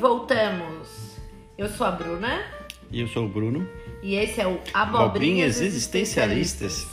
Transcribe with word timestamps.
voltamos. 0.00 1.18
Eu 1.58 1.68
sou 1.68 1.86
a 1.86 1.90
Bruna. 1.90 2.42
E 2.90 3.00
eu 3.00 3.08
sou 3.08 3.26
o 3.26 3.28
Bruno. 3.28 3.68
E 4.02 4.14
esse 4.14 4.40
é 4.40 4.46
o 4.48 4.58
Abobrinhas, 4.72 4.74
Abobrinhas 4.74 5.60
Existencialistas. 5.60 6.88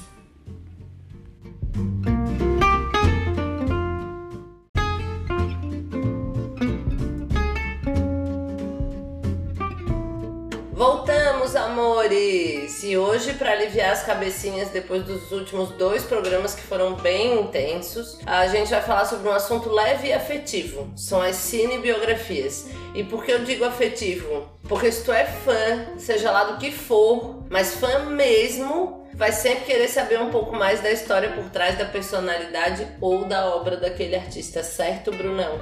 Voltamos, 1.73 2.06
aliviar 13.77 13.91
as 13.91 14.03
cabecinhas 14.03 14.69
depois 14.69 15.03
dos 15.03 15.31
últimos 15.31 15.69
dois 15.69 16.03
programas 16.03 16.55
que 16.55 16.61
foram 16.61 16.95
bem 16.95 17.41
intensos, 17.41 18.19
a 18.25 18.47
gente 18.47 18.71
vai 18.71 18.81
falar 18.81 19.05
sobre 19.05 19.29
um 19.29 19.31
assunto 19.31 19.69
leve 19.69 20.07
e 20.07 20.13
afetivo. 20.13 20.91
São 20.95 21.21
as 21.21 21.35
cinebiografias. 21.35 22.67
E 22.95 23.03
por 23.03 23.23
que 23.23 23.31
eu 23.31 23.43
digo 23.43 23.63
afetivo? 23.63 24.49
Porque 24.67 24.91
se 24.91 25.03
tu 25.03 25.11
é 25.11 25.25
fã, 25.25 25.97
seja 25.97 26.31
lá 26.31 26.45
do 26.45 26.57
que 26.57 26.71
for, 26.71 27.43
mas 27.49 27.75
fã 27.75 27.99
mesmo, 28.05 29.07
vai 29.13 29.31
sempre 29.31 29.65
querer 29.65 29.87
saber 29.87 30.19
um 30.19 30.29
pouco 30.29 30.55
mais 30.55 30.81
da 30.81 30.91
história 30.91 31.29
por 31.29 31.49
trás 31.49 31.77
da 31.77 31.85
personalidade 31.85 32.87
ou 32.99 33.25
da 33.25 33.47
obra 33.47 33.77
daquele 33.77 34.15
artista, 34.15 34.63
certo, 34.63 35.11
Brunão? 35.11 35.59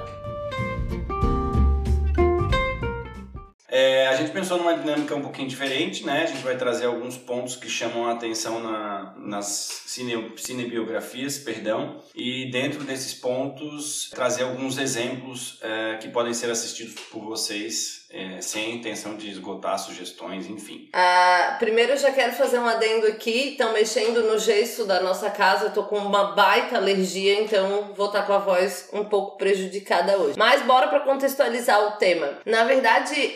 É, 3.78 4.06
a 4.06 4.16
gente 4.16 4.30
pensou 4.30 4.56
numa 4.56 4.72
dinâmica 4.72 5.14
um 5.14 5.20
pouquinho 5.20 5.46
diferente, 5.46 6.02
né? 6.02 6.22
A 6.22 6.26
gente 6.26 6.42
vai 6.42 6.56
trazer 6.56 6.86
alguns 6.86 7.18
pontos 7.18 7.56
que 7.56 7.68
chamam 7.68 8.06
a 8.06 8.12
atenção 8.12 8.58
na, 8.58 9.14
nas 9.18 9.82
cine, 9.84 10.32
cinebiografias, 10.38 11.36
perdão, 11.36 12.00
e 12.14 12.50
dentro 12.50 12.84
desses 12.84 13.12
pontos 13.12 14.08
trazer 14.08 14.44
alguns 14.44 14.78
exemplos 14.78 15.58
é, 15.60 15.98
que 16.00 16.08
podem 16.08 16.32
ser 16.32 16.50
assistidos 16.50 16.94
por 17.10 17.22
vocês 17.22 18.05
é, 18.10 18.40
sem 18.40 18.72
a 18.72 18.74
intenção 18.76 19.16
de 19.16 19.30
esgotar 19.30 19.78
sugestões, 19.78 20.46
enfim. 20.46 20.88
Ah, 20.92 21.56
primeiro 21.58 21.92
eu 21.92 21.96
já 21.96 22.12
quero 22.12 22.32
fazer 22.32 22.58
um 22.58 22.66
adendo 22.66 23.06
aqui, 23.06 23.50
estão 23.50 23.72
mexendo 23.72 24.22
no 24.22 24.38
gesso 24.38 24.84
da 24.84 25.00
nossa 25.00 25.30
casa, 25.30 25.66
eu 25.66 25.72
tô 25.72 25.84
com 25.84 25.98
uma 25.98 26.34
baita 26.34 26.76
alergia, 26.76 27.40
então 27.40 27.92
vou 27.96 28.06
estar 28.06 28.22
com 28.22 28.32
a 28.32 28.38
voz 28.38 28.88
um 28.92 29.04
pouco 29.04 29.36
prejudicada 29.36 30.16
hoje. 30.18 30.38
Mas 30.38 30.62
bora 30.62 30.88
para 30.88 31.00
contextualizar 31.00 31.80
o 31.88 31.92
tema. 31.92 32.38
Na 32.44 32.64
verdade, 32.64 33.34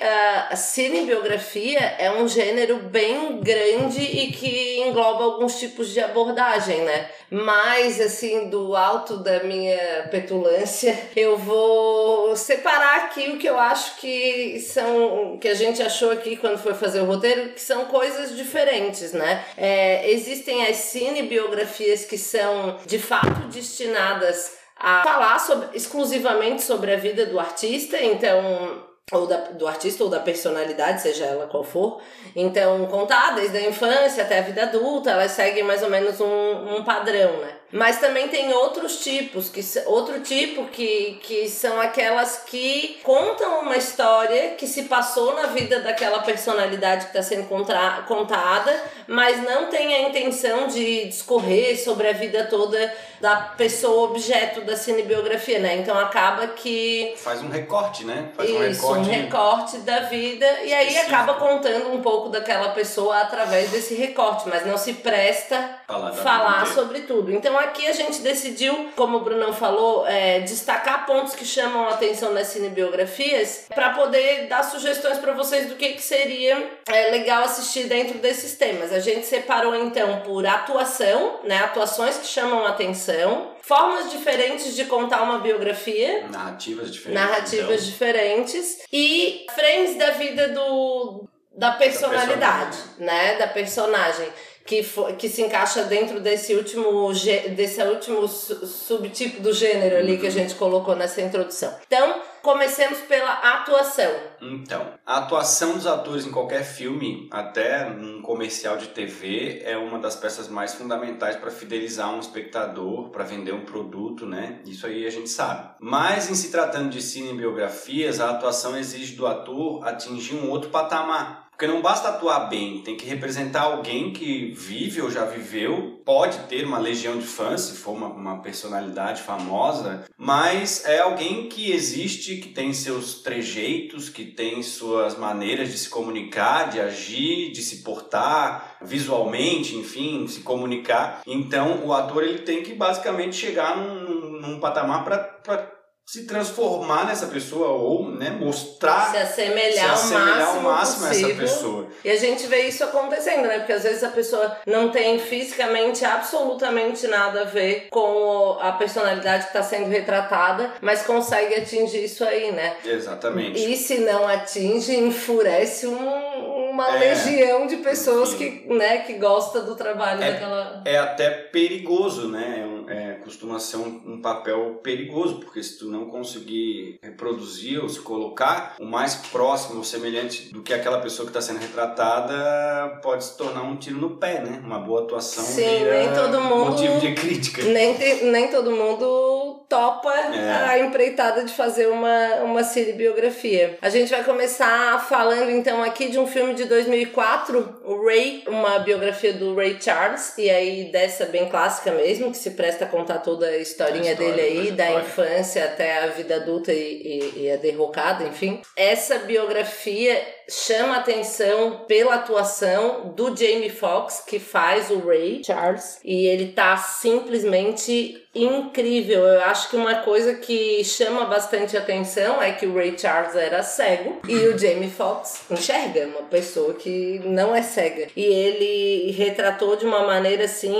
a 0.50 0.56
cinebiografia 0.56 1.80
é 1.98 2.10
um 2.12 2.28
gênero 2.28 2.78
bem 2.78 3.40
grande 3.40 4.00
e 4.00 4.32
que 4.32 4.80
engloba 4.80 5.24
alguns 5.24 5.58
tipos 5.58 5.90
de 5.92 6.00
abordagem, 6.00 6.82
né? 6.82 7.10
Mas, 7.30 8.00
assim, 8.00 8.48
do 8.48 8.74
alto 8.74 9.18
da 9.18 9.44
minha 9.44 10.08
petulância, 10.10 10.98
eu 11.14 11.36
vou 11.38 12.34
separar 12.34 13.04
aqui 13.04 13.30
o 13.30 13.38
que 13.38 13.48
eu 13.48 13.58
acho 13.58 13.96
que 13.96 14.58
são. 14.60 15.38
que 15.40 15.48
a 15.48 15.54
gente 15.54 15.80
achou 15.82 16.10
aqui 16.10 16.36
quando 16.36 16.58
foi 16.58 16.74
fazer 16.74 17.00
o 17.00 17.04
roteiro, 17.04 17.50
que 17.50 17.60
são 17.60 17.84
coisas 17.84 18.36
diferentes, 18.36 19.12
né? 19.12 19.44
É, 19.56 20.10
existem 20.10 20.66
as 20.66 20.76
cinebiografias 20.76 22.04
que 22.04 22.18
são 22.18 22.78
de 22.84 22.98
fato 22.98 23.48
destinadas 23.48 24.58
a 24.76 25.04
falar 25.04 25.38
sobre, 25.38 25.76
exclusivamente 25.76 26.62
sobre 26.62 26.92
a 26.92 26.96
vida 26.96 27.26
do 27.26 27.38
artista, 27.38 28.02
então 28.02 28.89
ou 29.12 29.26
da, 29.26 29.36
do 29.36 29.66
artista 29.66 30.04
ou 30.04 30.10
da 30.10 30.20
personalidade, 30.20 31.02
seja 31.02 31.24
ela 31.24 31.46
qual 31.46 31.64
for. 31.64 32.00
Então, 32.34 32.86
contar 32.86 33.34
desde 33.34 33.56
a 33.56 33.68
infância 33.68 34.22
até 34.22 34.38
a 34.38 34.42
vida 34.42 34.62
adulta, 34.62 35.10
elas 35.10 35.32
seguem 35.32 35.62
mais 35.62 35.82
ou 35.82 35.90
menos 35.90 36.20
um, 36.20 36.76
um 36.76 36.84
padrão, 36.84 37.38
né? 37.38 37.59
Mas 37.72 38.00
também 38.00 38.28
tem 38.28 38.52
outros 38.52 38.98
tipos, 38.98 39.48
que 39.48 39.60
outro 39.86 40.20
tipo 40.20 40.64
que, 40.66 41.18
que 41.22 41.48
são 41.48 41.80
aquelas 41.80 42.42
que 42.46 42.98
contam 43.02 43.60
uma 43.60 43.76
história 43.76 44.50
que 44.50 44.66
se 44.66 44.84
passou 44.84 45.34
na 45.34 45.46
vida 45.46 45.80
daquela 45.80 46.20
personalidade 46.20 47.06
que 47.06 47.16
está 47.16 47.22
sendo 47.22 47.46
contra, 47.48 48.02
contada, 48.08 48.72
mas 49.06 49.42
não 49.42 49.66
tem 49.66 49.94
a 49.94 50.08
intenção 50.08 50.66
de 50.66 51.04
discorrer 51.06 51.78
sobre 51.78 52.08
a 52.08 52.12
vida 52.12 52.44
toda 52.44 52.92
da 53.20 53.36
pessoa 53.36 54.08
objeto 54.08 54.62
da 54.62 54.76
cinebiografia, 54.76 55.58
né? 55.58 55.76
Então 55.76 55.96
acaba 55.98 56.48
que. 56.48 57.14
Faz 57.18 57.42
um 57.42 57.48
recorte, 57.48 58.04
né? 58.04 58.30
Faz 58.34 58.48
Isso, 58.48 58.58
um 58.58 58.62
recorte. 58.62 59.00
um 59.00 59.12
recorte 59.12 59.78
da 59.78 60.00
vida, 60.00 60.46
e 60.64 60.72
aí 60.72 60.88
Específico. 60.88 61.14
acaba 61.14 61.34
contando 61.34 61.92
um 61.92 62.00
pouco 62.00 62.30
daquela 62.30 62.70
pessoa 62.70 63.18
através 63.20 63.70
desse 63.70 63.94
recorte, 63.94 64.48
mas 64.48 64.66
não 64.66 64.78
se 64.78 64.94
presta 64.94 65.78
Falar 65.86 66.12
falar 66.12 66.66
sobre 66.66 67.00
tudo. 67.00 67.30
Então 67.30 67.59
aqui 67.60 67.86
a 67.86 67.92
gente 67.92 68.20
decidiu, 68.20 68.90
como 68.96 69.18
o 69.18 69.20
Brunão 69.20 69.52
falou, 69.52 70.06
é, 70.06 70.40
destacar 70.40 71.06
pontos 71.06 71.34
que 71.34 71.44
chamam 71.44 71.86
a 71.86 71.90
atenção 71.90 72.32
nas 72.32 72.48
cinebiografias 72.48 73.66
para 73.74 73.90
poder 73.90 74.46
dar 74.48 74.62
sugestões 74.62 75.18
para 75.18 75.32
vocês 75.32 75.68
do 75.68 75.76
que, 75.76 75.90
que 75.90 76.02
seria 76.02 76.70
é, 76.86 77.10
legal 77.10 77.44
assistir 77.44 77.84
dentro 77.84 78.18
desses 78.18 78.54
temas. 78.54 78.92
A 78.92 78.98
gente 78.98 79.26
separou 79.26 79.74
então 79.74 80.20
por 80.20 80.46
atuação, 80.46 81.40
né, 81.44 81.58
atuações 81.58 82.16
que 82.16 82.26
chamam 82.26 82.64
a 82.66 82.70
atenção, 82.70 83.52
formas 83.62 84.10
diferentes 84.10 84.74
de 84.74 84.84
contar 84.86 85.22
uma 85.22 85.38
biografia, 85.38 86.26
Narrativas 86.28 86.90
diferentes. 86.90 87.22
narrativas 87.22 87.80
então. 87.80 87.90
diferentes 87.90 88.78
e 88.92 89.46
frames 89.54 89.96
da 89.96 90.10
vida 90.10 90.48
do 90.48 91.28
da 91.52 91.72
personalidade, 91.72 92.78
né, 92.98 93.36
da 93.36 93.46
personagem 93.46 94.26
que 94.70 94.84
fo- 94.84 95.12
que 95.18 95.28
se 95.28 95.42
encaixa 95.42 95.82
dentro 95.82 96.20
desse 96.20 96.54
último 96.54 97.12
desse 97.56 97.82
último 97.82 98.28
su- 98.28 98.64
subtipo 98.64 99.42
do 99.42 99.52
gênero 99.52 99.96
ali 99.96 100.16
que 100.16 100.28
a 100.28 100.30
gente 100.30 100.54
colocou 100.54 100.94
nessa 100.94 101.20
introdução. 101.20 101.74
Então, 101.88 102.22
comecemos 102.40 102.98
pela 103.00 103.32
atuação. 103.32 104.12
Então, 104.40 104.94
a 105.04 105.18
atuação 105.18 105.72
dos 105.72 105.88
atores 105.88 106.24
em 106.24 106.30
qualquer 106.30 106.62
filme, 106.62 107.28
até 107.32 107.90
num 107.90 108.22
comercial 108.22 108.76
de 108.76 108.86
TV, 108.88 109.60
é 109.64 109.76
uma 109.76 109.98
das 109.98 110.14
peças 110.14 110.46
mais 110.48 110.72
fundamentais 110.72 111.34
para 111.34 111.50
fidelizar 111.50 112.14
um 112.14 112.20
espectador, 112.20 113.08
para 113.10 113.24
vender 113.24 113.52
um 113.52 113.64
produto, 113.64 114.24
né? 114.24 114.60
Isso 114.64 114.86
aí 114.86 115.04
a 115.04 115.10
gente 115.10 115.28
sabe. 115.30 115.68
Mas 115.80 116.30
em 116.30 116.34
se 116.36 116.48
tratando 116.52 116.90
de 116.90 117.02
cinebiografias, 117.02 118.20
a 118.20 118.30
atuação 118.30 118.78
exige 118.78 119.16
do 119.16 119.26
ator 119.26 119.84
atingir 119.86 120.36
um 120.36 120.48
outro 120.48 120.70
patamar. 120.70 121.49
Porque 121.60 121.70
não 121.70 121.82
basta 121.82 122.08
atuar 122.08 122.48
bem, 122.48 122.80
tem 122.80 122.96
que 122.96 123.04
representar 123.04 123.64
alguém 123.64 124.14
que 124.14 124.50
vive 124.56 125.02
ou 125.02 125.10
já 125.10 125.26
viveu, 125.26 126.00
pode 126.06 126.38
ter 126.48 126.64
uma 126.64 126.78
legião 126.78 127.18
de 127.18 127.26
fãs, 127.26 127.60
se 127.60 127.76
for 127.76 127.90
uma, 127.90 128.06
uma 128.06 128.38
personalidade 128.40 129.20
famosa, 129.20 130.06
mas 130.16 130.86
é 130.86 131.00
alguém 131.00 131.50
que 131.50 131.70
existe, 131.70 132.36
que 132.36 132.48
tem 132.48 132.72
seus 132.72 133.16
trejeitos, 133.16 134.08
que 134.08 134.24
tem 134.24 134.62
suas 134.62 135.18
maneiras 135.18 135.70
de 135.70 135.76
se 135.76 135.90
comunicar, 135.90 136.70
de 136.70 136.80
agir, 136.80 137.52
de 137.52 137.60
se 137.60 137.82
portar 137.82 138.78
visualmente, 138.80 139.76
enfim, 139.76 140.26
se 140.26 140.40
comunicar. 140.40 141.20
Então 141.26 141.84
o 141.84 141.92
ator 141.92 142.24
ele 142.24 142.38
tem 142.38 142.62
que 142.62 142.72
basicamente 142.72 143.36
chegar 143.36 143.76
num, 143.76 144.02
num- 144.02 144.40
num 144.40 144.60
patamar 144.60 145.04
para 145.04 145.60
se 146.06 146.26
transformar 146.26 147.06
nessa 147.06 147.26
pessoa 147.28 147.68
ou 147.68 148.10
né, 148.10 148.30
mostrar 148.30 149.12
se 149.12 149.16
assemelhar, 149.16 149.96
se 149.96 150.14
assemelhar 150.14 150.40
ao 150.48 150.60
máximo, 150.60 150.68
ao 150.68 150.72
máximo 150.74 151.06
a 151.06 151.10
essa 151.10 151.20
possível. 151.20 151.36
pessoa. 151.46 151.86
E 152.04 152.10
a 152.10 152.16
gente 152.16 152.46
vê 152.48 152.62
isso 152.62 152.82
acontecendo, 152.82 153.46
né? 153.46 153.58
Porque 153.58 153.72
às 153.74 153.84
vezes 153.84 154.02
a 154.02 154.08
pessoa 154.08 154.56
não 154.66 154.90
tem 154.90 155.20
fisicamente 155.20 156.04
absolutamente 156.04 157.06
nada 157.06 157.42
a 157.42 157.44
ver 157.44 157.86
com 157.90 158.58
a 158.60 158.72
personalidade 158.72 159.44
que 159.44 159.50
está 159.50 159.62
sendo 159.62 159.88
retratada, 159.88 160.72
mas 160.80 161.02
consegue 161.02 161.54
atingir 161.54 162.04
isso 162.04 162.24
aí, 162.24 162.50
né? 162.50 162.76
Exatamente. 162.84 163.60
E 163.64 163.76
se 163.76 163.98
não 163.98 164.26
atinge, 164.26 164.96
enfurece 164.96 165.86
um- 165.86 166.49
uma 166.80 166.96
É, 166.96 166.98
legião 167.10 167.66
de 167.66 167.76
pessoas 167.76 168.32
enfim. 168.34 168.58
que, 168.66 168.74
né, 168.74 168.98
que 168.98 169.14
gosta 169.14 169.60
do 169.62 169.74
trabalho 169.74 170.22
É- 170.22 170.32
daquela. 170.32 170.82
É 170.84 170.98
até 170.98 171.30
perigoso, 171.30 172.28
né? 172.28 172.64
É 172.66 172.80
é, 172.90 173.12
costuma 173.22 173.60
ser 173.60 173.76
um, 173.76 174.00
um 174.04 174.20
papel 174.20 174.80
perigoso, 174.82 175.36
porque 175.36 175.62
se 175.62 175.78
tu 175.78 175.86
não 175.86 176.06
conseguir 176.06 176.98
reproduzir 177.00 177.80
ou 177.80 177.88
se 177.88 178.00
colocar 178.00 178.74
o 178.80 178.84
mais 178.84 179.14
próximo 179.14 179.78
ou 179.78 179.84
semelhante 179.84 180.52
do 180.52 180.60
que 180.60 180.74
aquela 180.74 180.98
pessoa 181.00 181.24
que 181.24 181.30
está 181.30 181.40
sendo 181.40 181.60
retratada, 181.60 182.98
pode 183.02 183.24
se 183.24 183.36
tornar 183.36 183.62
um 183.62 183.76
tiro 183.76 183.98
no 183.98 184.10
pé, 184.16 184.40
né? 184.40 184.60
Uma 184.64 184.78
boa 184.78 185.02
atuação 185.02 185.44
Sim, 185.44 185.84
nem 185.84 186.12
todo 186.12 186.40
mundo- 186.40 186.70
motivo 186.72 186.98
de 187.00 187.14
crítica. 187.14 187.62
Nem, 187.62 187.96
nem 188.24 188.48
todo 188.50 188.70
mundo 188.72 189.39
topa 189.70 190.12
É. 190.12 190.68
a 190.68 190.78
empreitada 190.80 191.44
de 191.44 191.54
fazer 191.54 191.86
uma, 191.86 192.34
uma 192.42 192.64
cinebiografia. 192.64 193.78
A 193.80 193.88
gente 193.88 194.10
vai 194.10 194.24
começar 194.24 194.98
falando 195.08 195.48
então 195.50 195.82
aqui 195.82 196.08
de 196.08 196.18
um 196.18 196.26
filme 196.26 196.54
de 196.54 196.64
2004, 196.64 197.79
o 197.90 198.06
Ray, 198.06 198.44
uma 198.46 198.78
biografia 198.78 199.32
do 199.32 199.52
Ray 199.56 199.76
Charles, 199.80 200.38
e 200.38 200.48
aí 200.48 200.84
dessa 200.92 201.26
bem 201.26 201.48
clássica 201.48 201.90
mesmo, 201.90 202.30
que 202.30 202.36
se 202.36 202.52
presta 202.52 202.84
a 202.84 202.88
contar 202.88 203.18
toda 203.18 203.46
a 203.46 203.56
historinha 203.56 204.10
A 204.10 204.12
história, 204.12 204.32
dele 204.32 204.60
aí, 204.60 204.70
da 204.70 204.92
infância 204.92 205.64
até 205.64 206.04
a 206.04 206.06
vida 206.06 206.36
adulta 206.36 206.72
e, 206.72 206.76
e, 206.76 207.42
e 207.42 207.50
a 207.50 207.56
derrocada, 207.56 208.22
enfim. 208.22 208.62
Essa 208.76 209.18
biografia 209.18 210.24
chama 210.48 210.98
atenção 210.98 211.84
pela 211.88 212.14
atuação 212.14 213.12
do 213.16 213.36
Jamie 213.36 213.70
Foxx, 213.70 214.22
que 214.24 214.38
faz 214.38 214.88
o 214.90 215.00
Ray 215.00 215.42
Charles, 215.44 215.98
e 216.04 216.26
ele 216.26 216.52
tá 216.52 216.76
simplesmente 216.76 218.24
incrível. 218.32 219.26
Eu 219.26 219.42
acho 219.42 219.68
que 219.68 219.76
uma 219.76 219.96
coisa 220.02 220.34
que 220.34 220.84
chama 220.84 221.24
bastante 221.24 221.76
atenção 221.76 222.40
é 222.40 222.52
que 222.52 222.66
o 222.66 222.74
Ray 222.74 222.96
Charles 222.96 223.34
era 223.34 223.62
cego 223.62 224.20
e 224.28 224.34
o 224.46 224.56
Jamie 224.56 224.90
Foxx 224.90 225.42
enxerga, 225.50 226.06
uma 226.06 226.22
pessoa 226.22 226.74
que 226.74 227.20
não 227.24 227.54
é 227.54 227.62
cega. 227.62 227.79
E 228.16 228.22
ele 228.22 229.12
retratou 229.12 229.76
de 229.76 229.84
uma 229.84 230.06
maneira 230.06 230.44
assim 230.44 230.74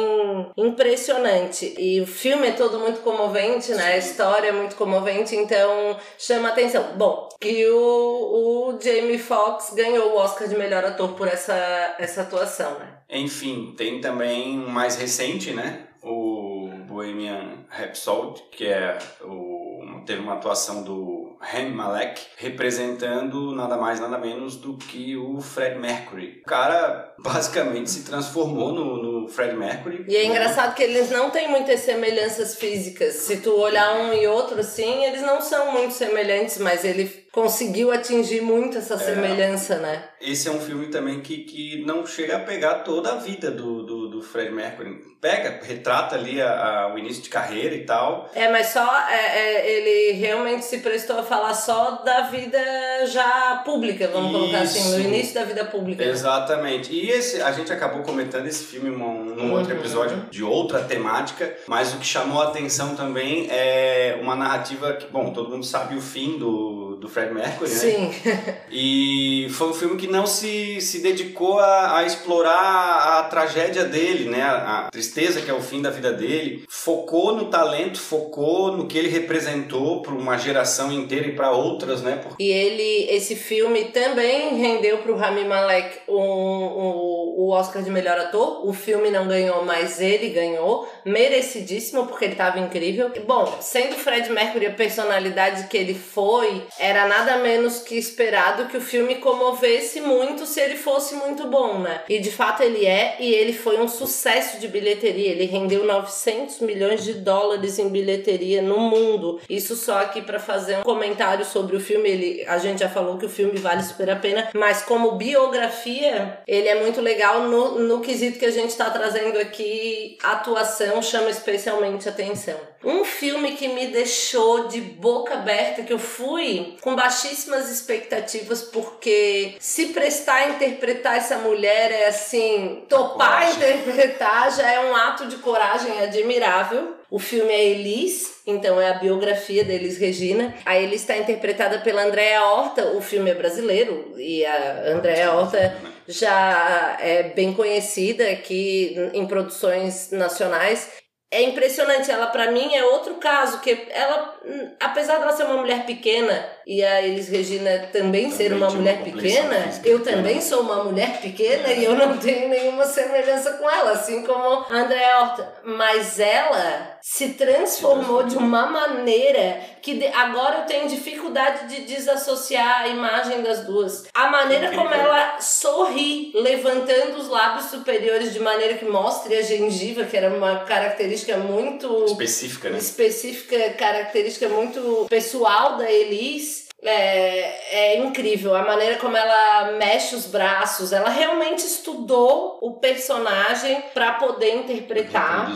impressionante. 0.57 1.75
E 1.79 2.01
o 2.01 2.07
filme 2.07 2.49
é 2.49 2.53
todo 2.53 2.79
muito 2.79 3.01
comovente, 3.01 3.73
né? 3.73 3.95
A 3.95 3.99
história 3.99 4.49
é 4.49 4.53
muito 4.53 4.77
comovente, 4.77 5.35
então 5.37 5.97
chama 6.19 6.49
atenção. 6.49 6.97
Bom, 6.97 7.29
que 7.41 7.67
o, 7.69 8.75
o 8.75 8.79
Jamie 8.81 9.19
Foxx 9.19 9.75
ganhou 9.75 10.13
o 10.13 10.17
Oscar 10.17 10.49
de 10.49 10.57
melhor 10.57 10.85
ator 10.85 11.13
por 11.15 11.29
essa, 11.29 11.97
essa 11.99 12.23
atuação, 12.23 12.79
né? 12.79 12.89
Enfim, 13.09 13.75
tem 13.77 14.01
também 14.01 14.59
um 14.59 14.69
mais 14.69 14.97
recente, 14.97 15.53
né? 15.53 15.87
O 16.03 16.71
Bohemian 16.87 17.65
Rhapsody, 17.69 18.43
que 18.51 18.67
é 18.67 18.99
o, 19.23 20.03
teve 20.07 20.21
uma 20.21 20.35
atuação 20.35 20.83
do 20.83 21.30
Rami 21.41 21.71
Malek, 21.71 22.21
representando 22.37 23.55
nada 23.55 23.77
mais 23.77 23.99
nada 23.99 24.19
menos 24.19 24.57
do 24.57 24.77
que 24.77 25.17
o 25.17 25.41
Fred 25.41 25.79
Mercury. 25.79 26.41
O 26.43 26.47
cara 26.47 27.15
basicamente 27.19 27.91
se 27.91 28.05
transformou 28.05 28.73
no, 28.73 29.03
no 29.03 29.20
Fred 29.29 29.57
Mercury. 29.57 30.05
E 30.09 30.17
é 30.17 30.25
engraçado 30.25 30.75
que 30.75 30.83
eles 30.83 31.11
não 31.11 31.31
têm 31.31 31.49
muitas 31.49 31.81
semelhanças 31.81 32.57
físicas. 32.57 33.15
Se 33.15 33.39
tu 33.39 33.53
olhar 33.53 33.97
um 33.97 34.13
e 34.13 34.27
outro 34.27 34.61
assim, 34.61 35.05
eles 35.05 35.23
não 35.23 35.41
são 35.41 35.73
muito 35.73 35.95
semelhantes, 35.95 36.59
mas 36.59 36.85
ele 36.85 37.21
conseguiu 37.33 37.93
atingir 37.93 38.41
muito 38.41 38.79
essa 38.79 38.95
é. 38.95 38.99
semelhança, 38.99 39.79
né? 39.79 40.05
Esse 40.21 40.49
é 40.49 40.51
um 40.51 40.61
filme 40.61 40.89
também 40.89 41.21
que, 41.21 41.39
que 41.45 41.85
não 41.87 42.05
chega 42.05 42.37
a 42.37 42.41
pegar 42.41 42.81
toda 42.81 43.13
a 43.13 43.17
vida 43.17 43.51
do, 43.51 43.83
do, 43.85 44.09
do 44.09 44.23
Fred 44.23 44.51
Mercury. 44.51 45.11
Pega, 45.21 45.61
retrata 45.63 46.17
ali 46.17 46.41
a, 46.41 46.51
a, 46.51 46.95
o 46.95 46.99
início 46.99 47.23
de 47.23 47.29
carreira 47.29 47.75
e 47.75 47.85
tal. 47.85 48.29
É, 48.35 48.51
mas 48.51 48.69
só 48.69 49.09
é, 49.09 49.39
é, 49.39 49.71
ele 49.71 50.13
realmente 50.19 50.65
se 50.65 50.79
prestou 50.79 51.19
a 51.19 51.23
falar 51.23 51.55
só 51.55 52.03
da 52.03 52.23
vida 52.23 52.59
já 53.07 53.63
pública, 53.65 54.09
vamos 54.09 54.31
Isso. 54.31 54.39
colocar 54.39 54.63
assim, 54.63 54.93
no 54.93 55.01
início 55.01 55.35
da 55.35 55.45
vida 55.45 55.65
pública. 55.67 56.05
Né? 56.05 56.11
Exatamente. 56.11 56.93
E 56.93 57.11
esse, 57.11 57.41
a 57.41 57.53
gente 57.53 57.73
acabou 57.73 58.03
comentando 58.03 58.47
esse 58.47 58.65
filme 58.65 58.91
num, 58.91 59.10
num 59.13 59.45
uhum. 59.45 59.53
outro 59.53 59.73
episódio 59.73 60.27
de 60.31 60.43
outra 60.43 60.83
temática, 60.83 61.57
mas 61.67 61.95
o 61.95 61.99
que 61.99 62.07
chamou 62.07 62.41
a 62.43 62.49
atenção 62.49 62.95
também 62.95 63.47
é 63.51 64.19
uma 64.21 64.37
narrativa 64.37 64.93
que, 64.95 65.07
bom, 65.07 65.33
todo 65.33 65.51
mundo 65.51 65.65
sabe 65.65 65.97
o 65.97 66.01
fim 66.01 66.39
do, 66.39 66.97
do 66.97 67.09
Fred 67.09 67.33
Mercury, 67.33 67.71
né? 67.71 67.77
Sim. 67.77 68.11
E 68.73 69.49
foi 69.51 69.69
um 69.69 69.75
filme 69.75 69.97
que 69.97 70.07
não 70.07 70.27
se, 70.27 70.81
se 70.81 71.01
dedicou 71.01 71.59
a, 71.59 71.99
a 71.99 72.05
explorar 72.05 73.19
a 73.19 73.23
tragédia 73.25 73.85
dele, 73.85 74.29
né? 74.29 74.43
A, 74.43 74.87
a, 74.87 74.91
tristeza 74.91 75.41
que 75.41 75.51
é 75.51 75.55
o 75.55 75.61
fim 75.61 75.83
da 75.83 75.91
vida 75.91 76.13
dele. 76.13 76.65
Focou 76.69 77.35
no 77.35 77.47
talento, 77.47 77.99
focou 77.99 78.77
no 78.77 78.87
que 78.87 78.97
ele 78.97 79.09
representou 79.09 80.03
para 80.03 80.13
uma 80.13 80.37
geração 80.37 80.93
inteira 80.93 81.27
e 81.27 81.33
para 81.33 81.51
outras, 81.51 82.03
né? 82.03 82.21
Porque... 82.23 82.43
E 82.43 82.51
ele, 82.51 83.11
esse 83.11 83.35
filme 83.35 83.87
também 83.87 84.57
rendeu 84.57 84.99
para 84.99 85.13
o 85.13 85.17
Rami 85.17 85.45
Malek 85.45 85.99
um, 86.09 86.15
um, 86.15 87.35
o 87.39 87.51
Oscar 87.51 87.83
de 87.83 87.91
melhor 87.91 88.19
ator. 88.19 88.67
O 88.67 88.73
filme 88.73 89.00
não 89.09 89.29
ganhou, 89.29 89.65
mas 89.65 90.01
ele 90.01 90.31
ganhou. 90.31 90.91
Merecidíssimo, 91.05 92.07
porque 92.07 92.25
ele 92.25 92.33
estava 92.33 92.59
incrível. 92.59 93.13
Bom, 93.25 93.59
sendo 93.61 93.95
Fred 93.95 94.31
Mercury 94.31 94.67
a 94.67 94.73
personalidade 94.73 95.69
que 95.69 95.77
ele 95.77 95.95
foi, 95.95 96.65
era 96.77 97.07
nada 97.07 97.37
menos 97.37 97.79
que 97.79 97.95
esperado 97.97 98.67
que 98.67 98.77
o 98.77 98.81
filme 98.81 99.17
comovesse 99.17 100.01
muito 100.01 100.45
se 100.45 100.61
ele 100.61 100.77
fosse 100.77 101.15
muito 101.15 101.47
bom, 101.47 101.79
né? 101.79 102.03
E 102.09 102.19
de 102.19 102.31
fato 102.31 102.63
ele 102.63 102.85
é, 102.85 103.17
e 103.21 103.33
ele 103.33 103.53
foi 103.53 103.79
um 103.79 103.87
sucesso 103.87 104.59
de 104.59 104.67
bilheteria. 104.67 105.31
Ele 105.31 105.45
rendeu 105.45 105.85
900 105.85 106.61
milhões 106.61 107.05
de 107.05 107.15
dólares 107.15 107.79
em 107.79 107.89
bilheteria 107.89 108.63
no 108.63 108.79
mundo. 108.79 109.41
Isso 109.49 109.77
só 109.77 109.99
aqui 109.99 110.23
para 110.23 110.41
fazer 110.41 110.79
um 110.79 110.83
comentário 110.83 111.45
sobre 111.45 111.77
o 111.77 111.81
filme. 111.81 112.09
Ele, 112.09 112.45
a 112.49 112.59
gente 112.59 112.81
já 112.81 112.89
falou 112.89 113.19
que 113.19 113.27
o 113.27 113.31
filme 113.31 113.59
vale 113.59 113.83
super 113.83 114.11
a 114.11 114.17
pena, 114.17 114.49
mas 114.55 114.83
como 114.83 115.13
biografia, 115.13 116.41
ele 116.47 116.69
é 116.69 116.83
muito 116.83 117.01
legal 117.01 117.43
no, 117.43 117.79
no 117.79 118.01
quesito 118.01 118.39
que 118.39 118.47
a 118.47 118.51
gente 118.51 118.71
está 118.91 118.99
trazendo 118.99 119.39
aqui. 119.39 120.19
Atuação 120.23 121.01
chama 121.01 121.31
especialmente 121.31 122.09
atenção. 122.09 122.59
Um 122.83 123.05
filme 123.05 123.57
que 123.57 123.69
me 123.69 123.89
deixou 123.89 124.69
de 124.69 124.81
boca 124.81 125.35
aberta, 125.35 125.83
que 125.83 125.93
eu 125.93 125.99
fui 125.99 126.77
com 126.81 126.97
baixíssimas 126.97 127.71
expectativas, 127.71 128.63
porque 128.63 129.55
se 129.61 129.87
prestar 129.87 130.37
a 130.37 130.49
interpretar 130.51 131.17
essa 131.17 131.37
mulher 131.37 131.93
é 131.93 132.07
assim, 132.09 132.85
topar 132.89 133.43
a 133.43 133.51
interpretar 133.51 134.51
já 134.51 134.71
é 134.71 134.81
um 134.81 134.97
ato 134.97 135.27
de 135.27 135.37
coragem 135.37 136.01
admirável. 136.01 137.00
O 137.11 137.19
filme 137.19 137.53
é 137.53 137.65
Elis, 137.71 138.41
então 138.47 138.81
é 138.81 138.89
a 138.89 138.95
biografia 138.95 139.65
da 139.65 139.73
Elis 139.73 139.99
Regina. 139.99 140.55
A 140.65 140.79
Elis 140.79 141.01
está 141.01 141.17
interpretada 141.19 141.81
pela 141.81 142.05
Andréa 142.05 142.45
Horta, 142.45 142.93
o 142.93 143.01
filme 143.01 143.31
é 143.31 143.35
brasileiro, 143.35 144.15
e 144.17 144.47
a 144.47 144.93
Andréa 144.93 145.33
Horta 145.33 145.77
já 146.07 146.97
é 147.01 147.25
bem 147.25 147.53
conhecida 147.53 148.31
aqui 148.31 148.95
em 149.13 149.27
produções 149.27 150.11
nacionais 150.13 151.00
é 151.31 151.43
impressionante. 151.43 152.11
Ela, 152.11 152.27
para 152.27 152.51
mim, 152.51 152.75
é 152.75 152.85
outro 152.85 153.15
caso. 153.15 153.61
que 153.61 153.87
Ela, 153.91 154.35
apesar 154.79 155.17
de 155.17 155.23
ela 155.23 155.33
ser 155.33 155.45
uma 155.45 155.59
mulher 155.59 155.87
pequena 155.87 156.47
e 156.67 156.85
a 156.85 157.03
Elis 157.03 157.29
Regina 157.29 157.89
também, 157.93 158.11
também 158.11 158.31
ser 158.31 158.53
uma 158.53 158.69
mulher 158.71 159.03
pequena, 159.03 159.57
eu 159.85 160.03
também 160.03 160.41
sou 160.41 160.63
uma 160.63 160.85
mulher 160.85 161.21
pequena 161.21 161.69
é. 161.69 161.79
e 161.79 161.85
eu 161.85 161.95
não 161.95 162.17
tenho 162.19 162.49
nenhuma 162.49 162.85
semelhança 162.85 163.53
com 163.53 163.71
ela, 163.71 163.93
assim 163.93 164.25
como 164.25 164.67
a 164.69 164.75
Andréa 164.75 165.21
Horta. 165.21 165.55
Mas 165.65 166.19
ela 166.19 166.99
se 167.01 167.31
transformou 167.31 168.25
de 168.25 168.37
uma 168.37 168.67
maneira 168.67 169.61
que 169.81 170.07
agora 170.09 170.59
eu 170.59 170.67
tenho 170.67 170.89
dificuldade 170.89 171.75
de 171.75 171.83
desassociar 171.83 172.83
a 172.83 172.89
imagem 172.89 173.43
das 173.43 173.65
duas. 173.65 174.05
A 174.15 174.29
maneira 174.29 174.71
como 174.73 174.93
ela 174.93 175.41
sorri, 175.41 176.33
levantando 176.35 177.19
os 177.19 177.29
lábios 177.29 177.67
superiores 177.67 178.33
de 178.33 178.41
maneira 178.41 178.75
que 178.75 178.85
mostre 178.85 179.37
a 179.37 179.43
gengiva, 179.43 180.05
que 180.05 180.17
era 180.17 180.35
uma 180.35 180.61
característica 180.61 181.20
muito 181.39 182.05
específica, 182.07 182.71
né? 182.71 182.79
Específica, 182.79 183.71
característica 183.75 184.49
muito 184.49 185.07
pessoal 185.09 185.77
da 185.77 185.91
Elis 185.91 186.60
é, 186.83 187.95
é 187.95 187.99
incrível 187.99 188.55
a 188.55 188.65
maneira 188.65 188.97
como 188.97 189.17
ela 189.17 189.73
mexe 189.73 190.15
os 190.15 190.27
braços. 190.27 190.93
Ela 190.93 191.11
realmente 191.11 191.61
estudou 191.61 192.59
o 192.61 192.73
personagem 192.75 193.83
para 193.93 194.15
poder 194.15 194.55
interpretar. 194.57 195.51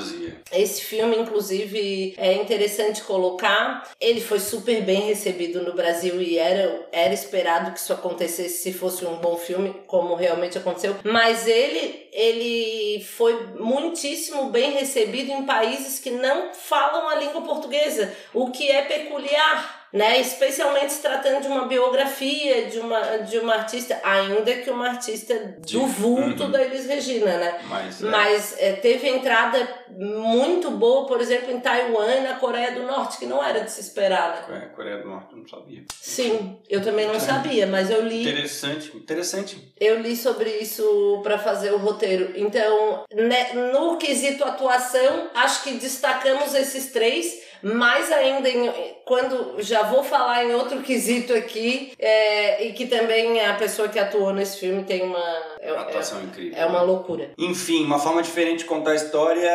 Esse 0.53 0.83
filme, 0.83 1.17
inclusive, 1.17 2.15
é 2.19 2.35
interessante 2.35 3.03
colocar. 3.03 3.91
Ele 4.01 4.21
foi 4.21 4.39
super 4.39 4.83
bem 4.83 5.03
recebido 5.03 5.63
no 5.63 5.73
Brasil 5.73 6.21
e 6.21 6.39
era, 6.39 6.87
era 6.93 7.15
esperado 7.15 7.73
que 7.73 7.79
isso 7.79 7.93
acontecesse 7.93 8.63
se 8.63 8.73
fosse 8.73 9.05
um 9.05 9.17
bom 9.17 9.37
filme, 9.37 9.75
como 9.87 10.15
realmente 10.15 10.59
aconteceu. 10.59 10.97
Mas 11.03 11.47
ele, 11.47 12.09
ele 12.13 13.03
foi 13.05 13.55
muitíssimo 13.59 14.51
bem 14.51 14.73
recebido 14.73 15.33
em 15.33 15.45
países 15.45 15.99
que 15.99 16.11
não 16.11 16.53
falam 16.53 17.09
a 17.09 17.15
língua 17.17 17.43
portuguesa, 17.43 18.15
o 18.33 18.51
que 18.51 18.71
é 18.71 18.83
peculiar 18.83 19.84
né? 19.95 20.21
Especialmente 20.21 20.93
se 20.93 21.01
tratando 21.01 21.43
de 21.43 21.47
uma 21.47 21.69
biografia 21.69 22.67
de 22.69 22.81
uma, 22.81 23.01
de 23.19 23.39
uma 23.39 23.55
artista, 23.55 24.01
ainda 24.03 24.53
que 24.57 24.69
uma 24.69 24.89
artista 24.89 25.57
do 25.71 25.87
vulto 25.87 26.43
uhum. 26.43 26.51
da 26.51 26.65
Elis 26.65 26.87
Regina, 26.87 27.37
né? 27.39 27.61
Mas, 27.69 28.03
é. 28.03 28.07
Mas 28.09 28.57
é, 28.59 28.73
teve 28.73 29.09
entrada 29.09 29.57
muito 29.97 30.73
boa, 30.73 31.07
por 31.07 31.21
exemplo, 31.21 31.53
em 31.53 31.61
Taiwan 31.61 32.23
na 32.23 32.35
Coreia 32.35 32.73
do 32.73 32.83
Norte, 32.83 33.19
que 33.19 33.27
não 33.27 33.43
era 33.43 33.61
de 33.61 33.71
se 33.71 33.81
esperar. 33.81 34.49
Né? 34.49 34.69
Coreia 34.75 34.99
do 34.99 35.09
Norte, 35.09 35.29
eu 35.31 35.39
não 35.39 35.47
sabia. 35.47 35.85
Sim, 36.01 36.59
eu 36.69 36.83
também 36.83 37.07
não 37.07 37.21
sabia, 37.21 37.69
mas 37.69 37.89
eu 37.89 38.03
li. 38.03 38.23
Interessante, 38.23 38.97
interessante. 38.97 39.73
Eu 39.79 40.01
li 40.01 40.17
sobre 40.17 40.51
isso 40.57 41.21
para 41.23 41.39
fazer 41.39 41.73
o 41.73 41.79
roteiro. 41.79 42.33
Então, 42.35 43.05
né, 43.13 43.53
no 43.53 43.97
quesito 43.97 44.43
atuação, 44.43 45.31
acho 45.35 45.63
que 45.63 45.75
destacamos 45.75 46.53
esses 46.53 46.91
três 46.91 47.44
mais 47.63 48.11
ainda 48.13 48.49
em, 48.49 48.71
quando 49.05 49.57
já 49.59 49.83
vou 49.83 50.03
falar 50.03 50.45
em 50.45 50.55
outro 50.55 50.81
quesito 50.81 51.33
aqui, 51.33 51.93
é, 51.99 52.67
e 52.67 52.73
que 52.73 52.87
também 52.87 53.41
a 53.41 53.55
pessoa 53.55 53.89
que 53.89 53.99
atuou 53.99 54.33
nesse 54.33 54.59
filme 54.59 54.85
tem 54.85 55.03
uma. 55.03 55.25
É, 55.61 55.73
uma 55.73 55.83
atuação 55.83 56.21
é, 56.21 56.23
incrível. 56.25 56.59
É 56.59 56.67
uma 56.67 56.83
loucura. 56.83 57.31
Enfim, 57.39 57.85
uma 57.85 57.99
forma 57.99 58.23
diferente 58.23 58.59
de 58.59 58.65
contar 58.65 58.93
a 58.93 58.97
história, 58.97 59.51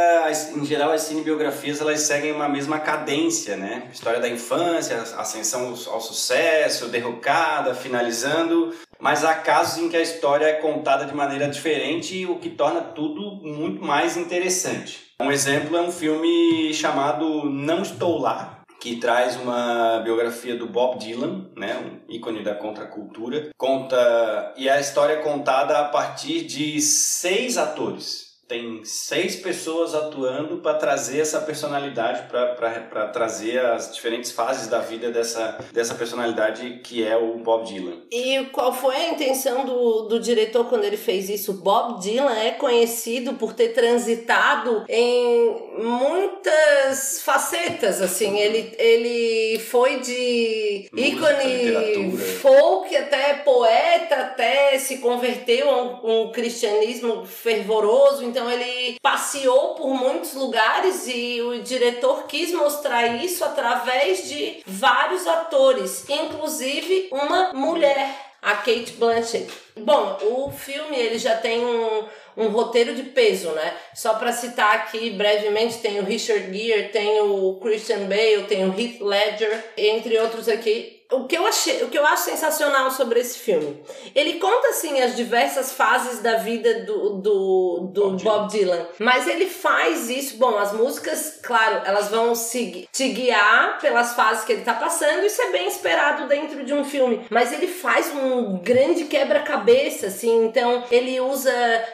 em 0.55 0.65
geral 0.65 0.91
as 0.91 1.01
cinebiografias 1.01 1.81
elas 1.81 2.01
seguem 2.01 2.31
uma 2.31 2.49
mesma 2.49 2.79
cadência, 2.79 3.55
né? 3.55 3.87
História 3.91 4.19
da 4.19 4.27
infância, 4.27 5.01
ascensão 5.17 5.69
ao 5.69 6.01
sucesso, 6.01 6.87
derrocada, 6.87 7.73
finalizando 7.73 8.73
mas 8.99 9.23
há 9.23 9.33
casos 9.33 9.81
em 9.81 9.89
que 9.89 9.95
a 9.95 10.01
história 10.01 10.45
é 10.45 10.53
contada 10.53 11.05
de 11.05 11.15
maneira 11.15 11.47
diferente, 11.47 12.25
o 12.25 12.37
que 12.37 12.49
torna 12.49 12.81
tudo 12.81 13.39
muito 13.41 13.81
mais 13.81 14.17
interessante. 14.17 15.08
Um 15.21 15.31
exemplo 15.33 15.75
é 15.75 15.81
um 15.81 15.91
filme 15.91 16.73
chamado 16.73 17.49
Não 17.49 17.81
Estou 17.81 18.19
Lá, 18.19 18.63
que 18.79 18.95
traz 18.95 19.35
uma 19.35 19.99
biografia 19.99 20.55
do 20.55 20.65
Bob 20.65 20.97
Dylan, 20.97 21.49
né, 21.57 21.75
um 21.77 22.13
ícone 22.13 22.41
da 22.41 22.55
contracultura. 22.55 23.49
Conta 23.57 24.53
e 24.55 24.69
a 24.69 24.79
história 24.79 25.15
é 25.15 25.21
contada 25.21 25.77
a 25.77 25.89
partir 25.89 26.45
de 26.45 26.79
seis 26.79 27.57
atores 27.57 28.28
tem 28.49 28.83
seis 28.83 29.35
pessoas 29.35 29.93
atuando 29.93 30.57
para 30.57 30.73
trazer 30.73 31.19
essa 31.19 31.39
personalidade, 31.39 32.27
para 32.27 33.07
trazer 33.07 33.63
as 33.63 33.93
diferentes 33.93 34.31
fases 34.31 34.67
da 34.67 34.79
vida 34.79 35.11
dessa, 35.11 35.59
dessa 35.71 35.93
personalidade 35.93 36.81
que 36.83 37.05
é 37.05 37.15
o 37.15 37.37
Bob 37.37 37.65
Dylan. 37.65 38.01
E 38.11 38.45
qual 38.51 38.73
foi 38.73 38.95
a 38.95 39.09
intenção 39.09 39.63
do, 39.65 40.01
do 40.07 40.19
diretor 40.19 40.65
quando 40.65 40.83
ele 40.83 40.97
fez 40.97 41.29
isso? 41.29 41.53
Bob 41.53 42.01
Dylan 42.01 42.35
é 42.35 42.51
conhecido 42.51 43.35
por 43.35 43.53
ter 43.53 43.69
transitado 43.69 44.83
em 44.89 45.69
muitas 45.77 47.21
facetas, 47.21 48.01
assim, 48.01 48.39
ele, 48.39 48.73
ele 48.79 49.59
foi 49.59 49.99
de 49.99 50.89
ícone 50.91 52.17
folk 52.41 52.95
até 52.95 53.35
poeta, 53.35 54.15
até 54.15 54.79
se 54.79 54.97
converteu 54.97 55.69
a 55.69 55.83
um, 55.83 56.23
um 56.23 56.31
cristianismo 56.31 57.25
fervoroso, 57.25 58.23
então 58.23 58.38
então 58.39 58.49
ele 58.49 58.95
passeou 59.01 59.75
por 59.75 59.93
muitos 59.93 60.33
lugares 60.33 61.05
e 61.07 61.41
o 61.41 61.61
diretor 61.61 62.23
quis 62.25 62.53
mostrar 62.53 63.21
isso 63.21 63.43
através 63.43 64.29
de 64.29 64.63
vários 64.65 65.27
atores, 65.27 66.09
inclusive 66.09 67.09
uma 67.11 67.51
mulher, 67.51 68.15
a 68.41 68.55
Kate 68.55 68.93
Blanchett. 68.93 69.51
Bom, 69.75 70.17
o 70.21 70.51
filme 70.51 70.95
ele 70.95 71.17
já 71.17 71.35
tem 71.35 71.65
um, 71.65 72.05
um 72.37 72.47
roteiro 72.47 72.95
de 72.95 73.03
peso, 73.03 73.49
né? 73.51 73.75
Só 73.93 74.13
para 74.13 74.31
citar 74.31 74.73
aqui 74.73 75.09
brevemente, 75.09 75.79
tem 75.79 75.99
o 75.99 76.05
Richard 76.05 76.57
Gere, 76.57 76.87
tem 76.93 77.19
o 77.19 77.59
Christian 77.61 78.05
Bale, 78.05 78.45
tem 78.47 78.63
o 78.63 78.79
Heath 78.79 79.01
Ledger, 79.01 79.65
entre 79.75 80.17
outros 80.17 80.47
aqui 80.47 80.98
o 81.11 81.25
que 81.25 81.35
eu 81.35 81.45
achei, 81.45 81.83
o 81.83 81.89
que 81.89 81.97
eu 81.97 82.05
acho 82.05 82.23
sensacional 82.23 82.91
sobre 82.91 83.19
esse 83.19 83.39
filme, 83.39 83.81
ele 84.15 84.33
conta 84.33 84.69
assim 84.69 85.01
as 85.01 85.15
diversas 85.15 85.71
fases 85.71 86.19
da 86.19 86.35
vida 86.35 86.85
do, 86.85 87.15
do, 87.15 87.79
do 87.91 88.11
Bob, 88.11 88.23
Bob 88.23 88.51
Dylan. 88.51 88.59
Dylan, 88.59 88.87
mas 88.99 89.27
ele 89.27 89.47
faz 89.47 90.09
isso. 90.09 90.37
Bom, 90.37 90.57
as 90.57 90.73
músicas, 90.73 91.39
claro, 91.41 91.81
elas 91.85 92.09
vão 92.09 92.35
se, 92.35 92.87
te 92.91 93.09
guiar 93.09 93.79
pelas 93.79 94.13
fases 94.13 94.43
que 94.43 94.53
ele 94.53 94.61
tá 94.61 94.73
passando. 94.73 95.25
Isso 95.25 95.41
é 95.41 95.51
bem 95.51 95.67
esperado 95.67 96.27
dentro 96.27 96.63
de 96.63 96.73
um 96.73 96.83
filme, 96.83 97.25
mas 97.29 97.51
ele 97.51 97.67
faz 97.67 98.13
um 98.13 98.57
grande 98.57 99.05
quebra-cabeça, 99.05 100.07
assim. 100.07 100.45
Então 100.45 100.83
ele 100.91 101.19
usa 101.19 101.51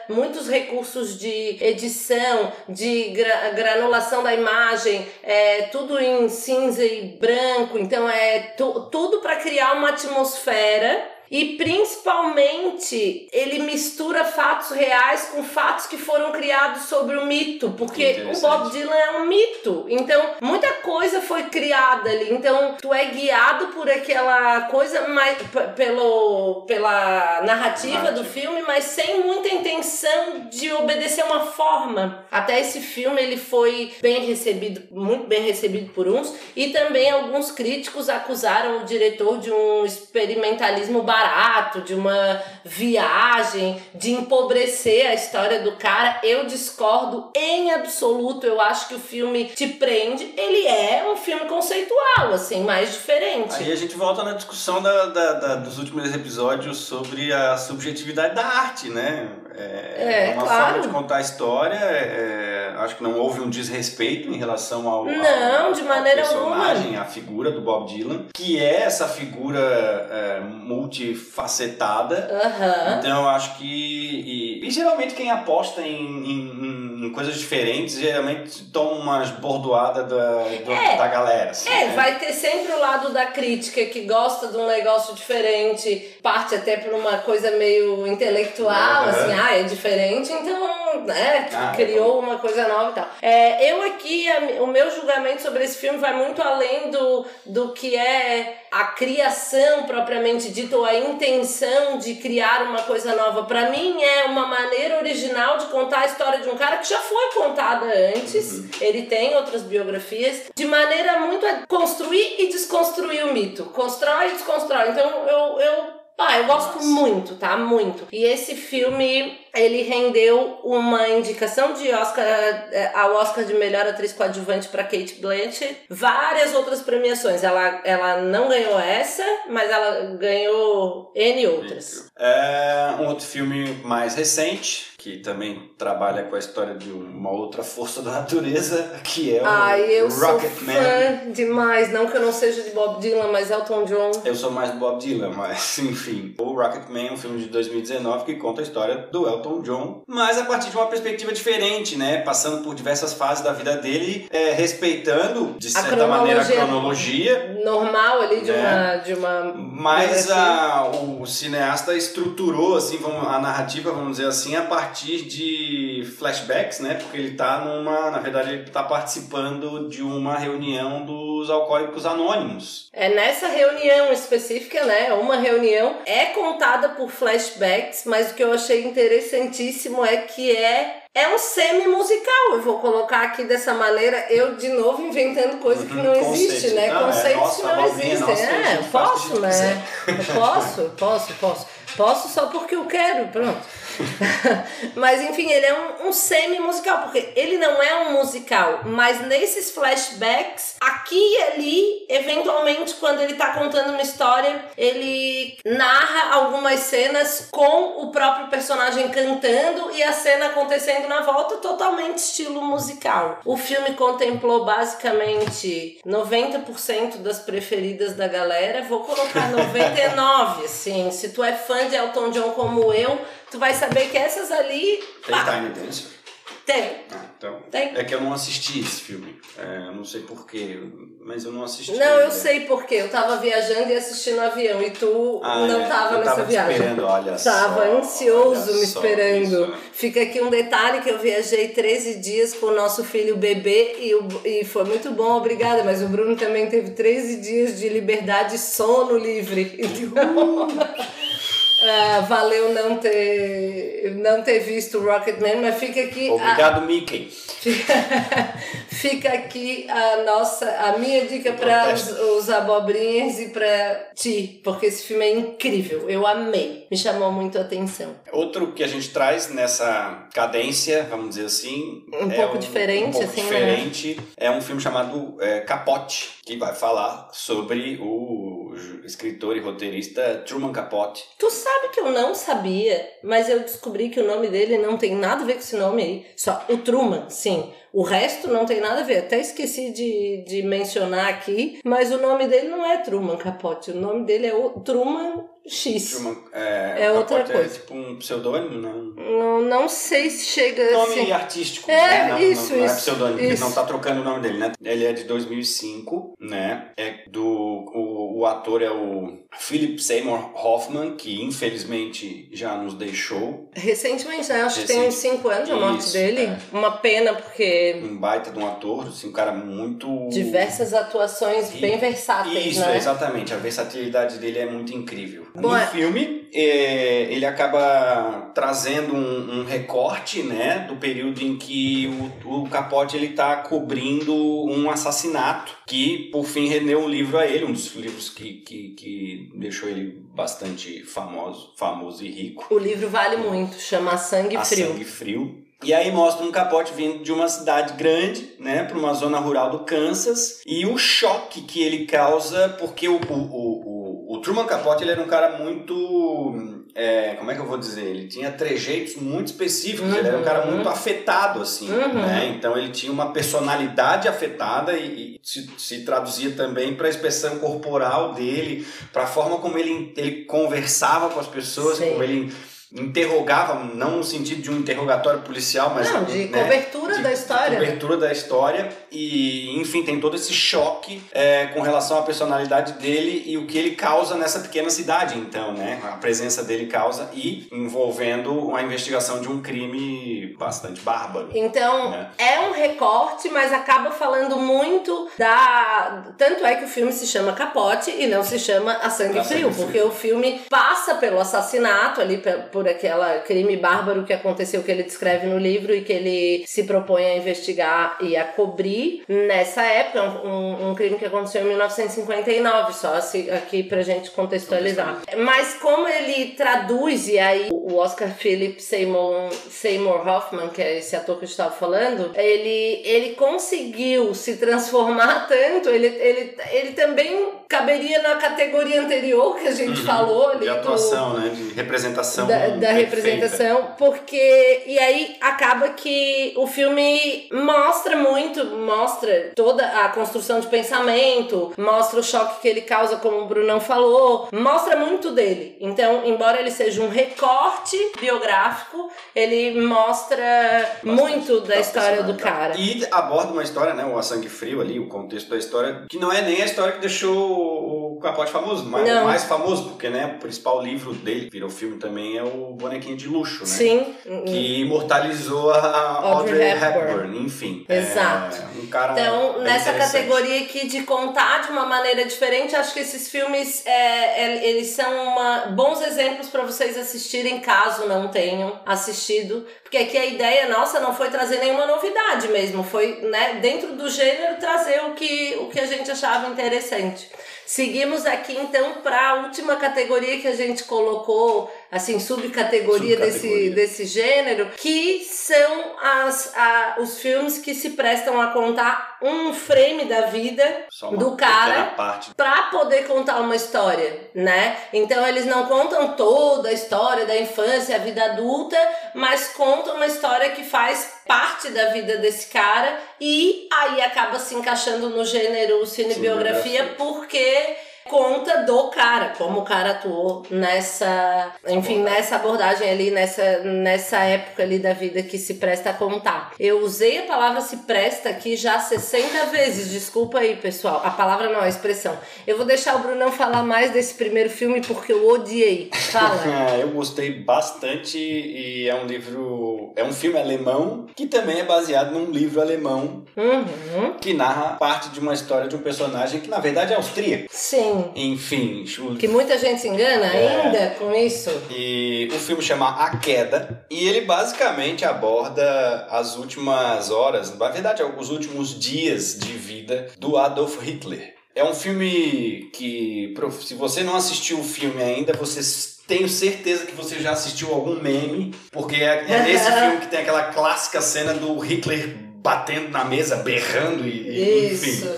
muitos 0.08 0.48
recursos 0.48 1.18
de 1.18 1.56
edição, 1.60 2.52
de 2.68 3.10
gra 3.10 3.50
granulação 3.50 4.22
da 4.22 4.34
imagem, 4.34 5.06
é 5.22 5.62
tudo 5.72 5.98
em 5.98 6.28
cinza 6.28 6.84
e 6.84 7.16
branco. 7.18 7.78
Então 7.78 8.08
é 8.08 8.54
tudo 8.90 9.05
tudo 9.06 9.20
para 9.20 9.36
criar 9.36 9.74
uma 9.74 9.90
atmosfera 9.90 11.15
e 11.30 11.56
principalmente 11.56 13.28
ele 13.32 13.60
mistura 13.60 14.24
fatos 14.24 14.70
reais 14.70 15.30
com 15.32 15.42
fatos 15.42 15.86
que 15.86 15.96
foram 15.96 16.32
criados 16.32 16.82
sobre 16.82 17.16
o 17.16 17.26
mito, 17.26 17.70
porque 17.76 18.26
o 18.34 18.40
Bob 18.40 18.70
Dylan 18.70 18.94
é 18.94 19.18
um 19.18 19.26
mito. 19.26 19.86
Então, 19.88 20.22
muita 20.40 20.70
coisa 20.74 21.20
foi 21.20 21.44
criada 21.44 22.10
ali. 22.10 22.32
Então, 22.32 22.76
tu 22.80 22.92
é 22.92 23.06
guiado 23.06 23.68
por 23.68 23.90
aquela 23.90 24.62
coisa 24.62 25.08
mais 25.08 25.38
pelo 25.74 26.62
pela 26.66 27.42
narrativa 27.42 28.12
do 28.12 28.24
filme, 28.24 28.62
mas 28.62 28.84
sem 28.84 29.22
muita 29.22 29.48
intenção 29.48 30.48
de 30.50 30.72
obedecer 30.72 31.24
uma 31.24 31.46
forma. 31.46 32.24
Até 32.30 32.60
esse 32.60 32.80
filme 32.80 33.20
ele 33.20 33.36
foi 33.36 33.92
bem 34.00 34.24
recebido, 34.26 34.82
muito 34.90 35.26
bem 35.26 35.42
recebido 35.42 35.92
por 35.92 36.08
uns, 36.08 36.34
e 36.54 36.70
também 36.70 37.10
alguns 37.10 37.50
críticos 37.50 38.08
acusaram 38.08 38.82
o 38.82 38.84
diretor 38.84 39.38
de 39.38 39.50
um 39.50 39.84
experimentalismo 39.84 41.02
barato, 41.16 41.80
de 41.80 41.94
uma 41.94 42.42
viagem, 42.64 43.82
de 43.94 44.12
empobrecer 44.12 45.06
a 45.06 45.14
história 45.14 45.62
do 45.62 45.72
cara. 45.72 46.20
Eu 46.22 46.46
discordo 46.46 47.30
em 47.34 47.72
absoluto. 47.72 48.46
Eu 48.46 48.60
acho 48.60 48.88
que 48.88 48.94
o 48.94 48.98
filme 48.98 49.46
te 49.46 49.66
prende. 49.66 50.34
Ele 50.36 50.66
é 50.66 51.10
um 51.10 51.16
filme 51.16 51.46
conceitual, 51.46 52.32
assim, 52.32 52.62
mais 52.62 52.92
diferente. 52.92 53.54
Aí 53.54 53.72
a 53.72 53.76
gente 53.76 53.96
volta 53.96 54.22
na 54.22 54.32
discussão 54.32 54.82
da, 54.82 55.06
da, 55.06 55.32
da 55.32 55.54
dos 55.56 55.78
últimos 55.78 56.14
episódios 56.14 56.78
sobre 56.78 57.32
a 57.32 57.56
subjetividade 57.56 58.34
da 58.34 58.44
arte, 58.44 58.90
né? 58.90 59.28
É, 59.58 60.30
é 60.30 60.32
uma 60.34 60.44
claro. 60.44 60.64
forma 60.64 60.80
de 60.80 60.88
contar 60.88 61.16
a 61.16 61.20
história. 61.20 61.76
É, 61.76 62.74
acho 62.78 62.96
que 62.96 63.02
não 63.02 63.18
houve 63.18 63.40
um 63.40 63.48
desrespeito 63.48 64.28
em 64.28 64.36
relação 64.36 64.88
ao, 64.88 65.04
não, 65.04 65.66
ao, 65.66 65.72
de 65.72 65.82
maneira 65.82 66.22
ao 66.22 66.28
personagem, 66.28 66.96
a 66.96 67.04
figura 67.04 67.50
do 67.50 67.60
Bob 67.60 67.88
Dylan, 67.88 68.26
que 68.34 68.58
é 68.58 68.82
essa 68.82 69.08
figura 69.08 69.58
é, 69.60 70.40
multifacetada. 70.40 72.28
Uhum. 72.30 72.98
Então 72.98 73.22
eu 73.22 73.28
acho 73.28 73.56
que. 73.56 73.64
E, 73.64 74.66
e 74.66 74.70
geralmente 74.70 75.14
quem 75.14 75.30
aposta 75.30 75.80
em, 75.80 76.04
em, 76.04 76.40
em, 76.50 76.85
coisas 77.12 77.36
diferentes 77.36 77.98
geralmente 77.98 78.64
toma 78.72 78.92
umas 78.92 79.30
bordoadas 79.30 80.08
da, 80.08 80.42
do, 80.64 80.72
é, 80.72 80.96
da 80.96 81.08
galera. 81.08 81.50
Assim, 81.50 81.68
é, 81.68 81.86
né? 81.86 81.94
vai 81.94 82.18
ter 82.18 82.32
sempre 82.32 82.72
o 82.72 82.78
lado 82.78 83.12
da 83.12 83.26
crítica 83.26 83.84
que 83.86 84.02
gosta 84.02 84.48
de 84.48 84.56
um 84.56 84.66
negócio 84.66 85.14
diferente, 85.14 86.18
parte 86.22 86.54
até 86.54 86.76
por 86.76 86.94
uma 86.94 87.18
coisa 87.18 87.50
meio 87.52 88.06
intelectual, 88.06 89.04
uhum. 89.04 89.10
assim, 89.10 89.32
ah, 89.32 89.58
é 89.58 89.62
diferente, 89.62 90.32
então, 90.32 91.04
né, 91.04 91.48
ah, 91.52 91.72
é 91.72 91.76
criou 91.76 92.18
uma 92.18 92.38
coisa 92.38 92.66
nova 92.68 92.90
e 92.90 92.94
tal. 92.94 93.08
É, 93.22 93.72
eu 93.72 93.82
aqui, 93.82 94.26
o 94.60 94.66
meu 94.66 94.90
julgamento 94.90 95.42
sobre 95.42 95.64
esse 95.64 95.78
filme 95.78 95.98
vai 95.98 96.14
muito 96.14 96.40
além 96.42 96.90
do, 96.90 97.26
do 97.44 97.72
que 97.72 97.96
é 97.96 98.65
a 98.80 98.84
criação 98.88 99.84
propriamente 99.84 100.50
dita 100.50 100.76
ou 100.76 100.84
a 100.84 100.94
intenção 100.94 101.96
de 101.98 102.16
criar 102.16 102.62
uma 102.62 102.82
coisa 102.82 103.14
nova. 103.16 103.44
Para 103.44 103.70
mim 103.70 104.02
é 104.02 104.24
uma 104.24 104.46
maneira 104.46 104.98
original 104.98 105.56
de 105.56 105.66
contar 105.66 106.00
a 106.00 106.06
história 106.06 106.40
de 106.40 106.48
um 106.48 106.56
cara 106.56 106.76
que 106.76 106.88
já 106.88 106.98
foi 106.98 107.32
contada 107.32 107.86
antes. 108.14 108.52
Uhum. 108.52 108.68
Ele 108.80 109.02
tem 109.04 109.34
outras 109.34 109.62
biografias 109.62 110.50
de 110.54 110.66
maneira 110.66 111.20
muito 111.20 111.46
a 111.46 111.66
construir 111.66 112.36
e 112.38 112.48
desconstruir 112.48 113.24
o 113.24 113.32
mito. 113.32 113.64
Constrói 113.66 114.28
e 114.28 114.32
desconstrói. 114.32 114.90
Então 114.90 115.26
eu, 115.26 115.60
eu 115.60 115.96
ah, 116.18 116.38
eu 116.38 116.46
gosto 116.46 116.82
muito, 116.82 117.34
tá? 117.34 117.58
Muito. 117.58 118.06
E 118.10 118.24
esse 118.24 118.54
filme, 118.54 119.38
ele 119.56 119.82
rendeu 119.82 120.60
uma 120.62 121.08
indicação 121.08 121.72
de 121.72 121.90
Oscar 121.92 122.24
eh, 122.24 122.90
ao 122.94 123.14
Oscar 123.14 123.44
de 123.44 123.54
melhor 123.54 123.86
atriz 123.86 124.12
coadjuvante 124.12 124.68
para 124.68 124.84
Kate 124.84 125.14
Blanchett, 125.20 125.76
várias 125.88 126.54
outras 126.54 126.80
premiações. 126.82 127.42
Ela, 127.42 127.80
ela 127.84 128.20
não 128.22 128.48
ganhou 128.48 128.78
essa, 128.78 129.24
mas 129.48 129.70
ela 129.70 130.16
ganhou 130.16 131.12
N 131.14 131.46
outras. 131.46 132.10
É 132.18 132.94
um 133.00 133.06
outro 133.06 133.26
filme 133.26 133.72
mais 133.84 134.14
recente, 134.14 134.94
que 134.98 135.18
também 135.18 135.70
trabalha 135.78 136.24
com 136.24 136.34
a 136.34 136.38
história 136.38 136.74
de 136.74 136.90
uma 136.90 137.30
outra 137.30 137.62
força 137.62 138.02
da 138.02 138.10
natureza, 138.10 139.00
que 139.04 139.36
é 139.36 139.40
o 139.40 139.46
Ai, 139.46 139.82
eu 140.00 140.08
Rocket 140.08 140.50
sou 140.52 140.66
Man. 140.66 140.72
fã 140.72 141.30
demais, 141.32 141.92
não 141.92 142.06
que 142.06 142.16
eu 142.16 142.20
não 142.22 142.32
seja 142.32 142.62
de 142.62 142.70
Bob 142.70 143.00
Dylan, 143.00 143.30
mas 143.30 143.50
Elton 143.50 143.84
John. 143.84 144.10
Eu 144.24 144.34
sou 144.34 144.50
mais 144.50 144.72
Bob 144.72 144.98
Dylan, 144.98 145.30
mas 145.30 145.78
enfim. 145.78 146.34
O 146.38 146.52
Rocket 146.52 146.88
Man 146.88 147.06
é 147.08 147.12
um 147.12 147.16
filme 147.16 147.38
de 147.38 147.46
2019 147.46 148.24
que 148.24 148.34
conta 148.34 148.60
a 148.60 148.64
história 148.64 148.96
do 149.12 149.28
Elton 149.28 149.45
John, 149.62 150.02
mas 150.06 150.38
a 150.38 150.44
partir 150.44 150.70
de 150.70 150.76
uma 150.76 150.86
perspectiva 150.86 151.32
diferente, 151.32 151.96
né? 151.96 152.18
Passando 152.18 152.62
por 152.62 152.74
diversas 152.74 153.12
fases 153.12 153.42
da 153.42 153.52
vida 153.52 153.76
dele, 153.76 154.26
é, 154.30 154.52
respeitando, 154.52 155.54
de 155.58 155.70
certa 155.70 156.06
maneira, 156.06 156.42
a 156.42 156.44
cronologia. 156.44 157.60
Normal 157.64 158.22
ali 158.22 158.40
de 158.42 158.52
né? 158.52 158.58
uma. 158.58 158.96
De 158.96 159.14
uma 159.14 159.54
mas 159.54 160.30
a, 160.30 160.88
o 160.88 161.26
cineasta 161.26 161.94
estruturou 161.94 162.76
assim, 162.76 162.98
a 163.28 163.38
narrativa, 163.38 163.90
vamos 163.92 164.16
dizer 164.16 164.28
assim, 164.28 164.56
a 164.56 164.62
partir 164.62 165.22
de 165.22 165.85
flashbacks, 166.06 166.80
né? 166.80 166.94
Porque 166.94 167.16
ele 167.16 167.36
tá 167.36 167.58
numa, 167.64 168.10
na 168.10 168.18
verdade, 168.18 168.52
ele 168.52 168.70
tá 168.70 168.82
participando 168.82 169.88
de 169.88 170.02
uma 170.02 170.36
reunião 170.36 171.04
dos 171.04 171.50
alcoólicos 171.50 172.06
anônimos. 172.06 172.88
É 172.92 173.08
nessa 173.08 173.48
reunião 173.48 174.12
específica, 174.12 174.84
né? 174.84 175.12
Uma 175.12 175.36
reunião 175.36 175.98
é 176.06 176.26
contada 176.26 176.90
por 176.90 177.10
flashbacks, 177.10 178.04
mas 178.04 178.30
o 178.30 178.34
que 178.34 178.42
eu 178.42 178.52
achei 178.52 178.84
interessantíssimo 178.84 180.04
é 180.04 180.16
que 180.18 180.54
é 180.54 181.02
é 181.16 181.34
um 181.34 181.38
semi-musical, 181.38 182.52
eu 182.52 182.60
vou 182.60 182.78
colocar 182.78 183.22
aqui 183.22 183.44
dessa 183.44 183.72
maneira, 183.72 184.26
eu 184.28 184.54
de 184.56 184.68
novo 184.68 185.00
inventando 185.00 185.58
coisa 185.62 185.86
que 185.86 185.94
não 185.94 186.12
uhum, 186.12 186.34
existe, 186.34 186.74
né? 186.74 186.90
Conceitos 186.90 187.52
é, 187.52 187.56
que 187.56 187.62
não 187.62 187.86
existem. 187.86 188.34
É, 188.34 188.78
posso, 188.92 189.40
né? 189.40 189.82
Eu 190.06 190.34
posso, 190.34 190.82
posso, 190.90 191.32
posso. 191.40 191.66
Posso 191.96 192.28
só 192.28 192.48
porque 192.48 192.76
eu 192.76 192.84
quero, 192.84 193.28
pronto. 193.28 193.62
mas 194.94 195.20
enfim, 195.22 195.50
ele 195.50 195.66
é 195.66 195.74
um, 195.74 196.08
um 196.08 196.12
semi-musical, 196.12 197.02
porque 197.02 197.32
ele 197.36 197.58
não 197.58 197.82
é 197.82 198.08
um 198.08 198.12
musical, 198.12 198.80
mas 198.84 199.20
nesses 199.26 199.70
flashbacks, 199.70 200.76
aqui 200.80 201.16
e 201.16 201.42
ali, 201.42 202.06
eventualmente, 202.08 202.94
quando 202.94 203.20
ele 203.20 203.34
tá 203.34 203.54
contando 203.54 203.90
uma 203.90 204.02
história, 204.02 204.64
ele 204.76 205.58
narra 205.64 206.34
algumas 206.34 206.80
cenas 206.80 207.48
com 207.50 208.02
o 208.02 208.10
próprio 208.10 208.48
personagem 208.48 209.08
cantando 209.08 209.90
e 209.92 210.02
a 210.02 210.12
cena 210.12 210.46
acontecendo 210.46 211.08
na 211.08 211.20
volta, 211.20 211.56
totalmente 211.56 212.18
estilo 212.18 212.62
musical. 212.62 213.40
O 213.44 213.56
filme 213.56 213.94
contemplou 213.94 214.64
basicamente 214.64 215.98
90% 216.06 217.18
das 217.18 217.38
preferidas 217.38 218.14
da 218.14 218.28
galera, 218.28 218.82
vou 218.82 219.00
colocar 219.00 219.50
99, 219.50 220.64
assim. 220.66 221.10
Se 221.10 221.30
tu 221.30 221.42
é 221.42 221.52
fã 221.52 221.88
de 221.88 221.96
Elton 221.96 222.30
John 222.30 222.50
como 222.50 222.92
eu, 222.92 223.18
tu 223.50 223.58
vai 223.58 223.72
saber 223.74 224.08
que 224.10 224.16
essas 224.16 224.50
ali. 224.50 225.02
Tem 225.26 225.36
Tiny 225.44 225.68
Dancer? 225.86 226.16
tem. 226.64 227.04
Ah, 227.12 227.24
então. 227.38 227.62
Tem. 227.70 227.96
É 227.96 228.02
que 228.02 228.12
eu 228.12 228.20
não 228.20 228.32
assisti 228.32 228.80
esse 228.80 229.00
filme. 229.00 229.38
É, 229.56 229.84
eu 229.86 229.92
não 229.94 230.04
sei 230.04 230.22
porquê, 230.22 230.76
mas 231.20 231.44
eu 231.44 231.52
não 231.52 231.62
assisti. 231.62 231.92
Não, 231.92 232.18
eu 232.18 232.30
sei 232.32 232.60
porque 232.66 232.96
eu 232.96 233.08
tava 233.08 233.36
viajando 233.36 233.88
e 233.92 233.94
assistindo 233.96 234.36
no 234.36 234.42
avião 234.42 234.82
e 234.82 234.90
tu 234.90 235.40
Ah, 235.44 235.64
não 235.64 235.80
é. 235.82 235.86
tava 235.86 236.14
Eu 236.14 236.18
nessa 236.18 236.30
tava 236.34 236.44
viagem. 236.44 236.72
esperando, 236.72 237.04
olha 237.06 237.36
Tava 237.36 237.84
só, 237.86 237.98
ansioso 237.98 238.62
olha 238.72 238.80
me 238.80 238.86
só 238.86 238.98
esperando. 239.00 239.42
isso, 239.44 239.66
né? 239.68 239.78
Fica 239.92 240.22
aqui 240.22 240.40
um 240.40 240.50
detalhe 240.50 241.00
que 241.02 241.08
eu 241.10 241.18
viajei 241.20 241.68
13 241.68 242.16
dias 242.16 242.52
com 242.52 242.66
o 242.66 242.74
nosso 242.74 243.04
filho 243.04 243.36
bebê 243.36 243.98
e, 244.00 244.14
o- 244.16 244.26
e 244.44 244.64
foi 244.64 244.82
muito 244.82 245.12
bom, 245.12 245.36
obrigada. 245.36 245.84
Mas 245.84 246.02
o 246.02 246.08
Bruno 246.08 246.34
também 246.34 246.68
teve 246.68 246.90
13 246.90 247.36
dias 247.36 247.78
de 247.78 247.88
liberdade 247.88 248.56
e 248.56 248.58
sono 248.58 249.16
livre. 249.16 249.78
Então. 249.78 250.66
ah, 251.82 252.20
valeu 252.28 252.72
não 252.72 252.96
ter, 252.98 254.14
não 254.16 254.42
ter 254.42 254.60
visto 254.60 254.98
o 254.98 255.04
Rocketman, 255.04 255.56
mas 255.56 255.78
fica 255.78 256.00
aqui. 256.00 256.28
a- 256.28 256.32
Obrigado, 256.34 256.82
Mickey. 256.86 257.30
Fica 258.88 259.28
aqui 259.28 259.86
a 259.90 260.22
nossa, 260.24 260.68
a 260.70 260.98
minha 260.98 261.26
dica 261.26 261.52
para 261.52 261.92
os, 261.92 262.08
os 262.10 262.50
abobrinhas 262.50 263.38
e 263.38 263.48
para 263.50 264.10
ti, 264.14 264.60
porque 264.64 264.86
esse 264.86 265.04
filme 265.04 265.24
é 265.24 265.38
incrível. 265.38 266.08
Eu 266.08 266.26
amei, 266.26 266.86
me 266.90 266.96
chamou 266.96 267.30
muito 267.30 267.58
a 267.58 267.60
atenção. 267.60 268.14
Outro 268.32 268.72
que 268.72 268.82
a 268.82 268.86
gente 268.86 269.10
traz 269.10 269.48
nessa 269.52 270.26
cadência, 270.32 271.06
vamos 271.10 271.30
dizer 271.30 271.46
assim. 271.46 272.04
Um 272.12 272.30
é 272.30 272.36
pouco 272.36 272.58
diferente, 272.58 273.08
um 273.08 273.12
pouco 273.12 273.26
assim, 273.26 273.42
né? 273.42 273.48
diferente. 273.76 274.20
É 274.36 274.50
um 274.50 274.60
filme 274.62 274.80
chamado 274.80 275.36
é, 275.40 275.60
Capote, 275.60 276.30
que 276.44 276.56
vai 276.56 276.74
falar 276.74 277.28
sobre 277.32 277.98
o 278.00 278.55
escritor 279.04 279.56
e 279.56 279.60
roteirista 279.60 280.42
Truman 280.46 280.72
Capote. 280.72 281.24
Tu 281.38 281.50
sabe 281.50 281.88
que 281.88 282.00
eu 282.00 282.10
não 282.10 282.34
sabia, 282.34 283.08
mas 283.22 283.48
eu 283.48 283.60
descobri 283.60 284.08
que 284.08 284.20
o 284.20 284.26
nome 284.26 284.48
dele 284.48 284.78
não 284.78 284.96
tem 284.96 285.14
nada 285.14 285.42
a 285.42 285.46
ver 285.46 285.54
com 285.54 285.60
esse 285.60 285.76
nome 285.76 286.02
aí. 286.02 286.26
Só 286.36 286.64
o 286.68 286.78
Truman, 286.78 287.28
sim. 287.28 287.72
O 287.92 288.02
resto 288.02 288.48
não 288.48 288.66
tem 288.66 288.80
nada 288.80 289.00
a 289.00 289.04
ver. 289.04 289.18
Até 289.18 289.40
esqueci 289.40 289.90
de, 289.90 290.44
de 290.46 290.62
mencionar 290.62 291.28
aqui, 291.28 291.80
mas 291.84 292.12
o 292.12 292.18
nome 292.18 292.46
dele 292.46 292.68
não 292.68 292.84
é 292.84 292.98
Truman 292.98 293.36
Capote. 293.36 293.90
O 293.90 293.96
nome 293.96 294.26
dele 294.26 294.46
é 294.46 294.54
o 294.54 294.68
Truman 294.80 295.46
X. 295.68 296.10
Truman, 296.12 296.36
é, 296.52 296.94
É 297.04 297.12
outra 297.12 297.38
Capote 297.38 297.52
coisa. 297.52 297.74
É 297.74 297.78
tipo 297.78 297.94
um 297.94 298.16
pseudônimo, 298.16 298.80
não? 298.80 299.02
Não, 299.16 299.62
não 299.62 299.88
sei 299.88 300.30
se 300.30 300.44
chega 300.46 300.92
Nome 300.92 301.20
assim. 301.20 301.32
artístico, 301.32 301.90
É, 301.90 301.94
né? 302.08 302.28
Não, 302.30 302.40
isso, 302.40 302.70
não, 302.70 302.76
não 302.78 302.84
é 302.84 302.86
isso, 302.86 302.96
pseudônimo, 302.96 303.38
ele 303.40 303.54
isso. 303.54 303.64
não 303.64 303.72
tá 303.72 303.84
trocando 303.84 304.20
o 304.20 304.24
nome 304.24 304.40
dele, 304.40 304.58
né? 304.58 304.72
Ele 304.82 305.04
é 305.04 305.12
de 305.12 305.24
2005, 305.24 306.34
né? 306.40 306.90
É 306.96 307.24
do... 307.28 307.44
O, 307.46 308.38
o 308.40 308.46
ator 308.46 308.82
é 308.82 308.90
o 308.90 309.38
Philip 309.58 310.00
Seymour 310.02 310.50
Hoffman, 310.54 311.16
que 311.16 311.42
infelizmente 311.42 312.48
já 312.52 312.76
nos 312.76 312.94
deixou. 312.94 313.70
Recentemente, 313.74 314.48
né? 314.48 314.62
Acho 314.62 314.80
que 314.80 314.86
tem 314.86 314.98
uns 315.00 315.14
Recente. 315.14 315.36
5 315.36 315.48
anos 315.48 315.70
a 315.70 315.76
morte 315.76 316.00
Isso, 316.00 316.12
dele. 316.12 316.42
é. 316.42 316.58
Uma 316.72 316.92
pena, 316.98 317.34
porque 317.34 318.00
Um 318.04 318.16
baita 318.18 318.50
de 318.50 318.58
um 318.58 318.66
ator, 318.66 319.06
assim, 319.08 319.28
um 319.28 319.32
cara 319.32 319.52
muito... 319.52 320.28
diversas 320.28 320.92
atuações 320.94 321.74
E- 321.74 321.78
bem 321.78 321.98
versáteis, 321.98 322.66
Isso, 322.66 322.80
né? 322.80 322.96
exatamente. 322.96 323.52
A 323.54 323.56
versatilidade 323.56 324.38
dele 324.38 324.58
é 324.58 324.66
muito 324.66 324.92
incrível. 324.94 325.46
Bom, 325.60 325.68
no 325.68 325.76
é- 325.76 325.86
filme, 325.86 326.48
é, 326.52 327.32
ele 327.32 327.44
acaba 327.44 328.50
trazendo 328.54 329.14
um, 329.14 329.60
um 329.60 329.64
recorte, 329.64 330.42
né, 330.42 330.86
do 330.88 330.96
período 330.96 331.42
em 331.42 331.56
que 331.56 332.10
o, 332.44 332.62
o 332.62 332.68
Capote 332.68 333.16
ele 333.16 333.28
tá 333.28 333.56
cobrindo 333.56 334.34
um 334.34 334.90
assassinato 334.90 335.76
que, 335.86 336.30
por 336.30 336.44
fim, 336.44 336.68
rendeu 336.68 337.00
um 337.00 337.08
livro 337.08 337.38
a 337.38 337.46
ele, 337.46 337.64
um 337.64 337.72
dos 337.72 337.94
livros 337.94 338.28
que, 338.30 338.54
que, 338.54 338.88
que 338.90 339.50
deixou 339.54 339.88
ele 339.88 340.22
bastante 340.34 341.02
famoso, 341.04 341.72
famoso 341.76 342.24
e 342.24 342.30
rico. 342.30 342.66
O 342.70 342.78
livro 342.78 343.08
vale 343.08 343.36
muito, 343.36 343.78
chama 343.78 344.16
Sangue 344.16 344.56
A 344.56 344.64
Frio. 344.64 344.88
Sangue 344.88 345.04
Frio. 345.04 345.66
E 345.82 345.92
aí 345.92 346.10
mostra 346.10 346.44
um 346.44 346.50
capote 346.50 346.92
vindo 346.94 347.22
de 347.22 347.30
uma 347.30 347.48
cidade 347.48 347.92
grande, 347.94 348.54
né, 348.58 348.82
para 348.84 348.98
uma 348.98 349.12
zona 349.12 349.38
rural 349.38 349.70
do 349.70 349.80
Kansas, 349.80 350.62
e 350.66 350.86
o 350.86 350.96
choque 350.96 351.60
que 351.60 351.82
ele 351.82 352.06
causa, 352.06 352.70
porque 352.78 353.06
o, 353.08 353.20
o, 353.28 353.34
o, 353.34 353.95
o, 354.34 354.38
Truman 354.40 354.64
Capote 354.66 355.02
ele 355.04 355.12
era 355.12 355.20
um 355.22 355.26
cara 355.26 355.58
muito. 355.58 356.84
é, 356.94 357.34
como 357.34 357.50
é 357.50 357.54
que 357.54 357.60
eu 357.60 357.66
vou 357.66 357.76
dizer? 357.78 358.04
Ele 358.06 358.26
tinha 358.26 358.50
trejeitos 358.50 359.16
muito 359.16 359.48
específicos, 359.48 360.14
ele 360.14 360.26
era 360.28 360.38
um 360.38 360.42
cara 360.42 360.64
Uhum. 360.66 360.72
muito 360.76 360.88
afetado, 360.88 361.60
assim, 361.60 361.90
Uhum. 361.90 362.14
né? 362.14 362.54
Então 362.56 362.76
ele 362.76 362.88
tinha 362.90 363.12
uma 363.12 363.32
personalidade 363.32 364.26
afetada 364.28 364.94
e, 364.94 365.34
e 365.36 365.40
se, 365.42 365.68
se 365.78 366.04
traduzia 366.04 366.52
também 366.52 366.94
para 366.94 367.06
a 367.06 367.10
expressão 367.10 367.58
corporal 367.58 368.32
dele, 368.34 368.86
para 369.12 369.24
a 369.24 369.26
forma 369.26 369.58
como 369.58 369.76
ele, 369.78 370.12
ele 370.16 370.44
conversava 370.44 371.28
com 371.30 371.38
as 371.40 371.46
pessoas, 371.46 371.98
Sim. 371.98 372.10
como 372.10 372.22
ele 372.22 372.52
interrogava, 372.92 373.74
não 373.94 374.18
no 374.18 374.24
sentido 374.24 374.62
de 374.62 374.70
um 374.70 374.78
interrogatório 374.78 375.40
policial, 375.40 375.92
mas 375.94 376.10
Não, 376.12 376.24
de 376.24 376.44
né, 376.48 376.62
cobertura 376.62 377.16
de- 377.16 377.22
da 377.22 377.32
história. 377.32 377.78
cobertura 377.78 378.16
da 378.16 378.32
história 378.32 378.88
e 379.10 379.78
enfim 379.80 380.02
tem 380.04 380.20
todo 380.20 380.36
esse 380.36 380.52
choque 380.52 381.22
é, 381.32 381.66
com 381.66 381.80
relação 381.80 382.18
à 382.18 382.22
personalidade 382.22 382.94
dele 382.94 383.42
e 383.46 383.56
o 383.58 383.66
que 383.66 383.76
ele 383.78 383.92
causa 383.96 384.34
nessa 384.36 384.60
pequena 384.60 384.90
cidade 384.90 385.38
então 385.38 385.72
né 385.72 386.00
a 386.04 386.16
presença 386.16 386.62
dele 386.62 386.86
causa 386.86 387.30
e 387.34 387.66
envolvendo 387.72 388.52
uma 388.52 388.82
investigação 388.82 389.40
de 389.40 389.48
um 389.48 389.60
crime 389.62 390.54
bastante 390.58 391.00
bárbaro 391.00 391.50
Então, 391.54 392.10
né? 392.10 392.28
é 392.38 392.60
um 392.60 392.72
recorte, 392.72 393.48
mas 393.48 393.72
acaba 393.72 394.10
falando 394.10 394.56
muito 394.56 395.28
da. 395.38 396.24
Tanto 396.38 396.64
é 396.64 396.76
que 396.76 396.84
o 396.84 396.88
filme 396.88 397.12
se 397.12 397.26
chama 397.26 397.52
Capote 397.52 398.10
e 398.10 398.26
não 398.26 398.42
se 398.42 398.58
chama 398.58 398.92
A 399.02 399.10
Sangue 399.10 399.38
A 399.38 399.44
Sangue 399.44 399.60
Frio, 399.62 399.72
Frio. 399.72 399.84
porque 399.86 400.00
o 400.02 400.10
filme 400.10 400.60
passa 400.68 401.14
pelo 401.16 401.38
assassinato 401.40 402.20
ali, 402.20 402.38
por 402.76 402.86
aquele 402.86 403.40
crime 403.46 403.74
bárbaro 403.78 404.22
que 404.24 404.34
aconteceu, 404.34 404.82
que 404.82 404.90
ele 404.90 405.02
descreve 405.02 405.46
no 405.46 405.56
livro 405.58 405.94
e 405.94 406.02
que 406.02 406.12
ele 406.12 406.64
se 406.66 406.82
propõe 406.82 407.24
a 407.24 407.36
investigar 407.38 408.18
e 408.20 408.36
a 408.36 408.44
cobrir 408.44 409.22
nessa 409.26 409.82
época. 409.82 410.22
Um, 410.44 410.90
um 410.90 410.94
crime 410.94 411.16
que 411.16 411.24
aconteceu 411.24 411.62
em 411.62 411.68
1959, 411.68 412.92
só 412.92 413.14
assim, 413.14 413.48
aqui 413.50 413.82
pra 413.82 414.02
gente 414.02 414.30
contextualizar. 414.30 415.22
Mas 415.38 415.72
como 415.80 416.06
ele 416.06 416.50
traduz, 416.50 417.28
e 417.28 417.38
aí 417.38 417.68
o 417.72 417.96
Oscar 417.96 418.28
Philip 418.34 418.82
Seymour, 418.82 419.50
Seymour 419.70 420.28
Hoffman, 420.28 420.68
que 420.68 420.82
é 420.82 420.98
esse 420.98 421.16
ator 421.16 421.38
que 421.38 421.44
eu 421.44 421.48
estava 421.48 421.70
falando, 421.70 422.32
ele, 422.34 423.00
ele 423.04 423.30
conseguiu 423.36 424.34
se 424.34 424.58
transformar 424.58 425.46
tanto, 425.48 425.88
ele, 425.88 426.08
ele, 426.08 426.54
ele 426.72 426.92
também 426.92 427.48
caberia 427.68 428.20
na 428.20 428.34
categoria 428.36 429.00
anterior 429.00 429.56
que 429.56 429.66
a 429.66 429.72
gente 429.72 430.02
falou 430.02 430.50
ali. 430.50 430.56
Uhum. 430.56 430.60
de 430.60 430.66
do- 430.66 430.72
atuação 430.76 431.34
né 431.38 431.48
de 431.48 431.72
representação 431.74 432.46
da, 432.46 432.65
da 432.72 432.88
perfeita. 432.88 433.16
representação, 433.16 433.94
porque 433.98 434.82
e 434.86 434.98
aí 434.98 435.36
acaba 435.40 435.90
que 435.90 436.52
o 436.56 436.66
filme 436.66 437.48
mostra 437.52 438.16
muito, 438.16 438.64
mostra 438.64 439.52
toda 439.54 439.84
a 440.04 440.08
construção 440.08 440.60
de 440.60 440.66
pensamento, 440.66 441.72
mostra 441.78 442.20
o 442.20 442.22
choque 442.22 442.60
que 442.60 442.68
ele 442.68 442.82
causa, 442.82 443.16
como 443.16 443.40
o 443.40 443.46
Brunão 443.46 443.80
falou, 443.80 444.48
mostra 444.52 444.96
muito 444.96 445.30
dele. 445.32 445.76
Então, 445.80 446.22
embora 446.24 446.60
ele 446.60 446.70
seja 446.70 447.02
um 447.02 447.08
recorte 447.08 447.96
biográfico, 448.20 449.10
ele 449.34 449.80
mostra 449.80 450.98
muito 451.02 451.60
da, 451.60 451.78
história 451.78 452.22
do 452.22 452.34
cara. 452.34 452.74
E 452.76 453.06
aborda 453.10 453.52
uma 453.52 453.62
história, 453.62 453.94
né? 453.94 454.04
O 454.04 454.18
A 454.18 454.22
Sangue 454.22 454.48
Frio 454.48 454.80
ali, 454.80 454.98
o 454.98 455.08
contexto 455.08 455.50
da 455.50 455.56
história, 455.56 456.04
que 456.08 456.18
não 456.18 456.32
é 456.32 456.42
nem 456.42 456.62
a 456.62 456.64
história 456.64 456.92
que 456.92 457.00
deixou 457.00 458.14
o 458.14 458.18
Capote 458.20 458.50
famoso, 458.50 458.84
mas 458.86 459.06
Não. 459.08 459.22
o 459.22 459.26
mais 459.26 459.44
famoso, 459.44 459.90
porque 459.90 460.08
né, 460.08 460.34
o 460.36 460.40
principal 460.40 460.82
livro 460.82 461.12
dele, 461.12 461.48
virou 461.50 461.68
filme 461.68 461.96
também, 461.98 462.36
é 462.38 462.42
o 462.42 462.55
Bonequinho 462.74 463.16
de 463.16 463.28
Luxo, 463.28 463.60
né? 463.60 463.66
Sim. 463.66 464.14
Que 464.46 464.80
imortalizou 464.80 465.70
a 465.70 466.20
Audrey 466.22 466.70
Audrey 466.70 466.70
Hepburn. 466.72 467.10
Hepburn, 467.10 467.38
enfim. 467.46 467.86
Exato. 467.88 468.56
É 468.56 468.82
um 468.82 468.86
cara 468.86 469.12
Então, 469.12 469.58
nessa 469.60 469.92
categoria 469.94 470.62
aqui 470.62 470.86
de 470.86 471.02
contar 471.02 471.62
de 471.62 471.70
uma 471.72 471.86
maneira 471.86 472.24
diferente, 472.24 472.74
acho 472.76 472.92
que 472.92 473.00
esses 473.00 473.28
filmes 473.28 473.84
é, 473.86 474.42
é, 474.44 474.68
eles 474.68 474.88
são 474.88 475.10
uma- 475.28 475.66
bons 475.70 476.00
exemplos 476.02 476.48
para 476.48 476.62
vocês 476.62 476.96
assistirem 476.96 477.60
caso 477.60 478.06
não 478.06 478.28
tenham 478.28 478.80
assistido. 478.84 479.66
Porque 479.82 479.98
aqui 479.98 480.16
a 480.18 480.26
ideia 480.26 480.68
nossa 480.68 480.98
não 481.00 481.14
foi 481.14 481.30
trazer 481.30 481.58
nenhuma 481.58 481.86
novidade 481.86 482.48
mesmo, 482.48 482.82
foi 482.82 483.20
né, 483.22 483.58
dentro 483.62 483.94
do 483.94 484.10
gênero 484.10 484.56
trazer 484.58 485.00
o 485.04 485.14
que, 485.14 485.56
o 485.60 485.68
que 485.68 485.78
a 485.78 485.86
gente 485.86 486.10
achava 486.10 486.48
interessante. 486.48 487.30
Seguimos 487.64 488.24
aqui 488.26 488.56
então 488.56 488.94
para 489.02 489.30
a 489.30 489.34
última 489.42 489.76
categoria 489.76 490.38
que 490.38 490.46
a 490.48 490.54
gente 490.54 490.84
colocou 490.84 491.70
assim, 491.90 492.18
subcategoria, 492.18 493.16
desse, 493.16 493.38
Subcategoria. 493.40 493.70
desse 493.74 494.04
gênero, 494.06 494.70
que 494.76 495.24
são 495.24 495.96
as, 496.02 496.52
a- 496.56 496.96
os 496.98 497.18
filmes 497.18 497.58
que 497.58 497.74
se 497.74 497.90
prestam 497.90 498.40
a 498.40 498.48
contar 498.48 499.16
um 499.22 499.52
frame 499.54 500.04
da 500.04 500.22
vida 500.22 500.84
do 501.16 501.36
cara 501.36 501.94
pra 502.36 502.62
poder 502.64 503.06
contar 503.06 503.40
uma 503.40 503.56
história, 503.56 504.30
né? 504.34 504.76
Então 504.92 505.26
eles 505.26 505.46
não 505.46 505.66
contam 505.66 506.14
toda 506.16 506.68
a 506.68 506.72
história 506.72 507.24
da 507.24 507.36
infância, 507.38 507.96
a 507.96 507.98
vida 507.98 508.24
adulta, 508.24 508.76
mas 509.14 509.48
contam 509.48 509.94
uma 509.96 510.06
história 510.06 510.50
que 510.50 510.64
faz 510.64 511.14
parte 511.26 511.70
da 511.70 511.86
vida 511.86 512.18
desse 512.18 512.48
cara 512.52 512.98
e 513.20 513.68
aí 513.72 514.00
acaba 514.02 514.38
se 514.38 514.54
encaixando 514.54 515.08
no 515.08 515.24
gênero 515.24 515.84
cinebiografia 515.86 516.62
Cinebiografia. 516.62 516.94
porque 516.96 517.76
conta 518.08 518.62
do 518.64 518.88
cara, 518.88 519.32
como 519.36 519.60
o 519.60 519.64
cara 519.64 519.90
atuou 519.90 520.42
nessa, 520.50 521.52
enfim, 521.68 522.02
nessa 522.02 522.36
abordagem 522.36 522.88
ali, 522.88 523.10
nessa, 523.10 523.58
nessa 523.60 524.18
época 524.18 524.62
ali 524.62 524.78
da 524.78 524.92
vida 524.92 525.22
que 525.22 525.38
se 525.38 525.54
presta 525.54 525.90
a 525.90 525.92
contar. 525.94 526.52
Eu 526.58 526.80
usei 526.80 527.18
a 527.18 527.22
palavra 527.22 527.60
se 527.60 527.78
presta 527.78 528.28
aqui 528.28 528.56
já 528.56 528.78
60 528.78 529.46
vezes, 529.46 529.90
desculpa 529.90 530.38
aí, 530.38 530.56
pessoal. 530.56 531.02
A 531.04 531.10
palavra 531.10 531.48
não, 531.48 531.60
a 531.60 531.68
expressão. 531.68 532.16
Eu 532.46 532.56
vou 532.56 532.66
deixar 532.66 532.96
o 532.96 533.00
Brunão 533.00 533.30
falar 533.32 533.62
mais 533.62 533.90
desse 533.90 534.14
primeiro 534.14 534.50
filme 534.50 534.80
porque 534.80 535.12
eu 535.12 535.28
odiei. 535.28 535.90
Fala. 536.10 536.36
É, 536.56 536.82
eu 536.82 536.88
gostei 536.90 537.42
bastante 537.42 538.18
e 538.18 538.88
é 538.88 538.94
um 538.94 539.06
livro, 539.06 539.92
é 539.96 540.02
um 540.04 540.12
filme 540.12 540.38
alemão 540.38 541.06
que 541.14 541.26
também 541.26 541.60
é 541.60 541.64
baseado 541.64 542.12
num 542.12 542.30
livro 542.30 542.60
alemão 542.60 543.24
Uhum. 543.36 544.14
que 544.20 544.32
narra 544.32 544.76
parte 544.76 545.10
de 545.10 545.20
uma 545.20 545.34
história 545.34 545.68
de 545.68 545.76
um 545.76 545.80
personagem 545.80 546.40
que 546.40 546.48
na 546.48 546.58
verdade 546.58 546.92
é 546.92 546.96
austríaco. 546.96 547.46
Sim. 547.50 547.95
Enfim. 548.14 548.84
Que 549.18 549.28
muita 549.28 549.58
gente 549.58 549.80
se 549.80 549.88
engana 549.88 550.26
É. 550.26 550.62
ainda 550.62 550.94
com 550.98 551.12
isso. 551.14 551.50
E 551.70 552.28
o 552.32 552.38
filme 552.38 552.62
chama 552.62 552.88
A 553.04 553.16
Queda 553.18 553.84
e 553.90 554.08
ele 554.08 554.22
basicamente 554.22 555.04
aborda 555.04 556.06
as 556.10 556.36
últimas 556.36 557.10
horas, 557.10 557.56
na 557.56 557.68
verdade, 557.68 558.02
os 558.02 558.30
últimos 558.30 558.78
dias 558.78 559.38
de 559.38 559.52
vida 559.52 560.08
do 560.18 560.36
Adolf 560.36 560.80
Hitler. 560.82 561.34
É 561.54 561.64
um 561.64 561.74
filme 561.74 562.68
que, 562.72 563.34
se 563.62 563.74
você 563.74 564.02
não 564.02 564.14
assistiu 564.14 564.60
o 564.60 564.64
filme 564.64 565.02
ainda, 565.02 565.32
você 565.32 565.60
tenho 566.06 566.28
certeza 566.28 566.84
que 566.84 566.94
você 566.94 567.18
já 567.18 567.32
assistiu 567.32 567.72
algum 567.72 568.00
meme, 568.00 568.54
porque 568.70 568.96
é, 568.96 569.24
é 569.26 569.42
nesse 569.42 569.64
filme 569.72 569.96
que 570.00 570.08
tem 570.08 570.20
aquela 570.20 570.52
clássica 570.52 571.00
cena 571.00 571.32
do 571.32 571.58
Hitler 571.58 572.14
batendo 572.42 572.90
na 572.90 573.04
mesa, 573.04 573.36
berrando 573.36 574.06
e, 574.06 574.28
e 574.28 574.72
enfim. 574.74 575.08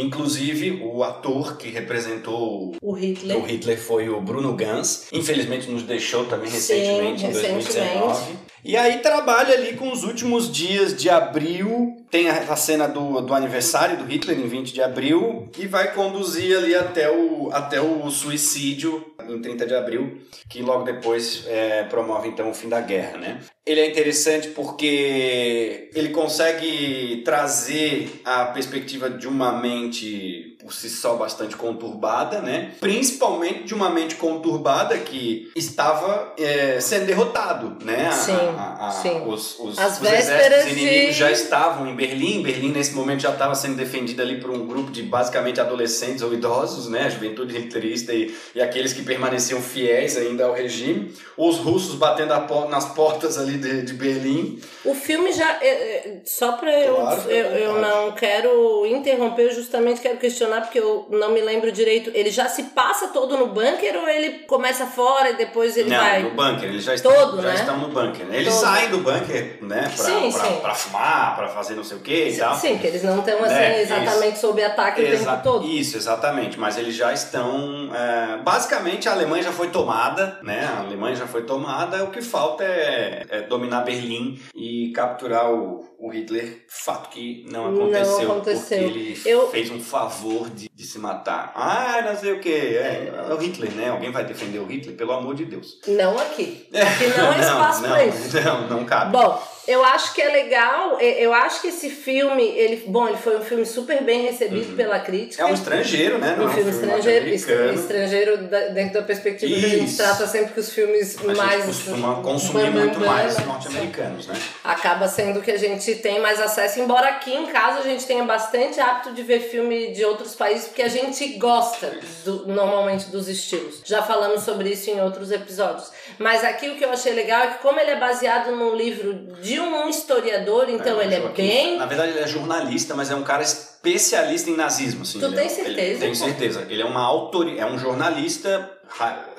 Inclusive, 0.00 0.80
o 0.82 1.02
ator 1.02 1.56
que 1.56 1.68
representou 1.68 2.74
O 2.80 2.92
Hitler. 2.92 3.36
o 3.36 3.42
Hitler 3.42 3.78
foi 3.78 4.08
o 4.08 4.20
Bruno 4.20 4.54
Gans. 4.54 5.06
Infelizmente 5.12 5.70
nos 5.70 5.82
deixou 5.82 6.24
também 6.26 6.48
Sim, 6.50 6.56
recentemente, 6.56 7.24
em 7.24 7.28
recentemente. 7.28 7.64
2019. 7.64 8.32
E 8.64 8.76
aí 8.76 8.98
trabalha 8.98 9.54
ali 9.54 9.74
com 9.76 9.90
os 9.92 10.02
últimos 10.04 10.50
dias 10.50 10.96
de 10.96 11.08
abril. 11.08 11.96
Tem 12.10 12.28
a, 12.28 12.38
a 12.52 12.56
cena 12.56 12.86
do, 12.88 13.20
do 13.20 13.34
aniversário 13.34 13.98
do 13.98 14.04
Hitler, 14.04 14.38
em 14.38 14.48
20 14.48 14.72
de 14.72 14.82
abril. 14.82 15.50
E 15.58 15.66
vai 15.66 15.92
conduzir 15.92 16.56
ali 16.56 16.74
até 16.74 17.10
o, 17.10 17.50
até 17.52 17.80
o 17.80 18.10
suicídio, 18.10 19.04
em 19.28 19.40
30 19.40 19.66
de 19.66 19.74
abril. 19.74 20.18
Que 20.48 20.62
logo 20.62 20.84
depois 20.84 21.44
é, 21.46 21.84
promove 21.84 22.28
então 22.28 22.50
o 22.50 22.54
fim 22.54 22.68
da 22.68 22.80
guerra, 22.80 23.18
né? 23.18 23.40
Ele 23.66 23.80
é 23.80 23.90
interessante 23.90 24.48
porque 24.48 25.90
ele 25.94 26.08
consegue 26.08 27.22
trazer 27.24 28.22
a 28.24 28.46
perspectiva 28.46 29.10
de 29.10 29.28
uma 29.28 29.52
mente 29.60 30.47
por 30.68 30.74
si 30.74 30.90
só 30.90 31.14
bastante 31.14 31.56
conturbada, 31.56 32.42
né? 32.42 32.72
Principalmente 32.78 33.64
de 33.64 33.72
uma 33.74 33.88
mente 33.88 34.16
conturbada 34.16 34.98
que 34.98 35.50
estava 35.56 36.34
é, 36.38 36.78
sendo 36.78 37.06
derrotado, 37.06 37.78
né? 37.82 38.08
A- 38.08 38.12
Sim, 38.12 38.32
a- 38.56 38.88
a- 38.88 38.90
sim. 38.90 39.22
Os, 39.26 39.58
os, 39.58 39.78
As 39.78 39.98
os 39.98 40.06
exércitos 40.12 40.72
inimigos 40.72 41.06
de- 41.06 41.12
já 41.12 41.30
estavam 41.30 41.86
em 41.86 41.96
Berlim. 41.96 42.42
Berlim 42.42 42.70
nesse 42.70 42.92
momento 42.92 43.20
já 43.22 43.30
estava 43.30 43.54
sendo 43.54 43.76
defendida 43.76 44.22
ali 44.22 44.38
por 44.42 44.50
um 44.50 44.66
grupo 44.66 44.90
de 44.90 45.02
basicamente 45.02 45.58
adolescentes 45.58 46.20
ou 46.22 46.34
idosos, 46.34 46.86
né? 46.90 47.04
A 47.04 47.08
juventude 47.08 47.56
hitlerista 47.56 48.12
e, 48.12 48.34
e 48.54 48.60
aqueles 48.60 48.92
que 48.92 49.02
permaneciam 49.02 49.62
fiéis 49.62 50.18
ainda 50.18 50.44
ao 50.44 50.52
regime. 50.52 51.14
Os 51.34 51.56
russos 51.56 51.94
batendo 51.94 52.34
nas 52.68 52.84
portas 52.92 53.38
ali 53.38 53.56
de, 53.56 53.82
de 53.82 53.94
Berlim. 53.94 54.60
O 54.84 54.94
filme 54.94 55.32
já. 55.32 55.58
é, 55.62 55.68
é, 55.68 56.20
Só 56.26 56.58
eu. 56.62 56.94
Claro, 56.96 57.30
eu, 57.30 57.46
eu 57.46 57.74
vontade. 57.74 57.94
não 57.94 58.12
quero 58.12 58.86
interromper, 58.86 59.42
eu 59.44 59.54
justamente 59.54 60.00
quero 60.00 60.18
questionar, 60.18 60.57
porque 60.62 60.78
eu 60.78 61.06
não 61.10 61.30
me 61.32 61.40
lembro 61.40 61.70
direito. 61.72 62.10
Ele 62.14 62.30
já 62.30 62.48
se 62.48 62.64
passa 62.64 63.08
todo 63.08 63.36
no 63.36 63.46
bunker 63.48 63.96
ou 63.96 64.08
ele 64.08 64.40
começa 64.40 64.86
fora 64.86 65.30
e 65.30 65.36
depois 65.36 65.76
ele 65.76 65.90
Não, 65.90 65.96
vai. 65.98 66.22
no 66.22 66.30
bunker, 66.30 66.68
eles 66.68 66.84
já 66.84 66.94
estão, 66.94 67.12
Todo, 67.12 67.40
já 67.42 67.48
né? 67.48 67.54
estão 67.54 67.78
no 67.78 67.88
bunker. 67.88 68.26
né? 68.26 68.36
Eles 68.38 68.52
Todo. 68.54 68.60
saem 68.62 68.90
do 68.90 68.98
bunker, 68.98 69.58
né? 69.62 69.80
Pra, 69.82 70.04
Sim, 70.04 70.32
pra, 70.32 70.44
sim. 70.44 70.56
pra 70.60 70.74
fumar, 70.74 71.36
pra 71.36 71.48
fazer 71.48 71.74
não 71.74 71.84
sei 71.84 71.96
o 71.96 72.00
que 72.00 72.28
e 72.30 72.36
tal. 72.36 72.54
Sim, 72.56 72.72
porque 72.72 72.86
eles 72.88 73.02
não 73.02 73.18
estão 73.20 73.42
assim 73.44 73.54
É, 73.54 73.82
exatamente 73.82 74.38
sob 74.38 74.62
ataque 74.62 75.00
o 75.00 75.06
Exa- 75.06 75.30
tempo 75.32 75.42
todo. 75.42 75.66
Isso, 75.66 75.96
exatamente. 75.96 76.58
Mas 76.58 76.76
eles 76.78 76.94
já 76.94 77.12
estão. 77.12 77.90
é, 77.94 78.38
basicamente, 78.42 79.08
a 79.08 79.12
Alemanha 79.12 79.42
já 79.42 79.52
foi 79.52 79.68
tomada, 79.68 80.38
né? 80.42 80.68
A 80.76 80.80
Alemanha 80.80 81.14
já 81.16 81.26
foi 81.26 81.42
tomada. 81.42 82.04
O 82.04 82.10
que 82.10 82.20
falta 82.22 82.64
é, 82.64 83.26
é 83.28 83.40
dominar 83.42 83.82
Berlim 83.82 84.40
e 84.54 84.92
capturar 84.94 85.50
o, 85.52 85.84
o 85.98 86.08
Hitler. 86.10 86.64
Fato 86.68 87.08
que 87.08 87.46
não 87.50 87.70
Não 87.70 87.82
aconteceu. 87.86 88.32
aconteceu. 88.32 88.78
Porque 88.84 88.98
ele 88.98 89.22
Eu- 89.24 89.48
fez 89.50 89.70
um 89.70 89.80
favor 89.80 90.47
de, 90.48 90.67
de 90.78 90.86
se 90.86 90.96
matar. 91.00 91.50
Ah, 91.56 92.00
não 92.06 92.16
sei 92.16 92.30
o 92.34 92.38
que. 92.40 92.52
É, 92.54 93.12
é 93.28 93.34
o 93.34 93.36
Hitler, 93.36 93.72
né? 93.72 93.88
Alguém 93.90 94.12
vai 94.12 94.24
defender 94.24 94.60
o 94.60 94.64
Hitler? 94.64 94.94
Pelo 94.94 95.10
amor 95.12 95.34
de 95.34 95.44
Deus. 95.44 95.76
Não 95.88 96.16
aqui. 96.16 96.68
Aqui 96.72 97.18
não 97.18 97.32
é 97.32 97.38
espaço 97.40 97.82
não, 97.82 97.88
pra 97.90 98.04
isso. 98.04 98.40
Não, 98.40 98.68
não 98.68 98.84
cabe. 98.84 99.10
Bom, 99.10 99.42
eu 99.66 99.84
acho 99.84 100.14
que 100.14 100.22
é 100.22 100.28
legal. 100.30 100.96
e- 101.00 101.20
Eu 101.20 101.34
acho 101.34 101.62
que 101.62 101.66
esse 101.66 101.90
filme, 101.90 102.44
ele, 102.44 102.84
bom, 102.86 103.08
ele 103.08 103.16
foi 103.16 103.36
um 103.36 103.42
filme 103.42 103.66
super 103.66 104.04
bem 104.04 104.22
recebido 104.22 104.76
pela 104.76 105.00
crítica. 105.00 105.42
é 105.42 105.46
um 105.46 105.52
estrangeiro, 105.52 106.16
né? 106.18 106.36
Não 106.38 106.46
um 106.46 106.48
é 106.48 106.54
filme 106.54 106.70
estrangeiro, 106.70 107.26
norte-americano. 107.28 107.74
estrangeiro 107.80 108.36
da- 108.46 108.68
dentro 108.68 108.94
da 108.94 109.02
perspectiva 109.02 109.52
que 109.58 109.66
a 109.66 109.68
gente 109.68 109.84
Isso. 109.86 109.96
trata 109.96 110.28
sempre 110.28 110.52
que 110.54 110.60
os 110.60 110.72
filmes 110.72 111.18
A 111.18 111.34
mais 111.34 111.64
gente 111.64 111.74
costuma 111.74 112.22
consumir 112.22 112.70
muito 112.70 113.00
mais 113.00 113.36
norte-americanos, 113.44 114.28
né? 114.28 114.34
Acaba 114.62 115.08
sendo 115.08 115.42
que 115.42 115.50
a 115.50 115.58
gente 115.58 115.96
tem 115.96 116.20
mais 116.20 116.40
acesso, 116.40 116.78
embora 116.78 117.08
aqui 117.08 117.34
em 117.34 117.46
casa 117.46 117.80
a 117.80 117.82
gente 117.82 118.06
tenha 118.06 118.22
bastante 118.22 118.78
hábito 118.78 119.12
de 119.12 119.24
ver 119.24 119.40
filme 119.40 119.92
de 119.92 120.04
outros 120.04 120.36
países, 120.36 120.67
porque 120.68 120.82
a 120.82 120.88
gente 120.88 121.26
gosta 121.38 121.98
do- 122.24 122.46
normalmente 122.46 123.06
dos 123.10 123.28
estilos. 123.28 123.80
Já 123.84 124.02
falamos 124.02 124.42
sobre 124.42 124.70
isso 124.70 124.90
em 124.90 125.00
outros 125.00 125.30
episódios. 125.30 125.90
Mas 126.18 126.44
aqui 126.44 126.68
o 126.68 126.76
que 126.76 126.84
eu 126.84 126.90
achei 126.90 127.12
legal 127.12 127.42
é 127.42 127.46
que 127.48 127.58
como 127.62 127.78
ele 127.80 127.90
é 127.90 127.98
baseado 127.98 128.50
num 128.54 128.74
livro 128.74 129.14
de 129.42 129.58
um 129.60 129.88
historiador, 129.88 130.68
então 130.68 131.00
ele 131.00 131.14
é 131.14 131.20
bem 131.28 131.76
Na 131.78 131.86
verdade, 131.86 132.12
ele 132.12 132.20
é 132.20 132.26
jornalista, 132.26 132.94
mas 132.94 133.10
é 133.10 133.14
um 133.14 133.22
cara 133.24 133.42
especialista 133.42 134.50
em 134.50 134.56
nazismo. 134.56 135.02
Assim, 135.02 135.20
Tu 135.20 135.32
tem 135.32 135.46
é- 135.46 135.48
certeza? 135.48 136.00
Tenho 136.00 136.14
certeza. 136.16 136.66
Ele 136.68 136.82
é 136.82 136.84
uma 136.84 137.02
autoria, 137.04 137.60
é 137.62 137.66
um 137.66 137.78
jornalista. 137.78 138.70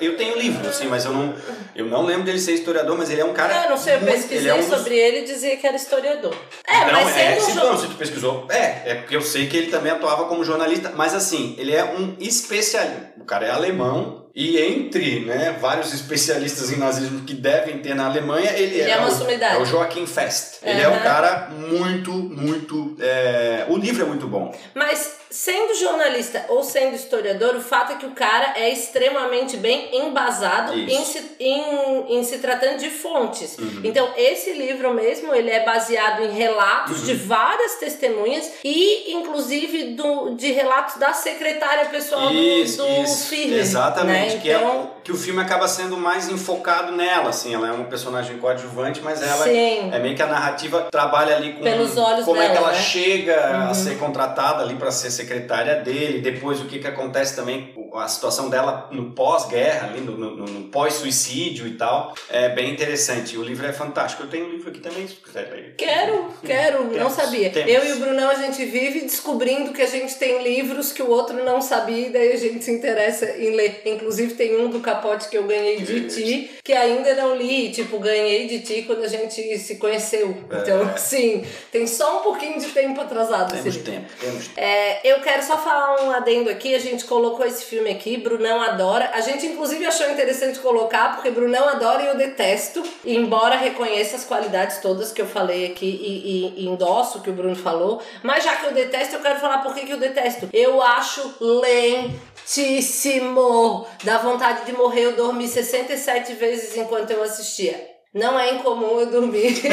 Eu 0.00 0.16
tenho 0.16 0.38
livro, 0.38 0.66
assim, 0.68 0.86
mas 0.86 1.04
eu 1.04 1.12
não, 1.12 1.34
eu 1.74 1.86
não 1.86 2.04
lembro 2.04 2.22
dele 2.24 2.38
ser 2.38 2.52
historiador, 2.52 2.96
mas 2.96 3.10
ele 3.10 3.20
é 3.20 3.24
um 3.24 3.32
cara. 3.34 3.64
Eu 3.64 3.70
não 3.70 3.76
sei, 3.76 3.94
eu 3.96 4.00
muito- 4.00 4.12
pesquisei 4.12 4.38
ele 4.38 4.48
é 4.48 4.54
um 4.54 4.58
dos- 4.60 4.78
sobre 4.78 4.96
ele 4.96 5.18
e 5.20 5.24
dizia 5.24 5.56
que 5.56 5.66
era 5.66 5.76
historiador. 5.76 6.34
É, 6.66 6.78
não, 6.92 6.92
mas 7.04 7.16
é, 7.16 7.40
se, 7.40 7.54
não, 7.54 7.76
se 7.76 7.86
tu 7.88 7.94
pesquisou, 7.96 8.46
é, 8.50 8.82
é 8.86 8.94
porque 8.96 9.16
eu 9.16 9.22
sei 9.22 9.46
que 9.48 9.56
ele 9.56 9.66
também 9.70 9.92
atuava 9.92 10.24
como 10.26 10.44
jornalista, 10.44 10.92
mas 10.94 11.14
assim, 11.14 11.54
ele 11.58 11.74
é 11.74 11.84
um 11.84 12.16
especialista. 12.18 13.10
O 13.20 13.24
cara 13.24 13.46
é 13.46 13.50
alemão 13.50 14.28
e 14.34 14.58
entre 14.58 15.20
né, 15.24 15.56
vários 15.60 15.92
especialistas 15.92 16.70
em 16.72 16.76
nazismo 16.76 17.24
que 17.24 17.34
devem 17.34 17.78
ter 17.78 17.94
na 17.94 18.06
Alemanha, 18.06 18.52
ele, 18.52 18.76
Ele 18.80 18.90
é 18.90 18.96
uma 18.96 19.08
o, 19.08 19.30
é 19.30 19.58
o 19.58 19.64
Joaquim 19.64 20.06
Fest. 20.06 20.58
Ele 20.62 20.80
é 20.80 20.88
um 20.88 21.00
cara 21.00 21.50
muito, 21.50 22.12
muito. 22.12 22.96
é, 23.00 23.66
O 23.68 23.76
livro 23.76 24.02
é 24.04 24.06
muito 24.06 24.26
bom. 24.28 24.54
Mas 24.74 25.19
sendo 25.30 25.74
jornalista 25.74 26.44
ou 26.48 26.62
sendo 26.64 26.94
historiador, 26.96 27.54
o 27.54 27.60
fato 27.60 27.92
é 27.92 27.96
que 27.96 28.06
o 28.06 28.10
cara 28.10 28.54
é 28.56 28.68
extremamente 28.70 29.56
bem 29.56 29.88
embasado 30.04 30.74
em 30.78 31.04
se, 31.04 31.36
em, 31.38 32.18
em 32.18 32.24
se 32.24 32.38
tratando 32.38 32.78
de 32.78 32.90
fontes. 32.90 33.56
Uhum. 33.58 33.80
Então, 33.84 34.08
esse 34.16 34.52
livro 34.52 34.92
mesmo, 34.92 35.32
ele 35.34 35.50
é 35.50 35.64
baseado 35.64 36.22
em 36.24 36.32
relatos 36.32 37.00
Uhum. 37.00 37.04
de 37.06 37.14
várias 37.14 37.76
testemunhas 37.76 38.50
e, 38.64 39.12
inclusive, 39.12 39.94
do, 39.94 40.34
de 40.34 40.50
relatos 40.52 40.96
da 40.96 41.12
secretária 41.12 41.86
pessoal 41.86 42.30
Isso, 42.32 42.78
do, 42.78 42.86
do 42.88 43.02
isso, 43.02 43.26
Führer, 43.28 43.60
exatamente. 43.60 44.34
né? 44.36 44.40
Que, 44.42 44.50
é, 44.50 44.56
Então, 44.56 44.80
o- 44.96 45.00
que 45.02 45.12
o 45.12 45.16
filme 45.16 45.40
acaba 45.40 45.66
sendo 45.68 45.96
mais 45.96 46.28
enfocado 46.28 46.92
nela, 46.92 47.30
assim. 47.30 47.54
Ela 47.54 47.68
é 47.68 47.72
um 47.72 47.84
personagem 47.84 48.38
coadjuvante, 48.38 49.00
mas 49.00 49.22
ela 49.22 49.44
sim. 49.44 49.90
É 49.92 49.98
meio 49.98 50.14
que 50.16 50.22
a 50.22 50.26
narrativa 50.26 50.88
trabalha 50.90 51.36
ali 51.36 51.52
com 51.54 51.62
Pelos 51.62 51.96
olhos 51.96 52.24
como 52.24 52.40
é 52.40 52.48
que 52.48 52.52
dela, 52.54 52.68
ela 52.68 52.76
né? 52.76 52.82
chega 52.82 53.50
Uhum. 53.56 53.70
a 53.70 53.74
ser 53.74 53.98
contratada 53.98 54.62
ali 54.62 54.74
para 54.74 54.90
ser 54.90 55.10
secretária 55.20 55.76
dele, 55.76 56.20
depois 56.20 56.60
o 56.60 56.66
que 56.66 56.78
que 56.78 56.86
acontece 56.86 57.36
também, 57.36 57.72
a 57.94 58.06
situação 58.08 58.48
dela 58.48 58.88
no 58.92 59.12
pós-guerra, 59.12 59.88
ali 59.88 60.00
no, 60.00 60.16
no- 60.16 60.36
no 60.36 60.68
pós-suicídio 60.68 61.66
e 61.66 61.74
tal, 61.76 62.14
é 62.28 62.48
bem 62.50 62.70
interessante. 62.72 63.36
O 63.36 63.42
livro 63.42 63.66
é 63.66 63.72
fantástico. 63.72 64.22
Eu 64.24 64.28
tenho 64.28 64.46
um 64.46 64.50
livro 64.50 64.68
aqui 64.70 64.80
também, 64.80 65.06
se 65.06 65.14
quiser 65.14 65.50
ler. 65.50 65.74
Quero, 65.76 66.32
quero, 66.44 66.84
não 66.84 66.90
Temos, 66.92 67.12
sabia. 67.14 67.50
temos. 67.50 67.72
Eu 67.72 67.84
e 67.86 67.92
o 67.92 67.96
Brunão, 68.00 68.30
a 68.30 68.34
gente 68.34 68.64
vive 68.64 69.00
descobrindo 69.00 69.72
que 69.72 69.82
a 69.82 69.86
gente 69.86 70.14
tem 70.16 70.42
livros 70.42 70.92
que 70.92 71.02
o 71.02 71.10
outro 71.10 71.42
não 71.44 71.60
sabia 71.60 72.08
e 72.08 72.10
daí 72.10 72.32
a 72.32 72.36
gente 72.36 72.64
se 72.64 72.70
interessa 72.70 73.26
em 73.38 73.50
ler. 73.54 73.82
Inclusive 73.86 74.34
tem 74.34 74.56
um 74.60 74.68
do 74.68 74.80
capote 74.80 75.28
que 75.28 75.36
eu 75.38 75.44
ganhei 75.44 75.80
de 75.80 76.08
ti, 76.08 76.50
que 76.62 76.72
ainda 76.72 77.14
não 77.14 77.34
li, 77.36 77.70
tipo, 77.70 77.98
ganhei 77.98 78.46
de 78.46 78.60
ti 78.60 78.82
quando 78.82 79.02
a 79.04 79.08
gente 79.08 79.58
se 79.58 79.76
conheceu. 79.76 80.36
Então, 80.50 80.96
sim, 80.96 81.44
tem 81.72 81.86
só 81.86 82.20
um 82.20 82.22
pouquinho 82.22 82.58
de 82.60 82.66
tempo 82.68 83.00
atrasado 83.00 83.52
Temos 83.52 83.76
tempo, 83.78 84.06
temos 84.20 84.46
tempo. 84.48 84.60
É, 84.60 85.00
eu 85.08 85.20
quero 85.20 85.42
só 85.42 85.56
falar 85.56 86.02
um 86.04 86.10
adendo 86.10 86.50
aqui. 86.50 86.74
A 86.74 86.78
gente 86.78 87.04
colocou 87.04 87.44
esse 87.46 87.64
filme 87.64 87.79
aqui, 87.88 88.16
Brunão 88.16 88.60
adora. 88.60 89.12
A 89.14 89.20
gente, 89.20 89.46
inclusive, 89.46 89.86
achou 89.86 90.10
interessante 90.10 90.58
colocar, 90.58 91.14
porque 91.14 91.30
Brunão 91.30 91.68
adora 91.68 92.02
e 92.02 92.06
eu 92.06 92.16
detesto. 92.16 92.82
Embora 93.04 93.54
reconheça 93.56 94.16
as 94.16 94.24
qualidades 94.24 94.78
todas 94.78 95.12
que 95.12 95.22
eu 95.22 95.26
falei 95.26 95.66
aqui 95.66 95.86
e, 95.86 96.58
e, 96.58 96.64
e 96.64 96.66
endosso 96.66 97.18
o 97.18 97.20
que 97.22 97.30
o 97.30 97.32
Bruno 97.32 97.56
falou, 97.56 98.02
mas 98.22 98.44
já 98.44 98.54
que 98.56 98.66
eu 98.66 98.72
detesto, 98.72 99.16
eu 99.16 99.20
quero 99.20 99.40
falar 99.40 99.58
por 99.58 99.74
que 99.74 99.90
eu 99.90 99.98
detesto. 99.98 100.48
Eu 100.52 100.82
acho 100.82 101.34
lentíssimo. 101.40 103.86
Dá 104.04 104.18
vontade 104.18 104.66
de 104.66 104.72
morrer. 104.72 105.06
Eu 105.06 105.16
dormi 105.16 105.48
67 105.48 106.34
vezes 106.34 106.76
enquanto 106.76 107.12
eu 107.12 107.22
assistia. 107.22 107.88
Não 108.12 108.38
é 108.38 108.52
incomum 108.54 109.00
eu 109.00 109.06
dormir. 109.06 109.62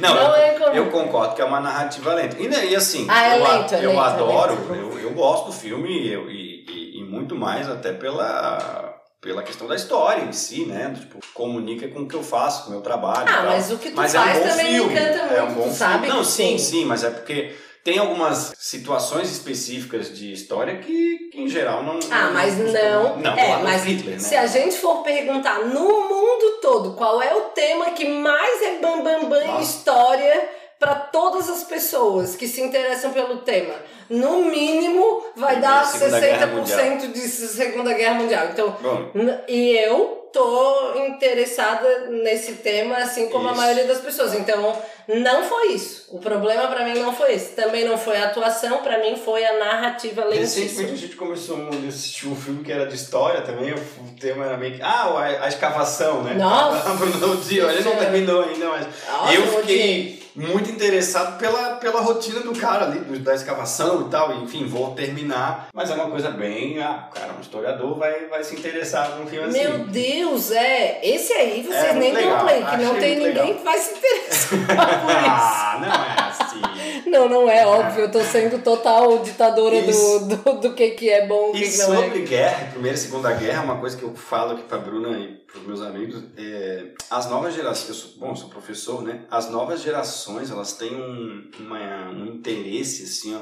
Não, 0.00 0.14
Não 0.14 0.22
eu, 0.22 0.34
é 0.34 0.50
comum. 0.58 0.72
eu 0.74 0.90
concordo 0.90 1.34
que 1.34 1.42
é 1.42 1.44
uma 1.44 1.60
narrativa 1.60 2.14
lenta. 2.14 2.36
E, 2.40 2.48
né, 2.48 2.66
e 2.66 2.76
assim, 2.76 3.06
Ah, 3.08 3.28
é 3.28 3.38
eu, 3.38 3.44
a- 3.46 3.48
lento, 3.58 3.74
é 3.74 3.84
eu 3.84 3.90
lento, 3.90 4.00
é 4.00 4.04
adoro, 4.06 4.54
lento. 4.70 4.74
eu, 4.74 4.98
eu 5.00 5.10
gosto 5.10 5.46
do 5.46 5.52
filme 5.52 5.88
e, 5.90 6.14
e, 6.14 6.98
e- 7.00 7.04
muito 7.04 7.34
mais 7.36 7.68
até 7.68 7.92
pela, 7.92 8.94
pela 9.20 9.42
questão 9.42 9.66
da 9.68 9.74
história 9.74 10.22
em 10.22 10.32
si, 10.32 10.64
né? 10.64 10.94
Tipo, 10.98 11.18
comunica 11.34 11.86
com 11.88 12.00
o 12.00 12.08
que 12.08 12.14
eu 12.16 12.22
faço, 12.22 12.62
com 12.64 12.68
o 12.70 12.72
meu 12.72 12.80
trabalho. 12.80 13.26
Ah, 13.28 13.42
mas 13.44 13.70
o 13.70 13.76
que 13.78 13.90
tu 13.90 13.96
Mas 13.96 14.14
faz 14.14 14.38
é 14.38 14.40
um 14.40 14.42
bom 14.44 14.48
também 14.48 14.64
me 14.66 14.78
filme, 14.78 14.94
encanta 14.94 15.18
É 15.34 15.42
um 15.42 15.46
muito, 15.46 15.58
bom 15.58 15.68
tu 15.68 15.74
sabe 15.74 15.92
filme. 15.94 16.08
Não, 16.08 16.18
que 16.20 16.26
sim, 16.26 16.58
sim. 16.58 16.58
sim, 16.58 16.84
mas 16.86 17.04
é 17.04 17.10
porque 17.10 17.54
tem 17.84 17.98
algumas 17.98 18.54
situações 18.58 19.30
específicas 19.30 20.16
de 20.16 20.32
história 20.32 20.78
que, 20.78 21.30
que 21.32 21.40
em 21.40 21.48
geral 21.48 21.82
não. 21.82 21.98
Ah, 22.10 22.30
mas 22.32 22.56
não. 22.56 23.16
Não, 23.18 23.36
é, 23.36 23.48
lá 23.48 23.58
no 23.58 23.64
mas 23.64 23.84
Hitler, 23.84 24.14
né? 24.14 24.20
se 24.20 24.36
a 24.36 24.46
gente 24.46 24.76
for 24.76 25.02
perguntar 25.02 25.64
no 25.66 26.08
mundo 26.08 26.58
todo 26.60 26.94
qual 26.94 27.20
é 27.20 27.34
o 27.34 27.40
tema 27.50 27.90
que 27.90 28.08
mais 28.08 28.62
é 28.62 28.78
bam 28.78 29.02
bam 29.02 29.28
bam 29.28 29.58
em 29.58 29.62
história 29.62 30.48
para 30.78 30.94
todas 30.94 31.48
as 31.48 31.64
pessoas 31.64 32.36
que 32.36 32.46
se 32.46 32.60
interessam 32.60 33.12
pelo 33.12 33.38
tema, 33.38 33.74
no 34.12 34.44
mínimo 34.44 35.24
vai 35.36 35.54
Primeira 35.56 35.60
dar 35.60 35.84
e 35.84 35.98
Segunda 35.98 36.20
Guerra 36.20 36.46
60% 36.48 37.12
de 37.12 37.20
Segunda 37.20 37.92
Guerra 37.94 38.14
Mundial. 38.14 38.46
Então, 38.52 38.76
Bom, 38.80 39.10
E 39.48 39.76
eu 39.76 40.18
tô 40.32 40.94
interessada 40.96 42.06
nesse 42.08 42.52
tema, 42.54 42.96
assim 42.96 43.28
como 43.28 43.48
a 43.48 43.52
Isso. 43.52 43.60
maioria 43.60 43.84
das 43.84 43.98
pessoas. 43.98 44.34
Então, 44.34 44.74
não 45.08 45.42
foi 45.44 45.72
isso. 45.72 46.06
O 46.10 46.18
problema 46.18 46.68
pra 46.68 46.84
mim 46.86 46.98
não 46.98 47.12
foi 47.14 47.34
esse. 47.34 47.50
Também 47.54 47.84
não 47.84 47.98
foi 47.98 48.16
a 48.16 48.24
atuação, 48.28 48.78
pra 48.78 48.98
mim 48.98 49.14
foi 49.16 49.44
a 49.44 49.58
narrativa 49.58 50.22
Recentemente 50.24 50.38
a 50.38 50.60
lentíssima. 50.70 50.96
gente 50.96 51.16
começou 51.16 51.56
a 51.66 51.68
assistir 51.88 52.28
um 52.28 52.36
filme 52.36 52.64
que 52.64 52.72
era 52.72 52.86
de 52.86 52.94
história 52.94 53.42
também, 53.42 53.72
o 53.74 53.78
tema 54.18 54.46
era 54.46 54.56
meio 54.56 54.74
que. 54.76 54.82
Ah, 54.82 55.04
a, 55.04 55.44
a 55.44 55.48
escavação, 55.48 56.22
né? 56.22 56.32
Nossa! 56.34 56.90
A 56.90 56.94
Bruno 56.94 57.36
Dio, 57.36 57.68
ele 57.70 57.82
não 57.84 57.96
terminou 57.96 58.42
ainda, 58.42 58.68
mas. 58.68 58.86
Nossa, 59.06 59.34
eu 59.34 59.42
eu 59.44 59.60
fiquei 59.60 60.21
muito 60.34 60.70
interessado 60.70 61.38
pela, 61.38 61.76
pela 61.76 62.00
rotina 62.00 62.40
do 62.40 62.52
cara 62.54 62.86
ali, 62.86 63.00
da 63.18 63.34
escavação 63.34 64.06
e 64.06 64.10
tal. 64.10 64.34
Enfim, 64.42 64.66
vou 64.66 64.94
terminar. 64.94 65.68
Mas 65.74 65.90
é 65.90 65.94
uma 65.94 66.10
coisa 66.10 66.30
bem. 66.30 66.80
Ah, 66.82 67.08
cara, 67.14 67.32
um 67.36 67.40
historiador 67.40 67.98
vai, 67.98 68.26
vai 68.26 68.42
se 68.42 68.54
interessar 68.56 69.16
num 69.18 69.26
filme 69.26 69.48
assim. 69.48 69.58
Meu 69.62 69.78
Deus, 69.86 70.50
é. 70.50 71.00
Esse 71.02 71.32
aí 71.32 71.62
vocês 71.62 71.84
É, 71.84 71.92
nem 71.94 72.12
dão 72.14 72.38
play, 72.40 72.64
que 72.64 72.76
não 72.78 72.94
tem 72.94 73.16
ninguém 73.16 73.32
legal. 73.34 73.54
que 73.54 73.64
vai 73.64 73.78
se 73.78 73.94
interessar 73.94 74.48
por 75.00 75.10
isso. 75.10 75.28
Ah, 75.28 75.78
não 75.80 75.88
é 75.88 76.30
assim. 76.30 76.62
Não, 77.06 77.28
não 77.28 77.48
é 77.50 77.66
óbvio. 77.66 78.02
Eu 78.04 78.10
tô 78.10 78.20
sendo 78.22 78.62
total 78.62 79.18
ditadora 79.20 79.76
Isso. 79.76 80.20
do, 80.26 80.36
do, 80.36 80.60
do 80.60 80.74
que, 80.74 80.90
que 80.90 81.10
é 81.10 81.26
bom 81.26 81.50
e 81.54 81.58
que, 81.60 81.64
E 81.66 81.70
que 81.72 81.78
não 81.78 81.94
é. 81.94 82.04
sobre 82.04 82.20
guerra, 82.22 82.70
Primeira 82.72 82.96
e 82.96 83.00
Segunda 83.00 83.32
Guerra, 83.32 83.62
uma 83.64 83.78
coisa 83.78 83.96
que 83.96 84.02
eu 84.02 84.14
falo 84.14 84.52
aqui 84.52 84.62
pra 84.64 84.78
Bruna 84.78 85.18
e 85.18 85.34
pros 85.46 85.66
meus 85.66 85.82
amigos, 85.82 86.22
é, 86.36 86.92
as 87.10 87.28
novas 87.28 87.54
gerações, 87.54 87.88
eu 87.88 87.94
sou, 87.94 88.18
bom, 88.18 88.30
eu 88.30 88.36
sou 88.36 88.48
professor, 88.48 89.02
né? 89.02 89.24
As 89.30 89.50
novas 89.50 89.82
gerações, 89.82 90.50
elas 90.50 90.72
têm 90.74 90.94
um, 90.94 91.50
uma- 91.60 92.10
um 92.10 92.26
interesse, 92.26 93.02
assim, 93.04 93.34
ó, 93.36 93.40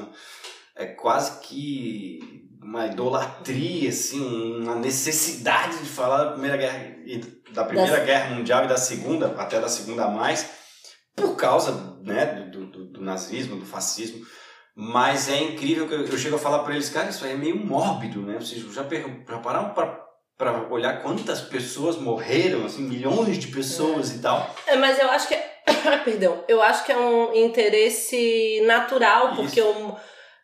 é 0.75 0.85
quase 0.87 1.39
que 1.41 2.19
uma 2.61 2.85
idolatria, 2.87 3.89
assim, 3.89 4.61
uma 4.61 4.75
necessidade 4.75 5.77
de 5.79 5.89
falar 5.89 6.23
da 6.25 6.31
Primeira 6.33 6.57
Guerra, 6.57 6.95
e 7.05 7.17
da 7.51 7.63
Primeira 7.63 7.99
Guerra 8.01 8.35
Mundial 8.35 8.65
e 8.65 8.67
da 8.67 8.77
Segunda, 8.77 9.33
até 9.37 9.59
da 9.59 9.67
Segunda 9.67 10.05
a 10.05 10.09
mais, 10.09 10.45
por 11.15 11.35
causa, 11.35 11.90
né, 12.03 12.25
do, 12.51 12.65
do, 12.65 12.85
do 12.85 13.01
nazismo, 13.01 13.57
do 13.57 13.65
fascismo. 13.65 14.25
Mas 14.75 15.29
é 15.29 15.37
incrível 15.37 15.87
que 15.87 15.93
eu, 15.93 16.05
eu 16.05 16.17
chego 16.17 16.35
a 16.35 16.39
falar 16.39 16.59
pra 16.59 16.73
eles, 16.73 16.89
cara, 16.89 17.09
isso 17.09 17.25
aí 17.25 17.31
é 17.31 17.35
meio 17.35 17.57
mórbido, 17.57 18.21
né? 18.21 18.39
Vocês 18.39 18.61
já, 18.73 18.83
já 18.83 19.37
pararam 19.39 19.73
pra 19.73 20.67
olhar 20.69 21.01
quantas 21.01 21.41
pessoas 21.41 21.97
morreram, 21.97 22.65
assim, 22.65 22.83
milhões 22.83 23.37
de 23.37 23.47
pessoas 23.47 24.11
e 24.11 24.19
tal? 24.19 24.55
É, 24.65 24.75
mas 24.77 24.97
eu 24.97 25.09
acho 25.11 25.27
que 25.27 25.35
é. 25.35 25.51
Perdão. 26.03 26.43
Eu 26.47 26.61
acho 26.61 26.85
que 26.85 26.91
é 26.91 26.97
um 26.97 27.33
interesse 27.35 28.61
natural, 28.65 29.35
porque 29.35 29.61
o, 29.61 29.95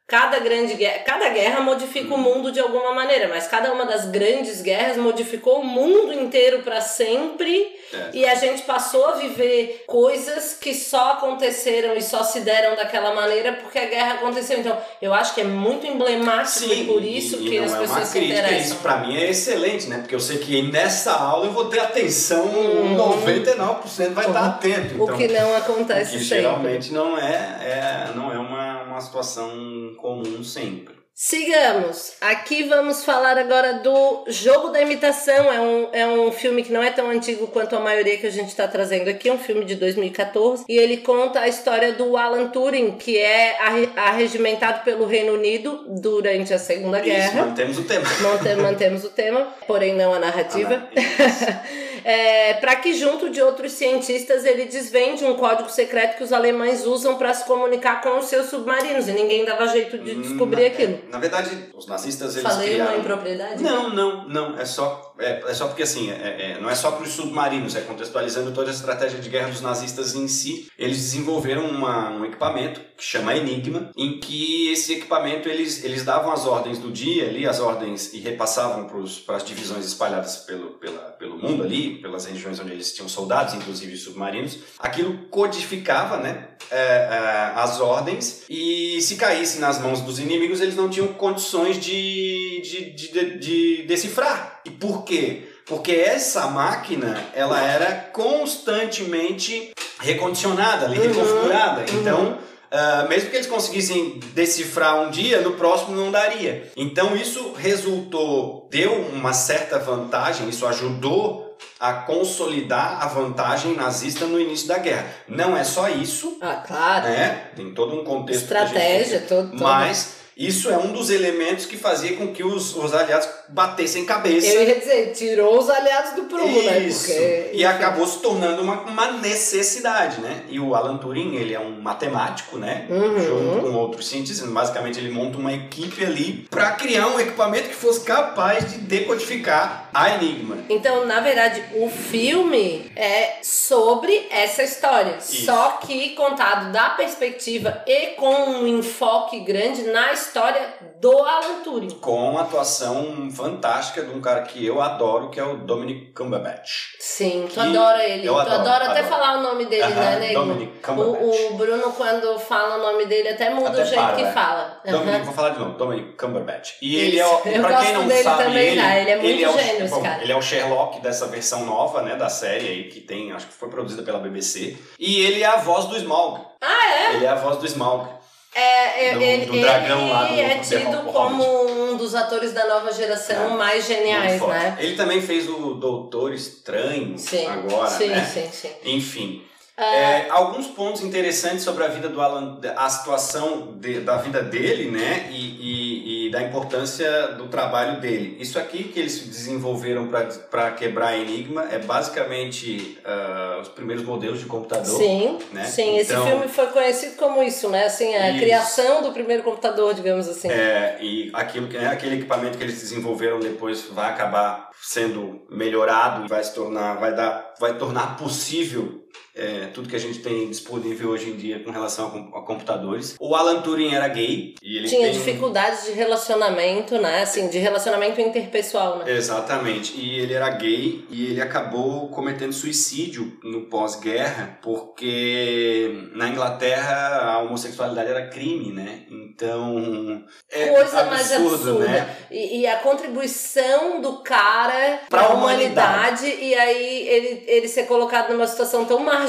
cada 0.08 0.40
grande 0.40 0.74
guerra. 0.76 1.00
Cada 1.00 1.28
guerra 1.30 1.60
modifica 1.60 2.14
o 2.14 2.18
mundo 2.18 2.50
de 2.52 2.62
alguma 2.62 2.94
maneira, 2.94 3.28
mas 3.28 3.46
cada 3.48 3.74
uma 3.74 3.86
das 3.86 4.06
grandes 4.06 4.62
guerras 4.62 4.96
modificou 4.96 5.60
o 5.60 5.66
mundo 5.66 6.14
inteiro 6.14 6.60
para 6.64 6.80
sempre. 6.80 7.76
É. 7.94 8.10
E 8.14 8.26
a 8.26 8.34
gente 8.36 8.62
passou 8.64 9.06
a 9.06 9.12
viver 9.16 9.84
coisas 9.86 10.58
que 10.60 10.74
só 10.74 11.14
aconteceram 11.14 11.94
e 11.96 12.02
só 12.02 12.24
se 12.24 12.40
deram 12.42 12.76
daquela 12.76 13.14
maneira 13.14 13.54
porque 13.62 13.78
a 13.80 13.86
guerra 13.86 14.14
aconteceu. 14.16 14.60
Então, 14.60 14.78
eu 15.02 15.14
acho 15.14 15.34
que 15.36 15.42
é 15.42 15.44
muito 15.46 15.86
emblemático 15.86 16.72
e 16.74 16.86
por 16.86 17.04
isso 17.04 17.38
e- 17.38 17.46
e 17.46 17.50
que 17.50 17.60
não 17.60 17.66
as 17.66 17.74
é 17.74 17.78
pessoas 17.80 18.08
se 18.08 18.20
interessam. 18.20 18.58
Isso 18.60 18.76
pra 18.78 18.98
mim 18.98 19.18
é 19.18 19.30
excelente, 19.30 19.88
né? 19.88 19.98
Porque 20.00 20.16
eu 20.16 20.20
sei 20.20 20.38
que 20.38 20.62
nessa 20.72 21.12
aula 21.14 21.46
eu 21.48 21.52
vou 21.52 21.66
ter 21.66 21.80
atenção, 21.80 22.46
Uhum. 22.46 22.96
99% 22.96 24.14
vai 24.14 24.26
estar 24.28 24.46
atento. 24.46 24.94
Então, 24.96 25.16
O 25.16 25.18
que 25.18 25.28
não 25.28 25.52
o 25.52 25.56
acontece 25.56 26.12
que 26.18 26.20
sempre. 26.24 26.42
geralmente 26.42 26.94
não 26.94 27.18
é, 27.18 27.58
é, 27.62 28.12
não 28.16 28.32
é 28.34 28.38
uma, 28.38 28.67
uma 28.98 29.02
situação 29.02 29.94
comum 30.02 30.44
sempre. 30.44 30.96
Sigamos. 31.14 32.14
Aqui 32.22 32.64
vamos 32.64 33.04
falar 33.04 33.40
agora 33.40 33.74
do 33.80 34.26
Jogo 34.28 34.70
da 34.70 34.80
Imitação. 34.82 35.52
É 35.52 35.60
um, 35.60 35.90
é 35.92 36.08
um 36.08 36.32
filme 36.32 36.62
que 36.64 36.72
não 36.72 36.82
é 36.84 36.92
tão 36.92 37.10
antigo 37.10 37.48
quanto 37.48 37.76
a 37.76 37.80
maioria 37.80 38.18
que 38.18 38.28
a 38.28 38.32
gente 38.32 38.50
está 38.50 38.68
trazendo 38.68 39.10
aqui. 39.10 39.28
É 39.30 39.34
um 39.34 39.40
filme 39.40 39.66
de 39.66 39.76
2014. 39.76 40.66
E 40.70 40.78
ele 40.78 40.98
conta 40.98 41.40
a 41.40 41.48
história 41.48 41.94
do 41.94 42.16
Alan 42.18 42.50
Turing, 42.50 42.98
que 42.98 43.18
é 43.18 43.60
arre- 43.60 43.90
arregimentado 43.96 44.84
pelo 44.84 45.08
Reino 45.08 45.34
Unido 45.34 45.86
durante 46.00 46.54
a 46.54 46.60
Segunda 46.60 46.98
Isso, 47.00 47.08
Guerra. 47.08 47.46
mantemos 47.48 47.78
o 47.80 47.84
tema. 47.84 48.06
Mante- 48.22 48.56
Mantemos 48.56 49.04
o 49.04 49.10
tema, 49.10 49.48
porém 49.66 49.96
não 49.96 50.14
a 50.14 50.20
narrativa. 50.20 50.88
Ah, 50.96 51.64
É, 52.04 52.54
para 52.56 52.76
que, 52.76 52.94
junto 52.94 53.30
de 53.30 53.42
outros 53.42 53.72
cientistas, 53.74 54.46
ele 54.46 54.66
desvende 54.66 55.24
um 55.26 55.36
código 55.36 55.70
secreto 55.70 56.18
que 56.18 56.24
os 56.24 56.32
alemães 56.34 56.86
usam 56.86 57.16
para 57.18 57.34
se 57.34 57.46
comunicar 57.46 58.02
com 58.02 58.18
os 58.20 58.26
seus 58.26 58.48
submarinos. 58.50 59.08
E 59.08 59.12
ninguém 59.12 59.46
dava 59.46 59.68
jeito 59.68 59.98
de 59.98 60.16
descobrir 60.16 60.62
Na- 60.64 60.68
aquilo. 60.68 61.00
Na 61.10 61.20
verdade, 61.20 61.50
os 61.76 61.88
nazistas 61.88 62.36
eles 62.36 62.50
Falei 62.50 62.70
criaram... 62.70 62.94
uma 62.94 63.00
impropriedade? 63.00 63.64
Não, 63.64 63.90
não, 63.90 64.28
não. 64.28 64.60
É 64.60 64.66
só, 64.66 65.07
é, 65.20 65.44
é 65.48 65.54
só 65.54 65.68
porque 65.68 65.84
assim, 65.84 66.12
é, 66.12 66.54
é- 66.58 66.60
não 66.62 66.70
é 66.70 66.76
só 66.76 66.92
para 66.92 67.04
os 67.04 67.14
submarinos, 67.14 67.76
é 67.76 67.82
contextualizando 67.82 68.52
toda 68.52 68.70
a 68.70 68.74
estratégia 68.74 69.20
de 69.20 69.30
guerra 69.30 69.50
dos 69.50 69.62
nazistas 69.62 70.16
em 70.16 70.28
si. 70.28 70.70
Eles 70.78 70.98
desenvolveram 70.98 71.66
uma- 71.68 72.10
um 72.10 72.26
equipamento 72.26 72.80
que 72.98 73.04
chama 73.04 73.36
Enigma, 73.36 73.92
em 73.96 74.20
que 74.20 74.72
esse 74.72 74.94
equipamento 74.94 75.48
eles, 75.48 75.84
eles 75.84 76.04
davam 76.04 76.32
as 76.32 76.46
ordens 76.46 76.80
do 76.80 76.92
dia 76.92 77.28
ali, 77.28 77.46
as 77.48 77.60
ordens 77.60 78.12
e 78.14 78.20
repassavam 78.20 78.88
para 79.26 79.36
as 79.38 79.44
divisões 79.46 79.86
espalhadas 79.86 80.38
pelo, 80.38 80.72
pela, 80.72 81.00
pelo 81.12 81.38
mundo 81.38 81.64
ali, 81.64 82.02
pelas 82.02 82.26
regiões 82.26 82.60
onde 82.60 82.72
eles 82.72 82.94
tinham 82.94 83.08
soldados, 83.08 83.54
inclusive 83.54 83.96
submarinos. 83.98 84.58
Aquilo 84.80 85.28
codificava, 85.30 86.18
né, 86.18 86.50
é, 86.72 86.78
é, 86.78 87.52
as 87.56 87.80
ordens 87.80 88.44
e 88.50 89.00
se 89.02 89.16
caísse 89.16 89.60
nas 89.60 89.80
mãos 89.80 90.02
dos 90.02 90.20
inimigos, 90.20 90.60
eles 90.60 90.76
não 90.76 90.90
tinham 90.90 91.08
condições 91.10 91.80
de, 91.80 92.62
de, 92.62 92.92
de, 92.92 93.12
de- 93.12 93.38
de 93.40 93.84
decifrar. 93.84 94.57
E 94.68 94.70
por 94.70 95.04
quê? 95.06 95.48
Porque 95.66 95.94
essa 95.94 96.48
máquina, 96.48 97.18
ela 97.34 97.62
era 97.62 98.10
constantemente 98.12 99.72
recondicionada, 100.00 100.86
ali, 100.86 101.00
Uhum, 101.00 101.08
reconfigurada. 101.08 101.80
uhum. 101.92 102.00
Então, 102.02 102.38
ah, 102.70 103.06
mesmo 103.10 103.30
que 103.30 103.36
eles 103.38 103.48
conseguissem 103.48 104.20
decifrar 104.34 105.02
um 105.02 105.10
dia, 105.10 105.40
no 105.42 105.54
próximo 105.54 105.96
não 105.96 106.12
daria. 106.12 106.70
Então, 106.76 107.16
isso 107.16 107.54
resultou, 107.58 108.68
deu 108.70 108.94
uma 109.14 109.32
certa 109.34 109.80
vantagem, 109.80 110.50
isso 110.50 110.68
ajudou 110.68 111.58
a 111.80 111.94
consolidar 111.94 113.02
a 113.02 113.08
vantagem 113.08 113.74
nazista 113.74 114.26
no 114.26 114.40
início 114.40 114.68
da 114.68 114.78
guerra. 114.80 115.08
Não 115.30 115.56
é 115.56 115.64
só 115.64 115.88
isso, 115.90 116.38
Ah, 116.42 116.62
claro. 116.68 117.06
né? 117.08 117.52
Tem 117.56 117.72
todo 117.74 117.96
um 118.00 118.04
contexto. 118.04 118.42
Estratégia, 118.44 119.22
todo. 119.28 119.52
Mas 119.60 120.17
isso 120.38 120.70
é 120.70 120.78
um 120.78 120.92
dos 120.92 121.10
elementos 121.10 121.66
que 121.66 121.76
fazia 121.76 122.16
com 122.16 122.32
que 122.32 122.44
os, 122.44 122.76
os 122.76 122.94
aliados 122.94 123.28
batessem 123.50 124.06
cabeça. 124.06 124.48
Eu 124.48 124.68
ia 124.68 124.76
dizer, 124.76 125.12
tirou 125.14 125.58
os 125.58 125.68
aliados 125.68 126.14
do 126.14 126.24
prumo, 126.24 126.62
né? 126.62 126.80
Isso. 126.80 127.08
Porque, 127.08 127.50
e 127.54 127.66
acabou 127.66 128.06
se 128.06 128.20
tornando 128.20 128.62
uma, 128.62 128.82
uma 128.82 129.12
necessidade, 129.14 130.22
né? 130.22 130.44
E 130.48 130.60
o 130.60 130.76
Alan 130.76 130.98
Turing, 130.98 131.36
ele 131.36 131.56
é 131.56 131.60
um 131.60 131.82
matemático, 131.82 132.58
né? 132.58 132.86
Uhum. 132.88 133.20
Junto 133.20 133.62
com 133.62 133.74
outros 133.74 134.08
cientistas. 134.08 134.48
Basicamente, 134.48 135.00
ele 135.00 135.10
monta 135.10 135.40
uma 135.40 135.54
equipe 135.54 136.06
ali 136.06 136.48
para 136.52 136.72
criar 136.72 137.08
um 137.08 137.20
equipamento 137.20 137.70
que 137.70 137.76
fosse 137.76 138.02
capaz 138.02 138.72
de 138.72 138.78
decodificar 138.80 139.90
a 139.92 140.16
Enigma. 140.16 140.58
Então, 140.70 141.06
na 141.06 141.20
verdade, 141.20 141.64
o 141.74 141.90
filme 141.90 142.92
é 142.96 143.40
sobre 143.42 144.28
essa 144.30 144.62
história. 144.62 145.18
Isso. 145.18 145.46
Só 145.46 145.80
que 145.84 146.12
contado 146.12 146.72
da 146.72 146.92
perspectiva 146.92 147.82
e 147.88 148.08
com 148.18 148.34
um 148.52 148.68
enfoque 148.68 149.40
grande 149.40 149.84
na 149.84 150.14
história 150.28 150.74
do 151.00 151.12
Alan 151.24 151.62
Turing. 151.64 151.90
Com 152.02 152.32
uma 152.32 152.42
atuação 152.42 153.30
fantástica 153.32 154.02
de 154.04 154.12
um 154.14 154.20
cara 154.22 154.42
que 154.42 154.66
eu 154.66 154.82
adoro, 154.82 155.30
que 155.30 155.40
é 155.40 155.44
o 155.44 155.58
Dominic 155.58 156.12
Cumberbatch. 156.14 156.96
Sim, 157.00 157.48
tu 157.52 157.60
adora 157.60 158.04
ele. 158.08 158.28
eu 158.28 158.34
tu 158.34 158.40
adoro, 158.40 158.56
adora 158.62 158.86
até 158.90 159.00
adoro. 159.00 159.08
falar 159.16 159.38
o 159.38 159.42
nome 159.42 159.66
dele, 159.66 159.84
Aham, 159.84 159.94
né, 159.96 160.20
Nego? 160.20 160.40
Dominic 160.40 160.80
Cumberbatch. 160.80 161.22
O, 161.24 161.54
o 161.54 161.58
Bruno, 161.58 161.92
quando 161.94 162.40
fala 162.40 162.76
o 162.78 162.92
nome 162.92 163.06
dele, 163.06 163.30
até 163.30 163.50
muda 163.50 163.70
Até 163.70 163.82
o 163.82 163.86
jeito 163.86 164.02
para, 164.04 164.16
que 164.16 164.24
né? 164.24 164.32
fala. 164.32 164.82
Dominic, 164.86 165.16
Aham. 165.16 165.24
vou 165.24 165.34
falar 165.34 165.50
de 165.50 165.60
novo, 165.60 165.78
Dominic 165.78 166.14
Cumberbatch. 166.18 166.74
E 166.82 166.96
Isso. 166.96 167.06
ele 167.06 167.20
é, 167.20 167.26
o- 167.26 167.42
Eu 167.46 167.62
pra 167.62 167.70
gosto 167.72 167.84
quem 167.86 167.94
não 167.94 168.08
dele 168.08 168.24
sabe, 168.24 168.44
também, 168.44 168.68
ele, 168.68 168.82
tá? 168.82 168.98
Ele 169.00 169.10
é 169.12 169.16
muito 169.18 169.50
o- 169.50 169.60
gênio, 169.60 169.90
bom, 169.90 170.02
cara. 170.04 170.22
Ele 170.24 170.32
é 170.32 170.36
o 170.36 170.42
Sherlock 170.42 171.00
dessa 171.02 171.28
versão 171.28 171.66
nova, 171.66 172.02
né, 172.02 172.16
da 172.16 172.30
série 172.30 172.68
aí, 172.68 172.84
que 172.90 173.00
tem, 173.02 173.32
acho 173.32 173.48
que 173.48 173.54
foi 173.54 173.70
produzida 173.70 174.04
pela 174.04 174.20
BBC. 174.20 174.78
E 175.00 175.22
ele 175.26 175.42
é 175.44 175.46
a 175.48 175.58
voz 175.58 175.86
do 175.86 175.96
Smaug. 175.98 176.42
Ah, 176.62 176.88
é? 177.12 177.14
Ele 177.16 177.26
é 177.26 177.30
a 177.30 177.36
voz 177.36 177.58
do 177.58 177.66
Smaug. 177.66 178.17
É, 178.60 179.14
Do- 179.14 179.22
ele, 179.22 179.46
do 179.46 179.60
dragão 179.62 180.10
lá 180.10 180.24
do- 180.26 180.34
ele 180.34 180.42
é 180.52 180.56
do 180.56 180.62
tido 180.68 180.98
como 181.14 181.92
um 181.92 181.96
dos 181.96 182.16
atores 182.16 182.54
da 182.54 182.68
nova 182.68 182.92
geração 182.92 183.54
É. 183.54 183.56
mais 183.58 183.86
geniais, 183.86 184.42
né? 184.42 184.76
Ele 184.80 184.96
também 184.96 185.22
fez 185.22 185.48
o 185.48 185.76
Doutor 185.76 186.34
Estranho 186.34 187.18
Sim. 187.20 187.46
agora, 187.46 187.90
sim, 187.90 188.08
né? 188.08 188.26
sim, 188.26 188.50
sim. 188.52 188.70
Enfim. 188.84 189.44
É, 189.80 190.26
alguns 190.32 190.66
pontos 190.66 191.04
interessantes 191.04 191.64
sobre 191.64 191.84
a 191.84 191.88
vida 191.88 192.10
do 192.10 192.20
Alan, 192.20 192.60
a 192.76 192.90
situação 192.90 193.74
de- 193.80 194.00
da 194.00 194.18
vida 194.18 194.42
dele, 194.42 194.90
né? 194.90 195.28
E, 195.30 195.36
e- 195.36 195.87
e 196.28 196.30
da 196.30 196.42
importância 196.42 197.30
do 197.30 197.48
trabalho 197.48 198.00
dele. 198.02 198.38
Isso 198.40 198.60
aqui 198.60 198.84
que 198.84 199.00
eles 199.00 199.20
desenvolveram 199.20 200.10
para 200.52 200.72
quebrar 200.72 201.18
Enigma 201.18 201.68
é 201.72 201.80
basicamente 201.80 202.98
ah, 203.06 203.60
os 203.62 203.70
primeiros 203.70 204.04
modelos 204.06 204.40
de 204.40 204.46
computador. 204.46 204.98
Sim, 204.98 205.40
né? 205.54 205.64
sim. 205.66 205.98
Esse 205.98 206.12
Então- 206.12 206.28
filme 206.28 206.48
foi 206.48 206.68
conhecido 206.68 207.16
como 207.16 207.42
isso, 207.42 207.70
né? 207.70 207.86
Assim, 207.86 208.14
a 208.14 208.30
Isso. 208.32 208.40
criação 208.40 209.02
do 209.02 209.12
primeiro 209.12 209.44
computador, 209.44 209.94
digamos 209.94 210.28
assim. 210.28 210.50
É, 210.50 210.98
e 211.02 211.30
aquilo 211.34 211.68
que 211.68 211.78
é 211.78 211.88
aquele 211.88 212.16
equipamento 212.16 212.58
que 212.58 212.64
eles 212.64 212.80
desenvolveram 212.80 213.40
depois 213.40 213.84
vai 213.92 214.10
acabar 214.10 214.70
sendo 214.82 215.42
melhorado 215.50 216.26
e 216.26 216.28
vai 216.28 216.44
se 216.44 216.54
tornar, 216.54 216.96
vai 216.96 217.16
dar, 217.16 217.54
vai 217.60 217.78
tornar 217.78 218.18
possível 218.18 219.07
é, 219.38 219.68
tudo 219.74 219.88
que 219.88 219.96
a 219.96 220.00
gente 220.00 220.20
tem 220.20 220.50
disponível 220.50 221.10
hoje 221.10 221.30
em 221.30 221.36
dia 221.38 221.60
com 221.64 221.72
relação 221.72 222.30
a, 222.34 222.40
a 222.40 222.42
computadores. 222.42 223.16
O 223.20 223.36
Alan 223.36 223.62
Turing 223.62 223.94
era 223.94 224.08
gay 224.08 224.56
e 224.62 224.78
ele 224.78 224.88
Tinha 224.88 225.04
tem... 225.10 225.12
dificuldades 225.12 225.86
de 225.86 225.92
relacionamento, 225.92 226.98
né? 227.00 227.22
Assim, 227.22 227.48
de 227.50 227.58
relacionamento 227.58 228.20
interpessoal, 228.20 229.00
né? 229.00 229.12
Exatamente. 229.12 229.98
E 230.00 230.20
ele 230.20 230.34
era 230.34 230.50
gay 230.50 231.06
e 231.10 231.28
ele 231.28 231.42
acabou 231.42 232.10
cometendo 232.10 232.52
suicídio 232.54 233.38
no 233.44 233.62
pós-guerra 233.68 234.58
porque 234.62 236.10
na 236.14 236.28
Inglaterra 236.30 237.32
a 237.34 237.40
homossexualidade 237.40 238.10
era 238.10 238.28
crime, 238.28 238.72
né? 238.72 239.04
Então 239.10 240.24
é 240.52 240.68
Coisa 240.68 241.04
mais 241.06 241.32
absurdo, 241.32 241.54
absurda. 241.56 241.88
né? 241.88 242.16
E, 242.32 242.62
e 242.62 242.68
a 242.68 242.78
contribuição 242.78 244.02
do 244.02 244.20
cara 244.24 245.02
Pra 245.10 245.24
pra 245.26 245.34
humanidade. 245.36 246.26
humanidade, 246.26 246.44
e 246.44 246.56
aí 246.56 247.08
ele, 247.08 247.44
ele 247.48 247.68
ser 247.68 247.84
colocado 247.84 248.32
numa 248.32 248.48
situação 248.48 248.86
tão 248.86 249.00
marginal 249.00 249.27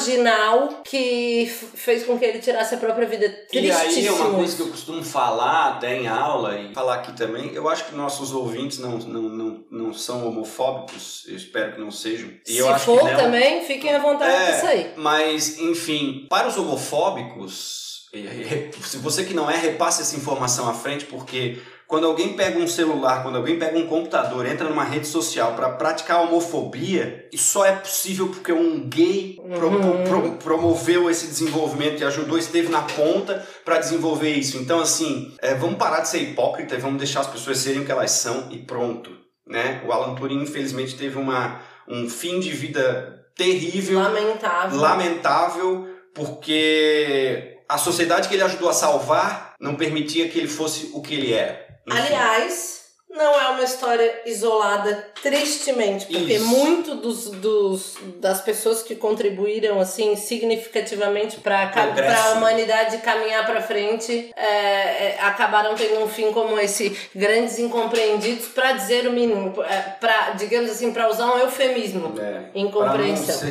que 0.85 1.45
f- 1.47 1.67
fez 1.75 2.05
com 2.05 2.19
que 2.19 2.25
ele 2.25 2.39
tirasse 2.39 2.75
a 2.75 2.79
própria 2.79 3.07
vida. 3.07 3.27
E 3.53 3.59
aí 3.59 3.71
é 3.71 3.75
Tristíssimo. 3.75 4.17
uma 4.17 4.35
coisa 4.35 4.57
que 4.57 4.63
eu 4.63 4.69
costumo 4.69 5.03
falar 5.05 5.75
até 5.77 5.97
em 5.97 6.07
aula 6.07 6.59
e 6.59 6.73
falar 6.75 6.95
aqui 6.97 7.13
também, 7.17 7.53
eu 7.55 7.69
acho 7.69 7.87
que 7.87 7.95
nossos 7.95 8.33
ouvintes 8.33 8.79
não, 8.79 8.99
não, 8.99 9.23
não, 9.23 9.65
não 9.71 9.93
são 9.95 10.27
homofóbicos, 10.29 11.25
eu 11.29 11.37
espero 11.37 11.73
que 11.75 11.81
não 11.81 11.91
sejam. 11.91 12.31
E 12.47 12.53
Se 12.55 12.79
for 12.81 12.99
que 13.01 13.11
não. 13.13 13.17
também, 13.17 13.65
fiquem 13.65 13.95
à 13.95 13.99
vontade 13.99 14.31
É, 14.33 14.53
disso 14.53 14.67
aí. 14.67 14.93
Mas, 14.97 15.59
enfim, 15.59 16.27
para 16.29 16.49
os 16.49 16.57
homofóbicos, 16.57 18.07
se 18.83 18.97
você 18.99 19.25
que 19.25 19.35
não 19.35 19.51
é, 19.51 19.57
repasse 19.57 20.03
essa 20.03 20.17
informação 20.17 20.69
à 20.69 20.75
frente, 20.75 21.05
porque 21.07 21.59
quando 21.89 22.07
alguém 22.07 22.35
pega 22.35 22.59
um 22.59 22.69
celular, 22.69 23.23
quando 23.23 23.37
alguém 23.37 23.59
pega 23.59 23.77
um 23.79 23.87
computador, 23.87 24.45
entra 24.47 24.69
numa 24.69 24.85
rede 24.85 25.07
social 25.07 25.55
para 25.55 25.71
praticar 25.71 26.21
homofobia, 26.23 27.27
isso 27.33 27.53
só 27.55 27.65
é 27.65 27.73
possível 27.73 28.29
porque 28.29 28.53
um 28.53 28.89
gay 28.89 29.37
pro- 29.57 29.69
Uhum. 29.71 30.05
pro- 30.05 30.33
promoveu 30.33 31.09
esse 31.11 31.27
desenvolvimento 31.27 32.01
e 32.01 32.05
ajudou, 32.05 32.37
esteve 32.39 32.69
na 32.69 32.83
ponta 32.83 33.43
para 33.65 33.79
desenvolver 33.79 34.31
isso. 34.35 34.59
Então, 34.59 34.81
assim, 34.81 35.35
é, 35.41 35.55
vamos 35.55 35.77
parar 35.79 36.01
de 36.01 36.09
ser 36.11 36.19
hipócrita 36.23 36.75
e 36.75 36.79
vamos 36.79 36.99
deixar 36.99 37.21
as 37.21 37.27
pessoas 37.27 37.57
serem 37.59 37.81
o 37.81 37.85
que 37.87 37.91
elas 37.93 38.11
são 38.11 38.49
e 38.53 38.59
pronto. 38.59 39.11
Né? 39.47 39.83
O 39.87 39.91
Alan 39.93 40.15
Turing, 40.15 40.43
infelizmente, 40.43 40.95
teve 40.95 41.17
uma, 41.19 41.61
um 41.89 42.07
fim 42.09 42.39
de 42.39 42.51
vida 42.51 43.19
terrível 43.35 43.99
Lamentável. 44.01 44.79
lamentável 44.79 45.89
porque 46.15 47.57
a 47.69 47.79
sociedade 47.79 48.29
que 48.29 48.35
ele 48.35 48.43
ajudou 48.43 48.69
a 48.69 48.73
salvar 48.73 49.55
não 49.61 49.75
permitia 49.75 50.29
que 50.29 50.39
ele 50.39 50.49
fosse 50.49 50.91
o 50.93 51.01
que 51.01 51.15
ele 51.15 51.33
era. 51.33 51.67
Aliás, 51.91 52.78
não 53.11 53.41
é 53.41 53.49
uma 53.49 53.65
história 53.65 54.23
isolada, 54.27 55.09
tristemente, 55.23 56.07
porque 56.07 56.35
Isso. 56.35 56.47
muito 56.47 56.95
dos, 56.95 57.31
dos, 57.31 57.97
das 58.17 58.41
pessoas 58.43 58.83
que 58.83 58.95
contribuíram 58.95 59.81
assim 59.81 60.15
significativamente 60.15 61.39
para 61.39 61.73
a 61.73 62.33
humanidade 62.33 62.99
caminhar 62.99 63.47
para 63.47 63.63
frente 63.63 64.31
é, 64.37 64.45
é, 64.45 65.19
acabaram 65.23 65.75
tendo 65.75 66.01
um 66.03 66.09
fim 66.09 66.31
como 66.33 66.59
esse, 66.61 66.97
grandes 67.15 67.59
incompreendidos, 67.59 68.49
para 68.49 68.73
dizer 68.73 69.07
o 69.09 69.13
mínimo, 69.13 69.55
para 70.01 70.31
digamos 70.31 70.71
assim, 70.71 70.93
para 70.93 71.09
usar 71.11 71.35
um 71.35 71.39
eufemismo. 71.39 72.15
É, 72.19 72.43
Incompreensão. 72.55 73.49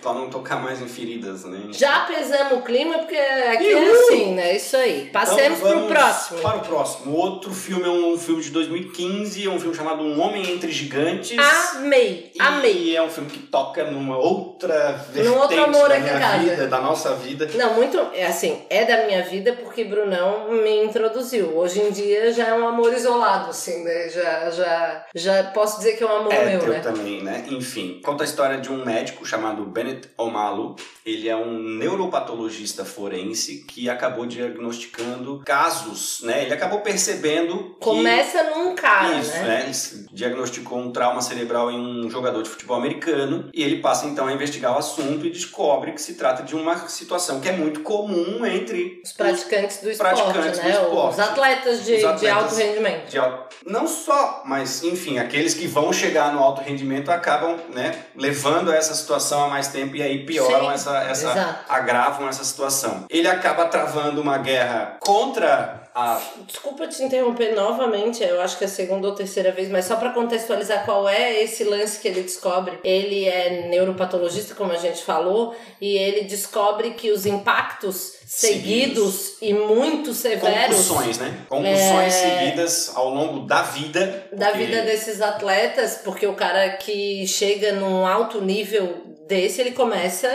Pra 0.00 0.12
não, 0.12 0.20
não 0.22 0.30
tocar 0.30 0.56
mais 0.56 0.80
em 0.80 0.88
feridas, 0.88 1.44
né? 1.44 1.68
Já 1.70 2.00
pesamos 2.00 2.58
o 2.58 2.62
clima, 2.62 2.98
porque 2.98 3.16
aqui 3.16 3.72
é 3.72 3.90
assim, 3.90 4.34
né? 4.34 4.56
Isso 4.56 4.76
aí. 4.76 5.10
Passemos 5.12 5.58
Então, 5.58 5.70
pro 5.70 5.80
vamos 5.80 5.92
próximo. 5.92 6.40
Para 6.40 6.56
o 6.56 6.60
próximo. 6.60 7.12
O 7.12 7.16
outro 7.16 7.52
filme 7.52 7.84
é 7.84 7.90
um 7.90 8.18
filme 8.18 8.42
de 8.42 8.50
2015, 8.92 9.46
é 9.46 9.50
um 9.50 9.58
filme 9.58 9.74
chamado 9.74 10.02
Um 10.02 10.20
Homem 10.20 10.50
Entre 10.52 10.70
Gigantes. 10.70 11.36
Amei, 11.74 12.30
E 12.34 12.40
amei. 12.40 12.96
é 12.96 13.02
um 13.02 13.08
filme 13.08 13.30
que 13.30 13.38
toca 13.40 13.84
numa 13.90 14.16
outra 14.18 14.92
vertente 14.92 15.28
Num 15.28 15.38
outro 15.40 15.64
amor 15.64 15.88
da 15.88 15.98
minha 15.98 16.38
vida, 16.38 16.66
da 16.68 16.80
nossa 16.80 17.14
vida. 17.16 17.48
Não, 17.54 17.74
muito. 17.74 17.98
É 18.14 18.26
assim, 18.26 18.62
é 18.68 18.84
da 18.84 19.06
minha 19.06 19.22
vida 19.22 19.54
porque 19.54 19.84
Brunão 19.84 20.50
me 20.52 20.84
introduziu. 20.84 21.56
Hoje 21.56 21.80
em 21.80 21.90
dia 21.90 22.32
já 22.32 22.48
é 22.48 22.54
um 22.54 22.68
amor 22.68 22.92
isolado, 22.92 23.50
assim, 23.50 23.82
né? 23.82 24.08
Já, 24.10 24.50
já, 24.50 25.06
já 25.14 25.44
posso 25.44 25.78
dizer 25.78 25.96
que 25.96 26.04
é 26.04 26.06
um 26.06 26.16
amor 26.16 26.32
É, 26.32 26.44
meu, 26.44 26.60
eu 26.60 26.68
né? 26.68 26.80
também, 26.80 27.22
né? 27.22 27.44
Enfim, 27.48 28.00
conta 28.04 28.24
a 28.24 28.26
história 28.26 28.58
de 28.58 28.70
um 28.70 28.84
médico 28.84 29.26
chamado 29.26 29.64
Bennett 29.64 30.08
Omalu. 30.18 30.76
Ele 31.04 31.28
é 31.28 31.36
um 31.36 31.58
neuropatologista 31.58 32.84
forense 32.84 33.64
que 33.66 33.88
acabou 33.88 34.26
diagnosticando 34.26 35.42
casos, 35.44 36.20
né? 36.22 36.42
Ele 36.44 36.54
acabou 36.54 36.80
percebendo 36.80 37.74
que... 37.74 37.80
Começa 37.80 38.42
cara, 38.74 39.14
Isso, 39.18 39.32
né? 39.38 39.64
né? 39.66 39.72
Diagnosticou 40.12 40.78
um 40.78 40.90
trauma 40.92 41.20
cerebral 41.22 41.70
em 41.70 42.04
um 42.06 42.10
jogador 42.10 42.42
de 42.42 42.48
futebol 42.50 42.76
americano 42.76 43.48
e 43.54 43.62
ele 43.62 43.80
passa 43.80 44.06
então 44.06 44.26
a 44.26 44.32
investigar 44.32 44.74
o 44.74 44.78
assunto 44.78 45.24
e 45.26 45.30
descobre 45.30 45.92
que 45.92 46.00
se 46.02 46.14
trata 46.14 46.42
de 46.42 46.54
uma 46.54 46.88
situação 46.88 47.40
que 47.40 47.48
é 47.48 47.52
muito 47.52 47.80
comum 47.80 48.44
entre 48.44 49.00
Os 49.04 49.12
praticantes 49.12 49.78
do 49.82 49.90
esporte, 49.90 50.22
praticantes 50.22 50.60
do 50.60 50.66
né? 50.68 50.70
esporte. 50.74 51.12
Os 51.14 51.18
atletas 51.20 51.84
de, 51.84 51.92
Os 51.94 51.98
de 52.00 52.04
atletas 52.06 52.42
alto 52.42 52.54
rendimento. 52.56 53.08
de 53.10 53.18
alto- 53.18 53.56
não 53.66 53.86
só, 53.86 54.42
mas 54.44 54.82
enfim, 54.82 55.18
aqueles 55.18 55.54
que 55.54 55.66
vão 55.66 55.92
chegar 55.92 56.32
no 56.32 56.40
alto 56.40 56.60
rendimento 56.62 57.10
acabam, 57.10 57.56
né, 57.72 57.94
levando 58.16 58.72
essa 58.72 58.94
situação 58.94 59.44
há 59.44 59.48
mais 59.48 59.68
tempo 59.68 59.96
e 59.96 60.02
aí 60.02 60.24
pioram 60.26 60.66
Sim, 60.68 60.74
essa, 60.74 60.98
essa 61.04 61.30
exato. 61.30 61.64
agravam 61.68 62.28
essa 62.28 62.44
situação. 62.44 63.04
Ele 63.08 63.28
acaba 63.28 63.66
travando 63.66 64.20
uma 64.20 64.38
guerra 64.38 64.96
contra 65.00 65.81
a 65.94 66.20
Desculpa 66.46 66.86
te 66.88 67.02
interromper 67.02 67.54
novamente, 67.54 68.22
eu 68.22 68.40
acho 68.40 68.56
que 68.58 68.64
é 68.64 68.66
a 68.66 68.70
segunda 68.70 69.08
ou 69.08 69.14
terceira 69.14 69.52
vez, 69.52 69.68
mas 69.68 69.84
só 69.84 69.96
pra 69.96 70.10
contextualizar 70.10 70.84
qual 70.84 71.08
é 71.08 71.42
esse 71.42 71.64
lance 71.64 71.98
que 72.00 72.08
ele 72.08 72.22
descobre. 72.22 72.78
Ele 72.82 73.26
é 73.26 73.68
neuropatologista, 73.68 74.54
como 74.54 74.72
a 74.72 74.76
gente 74.76 75.02
falou, 75.02 75.54
e 75.80 75.96
ele 75.96 76.22
descobre 76.22 76.92
que 76.92 77.10
os 77.10 77.26
impactos 77.26 78.14
seguidos, 78.26 79.34
e 79.42 79.52
muito 79.52 80.14
severos 80.14 80.88
concussões, 80.88 81.18
né? 81.18 81.34
Concussões 81.48 82.12
seguidas 82.14 82.92
ao 82.94 83.10
longo 83.10 83.46
da 83.46 83.62
vida. 83.62 84.26
da 84.32 84.46
porque- 84.48 84.64
vida 84.64 84.82
desses 84.82 85.20
atletas, 85.20 86.00
porque 86.02 86.26
o 86.26 86.34
cara 86.34 86.70
que 86.76 87.26
chega 87.26 87.72
num 87.72 88.06
alto 88.06 88.40
nível 88.40 89.02
desse, 89.28 89.60
ele 89.60 89.72
começa. 89.72 90.28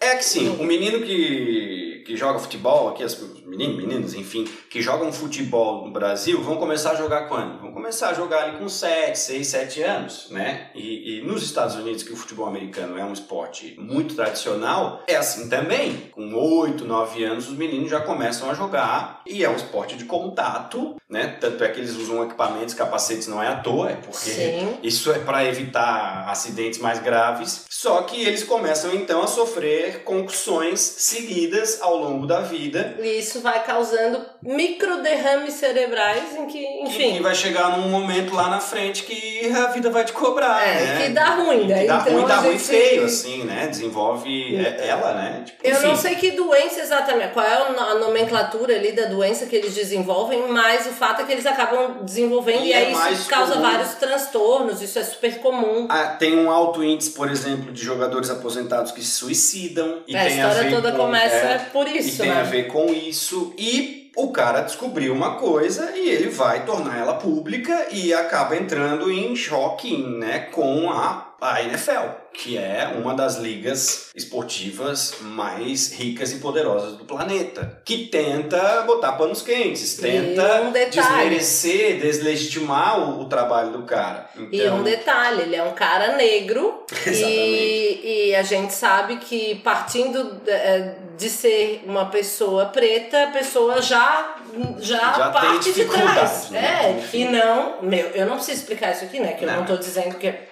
É 0.00 0.14
que 0.14 0.24
sim, 0.24 0.48
o 0.58 0.64
menino 0.64 1.02
que, 1.02 2.02
que 2.06 2.16
joga 2.16 2.38
futebol, 2.38 2.88
aqui 2.88 3.02
as 3.02 3.14
meninos, 3.50 3.76
meninos, 3.76 4.14
enfim, 4.14 4.48
que 4.70 4.80
jogam 4.80 5.12
futebol 5.12 5.84
no 5.84 5.90
Brasil, 5.90 6.40
vão 6.42 6.56
começar 6.56 6.92
a 6.92 6.94
jogar 6.94 7.28
quando? 7.28 7.60
Vão 7.60 7.72
começar 7.72 8.10
a 8.10 8.14
jogar 8.14 8.44
ali 8.44 8.58
com 8.58 8.68
7, 8.68 9.18
6, 9.18 9.46
7 9.46 9.82
anos, 9.82 10.28
né? 10.30 10.70
E, 10.74 11.18
e 11.18 11.22
nos 11.22 11.42
Estados 11.42 11.74
Unidos, 11.74 12.02
que 12.02 12.12
o 12.12 12.16
futebol 12.16 12.46
americano 12.46 12.96
é 12.96 13.04
um 13.04 13.12
esporte 13.12 13.76
muito 13.78 14.14
tradicional, 14.14 15.02
é 15.06 15.16
assim 15.16 15.48
também. 15.48 16.10
Com 16.12 16.32
8, 16.32 16.84
9 16.84 17.24
anos, 17.24 17.48
os 17.48 17.56
meninos 17.56 17.90
já 17.90 18.00
começam 18.00 18.50
a 18.50 18.54
jogar 18.54 19.22
e 19.26 19.44
é 19.44 19.50
um 19.50 19.56
esporte 19.56 19.96
de 19.96 20.04
contato, 20.04 20.96
né? 21.08 21.36
Tanto 21.40 21.64
é 21.64 21.68
que 21.68 21.80
eles 21.80 21.96
usam 21.96 22.24
equipamentos, 22.24 22.74
capacetes, 22.74 23.26
não 23.26 23.42
é 23.42 23.48
à 23.48 23.56
toa, 23.56 23.90
é 23.90 23.96
porque 23.96 24.30
Sim. 24.30 24.78
isso 24.82 25.10
é 25.10 25.18
para 25.18 25.44
evitar 25.44 26.28
acidentes 26.28 26.78
mais 26.78 27.00
graves. 27.00 27.64
Só 27.68 28.02
que 28.02 28.22
eles 28.22 28.44
começam 28.44 28.94
então 28.94 29.22
a 29.22 29.26
sofrer 29.26 30.04
concussões 30.04 30.80
seguidas 30.80 31.80
ao 31.80 31.96
longo 31.96 32.26
da 32.26 32.40
vida. 32.40 32.96
E 33.00 33.22
isso 33.40 33.42
vai 33.42 33.64
causando 33.64 34.20
micro 34.42 35.02
derrames 35.02 35.54
cerebrais 35.54 36.36
em 36.36 36.46
que, 36.46 36.58
E 36.58 36.82
enfim. 36.82 37.16
que 37.16 37.22
vai 37.22 37.34
chegar 37.34 37.78
num 37.78 37.88
momento 37.88 38.34
lá 38.34 38.48
na 38.48 38.60
frente 38.60 39.02
que 39.04 39.50
a 39.50 39.68
vida 39.68 39.90
vai 39.90 40.04
te 40.04 40.12
cobrar, 40.12 40.62
É, 40.62 40.74
né? 40.84 41.02
que 41.06 41.08
dá 41.12 41.30
ruim, 41.36 41.66
né? 41.66 41.80
Que 41.80 41.86
dá 41.86 41.96
Então 42.00 42.12
ruim, 42.14 42.26
dá 42.26 42.36
ruim 42.36 42.52
gente- 42.52 42.62
feio, 42.64 43.04
assim, 43.04 43.44
né? 43.44 43.66
Desenvolve 43.68 44.56
é- 44.56 44.86
ela, 44.88 45.14
né? 45.14 45.42
Tipo, 45.46 45.66
Eu 45.66 45.82
não 45.82 45.96
sei 45.96 46.14
que 46.16 46.32
doença 46.32 46.80
exatamente, 46.80 47.32
qual 47.32 47.46
é 47.46 47.54
a 47.54 47.94
nomenclatura 47.94 48.74
ali 48.74 48.92
da 48.92 49.06
doença 49.06 49.46
que 49.46 49.56
eles 49.56 49.74
desenvolvem, 49.74 50.48
mas 50.48 50.86
o 50.86 50.90
fato 50.90 51.22
é 51.22 51.24
que 51.24 51.32
eles 51.32 51.46
acabam 51.46 52.02
desenvolvendo 52.04 52.62
e, 52.64 52.68
E 52.68 52.72
é 52.72 52.76
aí 52.94 53.12
isso 53.14 53.28
causa 53.28 53.52
comum. 53.54 53.62
vários 53.70 53.94
transtornos, 53.94 54.82
isso 54.82 54.98
é 54.98 55.04
super 55.04 55.38
comum. 55.38 55.86
Ah, 55.88 56.08
tem 56.18 56.36
um 56.38 56.50
alto 56.50 56.82
índice, 56.84 57.10
por 57.10 57.30
exemplo, 57.30 57.72
de 57.72 57.82
jogadores 57.82 58.28
aposentados 58.30 58.92
que 58.92 59.00
se 59.02 59.10
suicidam. 59.12 60.00
E 60.06 60.14
É, 60.14 60.20
a 60.20 60.28
história 60.28 60.70
toda 60.70 60.92
com- 60.92 60.98
começa 60.98 61.34
é, 61.34 61.58
por 61.72 61.86
E 61.86 61.98
isso, 61.98 62.18
tem 62.22 62.30
né? 62.30 62.40
a 62.40 62.44
ver 62.44 62.64
com 62.68 62.86
isso. 62.92 63.29
E 63.56 64.10
o 64.16 64.32
cara 64.32 64.60
descobriu 64.60 65.12
uma 65.12 65.36
coisa 65.36 65.96
e 65.96 66.08
ele 66.08 66.28
vai 66.28 66.64
tornar 66.64 66.98
ela 66.98 67.14
pública 67.14 67.88
e 67.90 68.12
acaba 68.12 68.56
entrando 68.56 69.10
em 69.10 69.34
choque 69.36 69.96
né, 69.96 70.40
com 70.52 70.90
a, 70.90 71.29
a 71.40 71.62
NFL, 71.62 72.08
que 72.34 72.58
é 72.58 72.92
uma 72.96 73.14
das 73.14 73.36
ligas 73.36 74.10
esportivas 74.14 75.16
mais 75.20 75.92
ricas 75.92 76.32
e 76.32 76.36
poderosas 76.36 76.96
do 76.96 77.04
planeta. 77.04 77.80
Que 77.84 78.06
tenta 78.08 78.82
botar 78.82 79.12
panos 79.12 79.42
quentes, 79.42 79.94
tenta 79.96 80.62
um 80.62 80.72
desmerecer, 80.90 82.00
deslegitimar 82.00 83.00
o, 83.00 83.22
o 83.22 83.24
trabalho 83.26 83.70
do 83.70 83.82
cara. 83.82 84.28
E 84.50 84.60
Então, 84.60 84.78
um 84.78 84.82
detalhe, 84.82 85.42
ele 85.42 85.56
é 85.56 85.62
um 85.62 85.72
cara 85.72 86.16
negro 86.16 86.84
e, 87.06 88.28
e 88.30 88.34
a 88.36 88.42
gente 88.42 88.72
sabe 88.74 89.16
que 89.16 89.56
partindo 89.56 90.40
eh, 90.46 90.94
de 91.16 91.28
ser 91.28 91.82
uma 91.86 92.06
pessoa 92.06 92.66
preta, 92.66 93.24
a 93.24 93.26
pessoa 93.28 93.80
já, 93.82 94.36
já, 94.78 95.12
Já 95.12 95.30
parte 95.30 95.72
de 95.72 95.84
trás. 95.84 96.50
né? 96.50 96.80
É, 96.84 96.90
Enfim. 96.98 97.22
e 97.22 97.24
não, 97.26 97.82
meu, 97.82 98.06
eu 98.08 98.26
não 98.26 98.36
preciso 98.36 98.58
explicar 98.60 98.92
isso 98.92 99.04
aqui, 99.04 99.20
né? 99.20 99.32
Que 99.34 99.44
eu 99.44 99.50
Não. 99.50 99.64
tô 99.64 99.76
dizendo 99.76 100.16
que 100.16 100.26
é. 100.26 100.46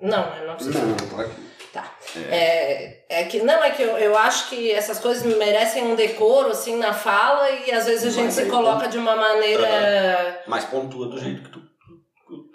Não, 0.00 0.36
eu 0.36 0.46
não 0.46 0.54
preciso. 0.56 0.78
Não, 0.78 0.96
pode- 1.08 1.46
Tá. 1.72 1.84
É. 2.30 3.00
É, 3.08 3.24
que 3.24 3.42
não, 3.42 3.62
é 3.62 3.70
que 3.70 3.82
eu, 3.82 3.98
eu 3.98 4.16
acho 4.16 4.48
que 4.48 4.72
essas 4.72 4.98
coisas 4.98 5.22
merecem 5.36 5.84
um 5.84 5.94
decoro 5.94 6.48
assim 6.50 6.76
na 6.78 6.94
fala 6.94 7.50
e 7.50 7.70
às 7.70 7.84
vezes 7.84 8.04
a 8.04 8.10
gente 8.10 8.24
Mas 8.26 8.34
se 8.34 8.40
aí, 8.42 8.48
coloca 8.48 8.88
de 8.88 8.96
uma 8.96 9.14
maneira. 9.14 10.42
mas 10.46 10.64
pontua 10.64 11.06
do 11.06 11.18
jeito 11.20 11.42
que 11.42 11.50
tu. 11.50 11.62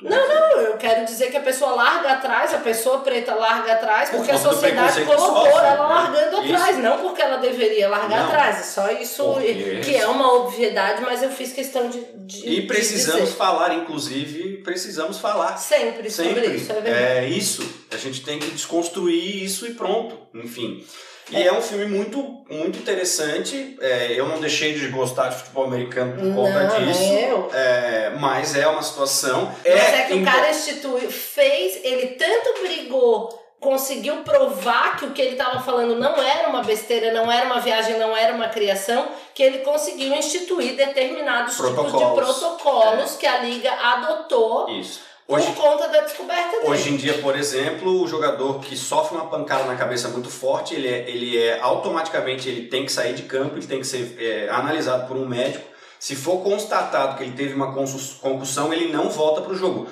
Não, 0.02 0.28
não, 0.28 0.60
eu 0.62 0.78
quero 0.78 1.06
dizer 1.06 1.30
que 1.30 1.38
a 1.38 1.42
pessoa 1.42 1.76
larga 1.76 2.14
atrás, 2.14 2.54
a 2.54 2.58
pessoa 2.58 3.00
preta 3.02 3.36
larga 3.36 3.74
atrás, 3.74 4.10
Por 4.10 4.18
porque 4.18 4.32
a 4.32 4.38
sociedade 4.38 5.06
colocou 5.06 5.46
sofre, 5.46 5.60
ela 5.68 5.72
né? 5.88 5.94
largando 5.94 6.44
Isso. 6.44 6.56
atrás, 6.56 6.78
não 6.80 6.98
porque 7.00 7.22
ela 7.22 7.38
deveria 7.38 7.88
largar 7.88 8.22
Não. 8.22 8.28
atrás. 8.30 8.60
É 8.60 8.64
só 8.64 8.92
isso 8.92 9.24
Porque- 9.24 9.80
que 9.84 9.96
é 9.96 10.08
uma 10.08 10.34
obviedade, 10.34 11.02
mas 11.04 11.22
eu 11.22 11.30
fiz 11.30 11.54
questão 11.54 11.88
de. 11.88 12.00
de 12.26 12.48
E 12.50 12.62
de 12.62 12.68
precisamos 12.68 13.22
dizer. 13.26 13.36
falar, 13.36 13.74
inclusive, 13.76 14.58
precisamos 14.64 15.20
falar. 15.20 15.58
sempre, 15.58 16.10
sobre 16.10 16.34
Sempre. 16.34 16.56
isso, 16.56 16.72
é 16.72 16.82
verdade. 16.82 17.04
É 17.06 17.28
isso. 17.28 17.82
A 17.92 17.98
gente 17.98 18.24
tem 18.24 18.40
que 18.40 18.50
desconstruir 18.50 19.44
isso 19.44 19.68
e 19.68 19.74
pronto. 19.76 20.18
Enfim. 20.34 20.84
E 21.30 21.44
é, 21.48 21.54
um 21.54 21.62
filme 21.62 21.86
muito, 21.86 22.44
muito 22.50 22.80
interessante. 22.80 23.78
É, 23.80 24.14
eu 24.18 24.28
não 24.28 24.40
deixei 24.40 24.74
de 24.74 24.88
gostar 24.88 25.30
de 25.30 25.36
futebol 25.38 25.66
americano 25.66 26.14
por 26.14 26.36
conta 26.36 26.64
Não, 26.64 26.86
disso. 26.86 27.04
eu. 27.14 27.50
É, 27.54 28.12
mas 28.20 28.56
é 28.56 28.68
uma 28.68 28.82
situação. 28.82 29.54
Mas 29.64 29.94
é 29.94 30.06
que 30.08 30.14
o 30.16 30.26
cara 30.26 30.50
instituiu, 30.50 31.10
fez, 31.10 31.80
ele 31.84 32.08
tanto 32.08 32.62
brigou, 32.62 33.30
conseguiu 33.62 34.18
provar 34.24 34.98
que 34.98 35.06
o 35.06 35.12
que 35.12 35.22
ele 35.22 35.34
estava 35.34 35.60
falando 35.62 35.96
não 35.96 36.22
era 36.22 36.50
uma 36.50 36.64
besteira, 36.64 37.14
não 37.14 37.32
era 37.32 37.46
uma 37.46 37.60
viagem, 37.60 37.98
não 37.98 38.18
era 38.18 38.34
uma 38.34 38.50
criação, 38.50 39.08
que 39.34 39.44
ele 39.44 39.60
conseguiu 39.60 40.14
instituir 40.14 40.76
determinados 40.76 41.56
tipos 41.56 41.70
de 41.70 41.76
Protocolos. 41.76 42.38
protocolos 42.40 43.16
que 43.18 43.28
a 43.28 43.38
liga 43.38 43.72
adotou 43.72 44.68
Isso. 44.70 45.11
Por 45.32 45.40
Hoje, 45.40 45.54
conta 45.54 45.88
da 45.88 46.02
descoberta 46.02 46.58
dele. 46.58 46.70
Hoje 46.70 46.94
em 46.94 46.98
dia, 46.98 47.14
por 47.20 47.38
exemplo, 47.38 48.02
o 48.02 48.08
jogador 48.08 48.60
que 48.60 48.76
sofre 48.76 49.16
uma 49.16 49.28
pancada 49.28 49.64
na 49.64 49.78
cabeça 49.78 50.10
muito 50.10 50.30
forte, 50.30 50.76
ele 50.76 50.90
é, 50.90 51.10
ele 51.10 51.38
é 51.38 51.58
automaticamente 51.62 52.50
ele 52.50 52.68
tem 52.68 52.86
que 52.86 52.92
sair 52.92 53.14
de 53.14 53.24
campo, 53.24 53.56
ele 53.56 53.66
tem 53.66 53.80
que 53.80 53.88
ser 53.88 54.18
é, 54.20 54.50
analisado 54.50 55.08
por 55.08 55.16
um 55.16 55.26
médico. 55.26 55.66
Se 55.98 56.16
for 56.16 56.44
constatado 56.44 57.16
que 57.16 57.24
ele 57.24 57.32
teve 57.32 57.54
uma 57.54 57.74
concussão, 57.74 58.74
ele 58.74 58.92
não 58.92 59.10
volta 59.10 59.40
para 59.40 59.54
o 59.54 59.56
jogo. 59.56 59.88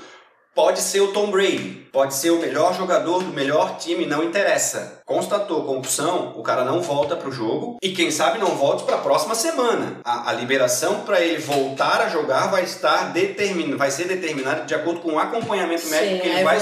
Pode 0.54 0.82
ser 0.82 1.00
o 1.02 1.14
Tom 1.14 1.32
Brady, 1.32 1.88
pode 1.92 2.14
ser 2.14 2.32
o 2.32 2.40
melhor 2.40 2.76
jogador 2.76 3.24
do 3.24 3.32
melhor 3.32 3.78
time, 3.78 4.06
não 4.06 4.24
interessa. 4.24 5.02
Constatou 5.06 5.64
concussão, 5.64 6.34
o 6.36 6.44
cara 6.44 6.66
não 6.66 6.82
volta 6.82 7.16
pro 7.16 7.32
jogo 7.32 7.78
e 7.82 7.92
quem 7.92 8.12
sabe 8.12 8.40
não 8.40 8.58
volte 8.58 8.84
para 8.84 8.96
a 8.96 9.02
próxima 9.02 9.36
semana. 9.36 10.00
A, 10.04 10.32
a 10.32 10.34
liberação 10.34 11.02
para 11.02 11.22
ele 11.22 11.38
voltar 11.38 12.02
a 12.02 12.10
jogar 12.10 12.48
vai 12.48 12.64
estar 12.64 13.14
determin, 13.14 13.76
vai 13.78 13.90
ser 13.90 14.08
determinada 14.08 14.66
de 14.66 14.76
acordo 14.76 15.00
com 15.00 15.14
o 15.14 15.20
acompanhamento 15.20 15.88
médico 15.88 16.16
Sim, 16.16 16.22
que 16.22 16.28
ele 16.28 16.44
vai 16.44 16.60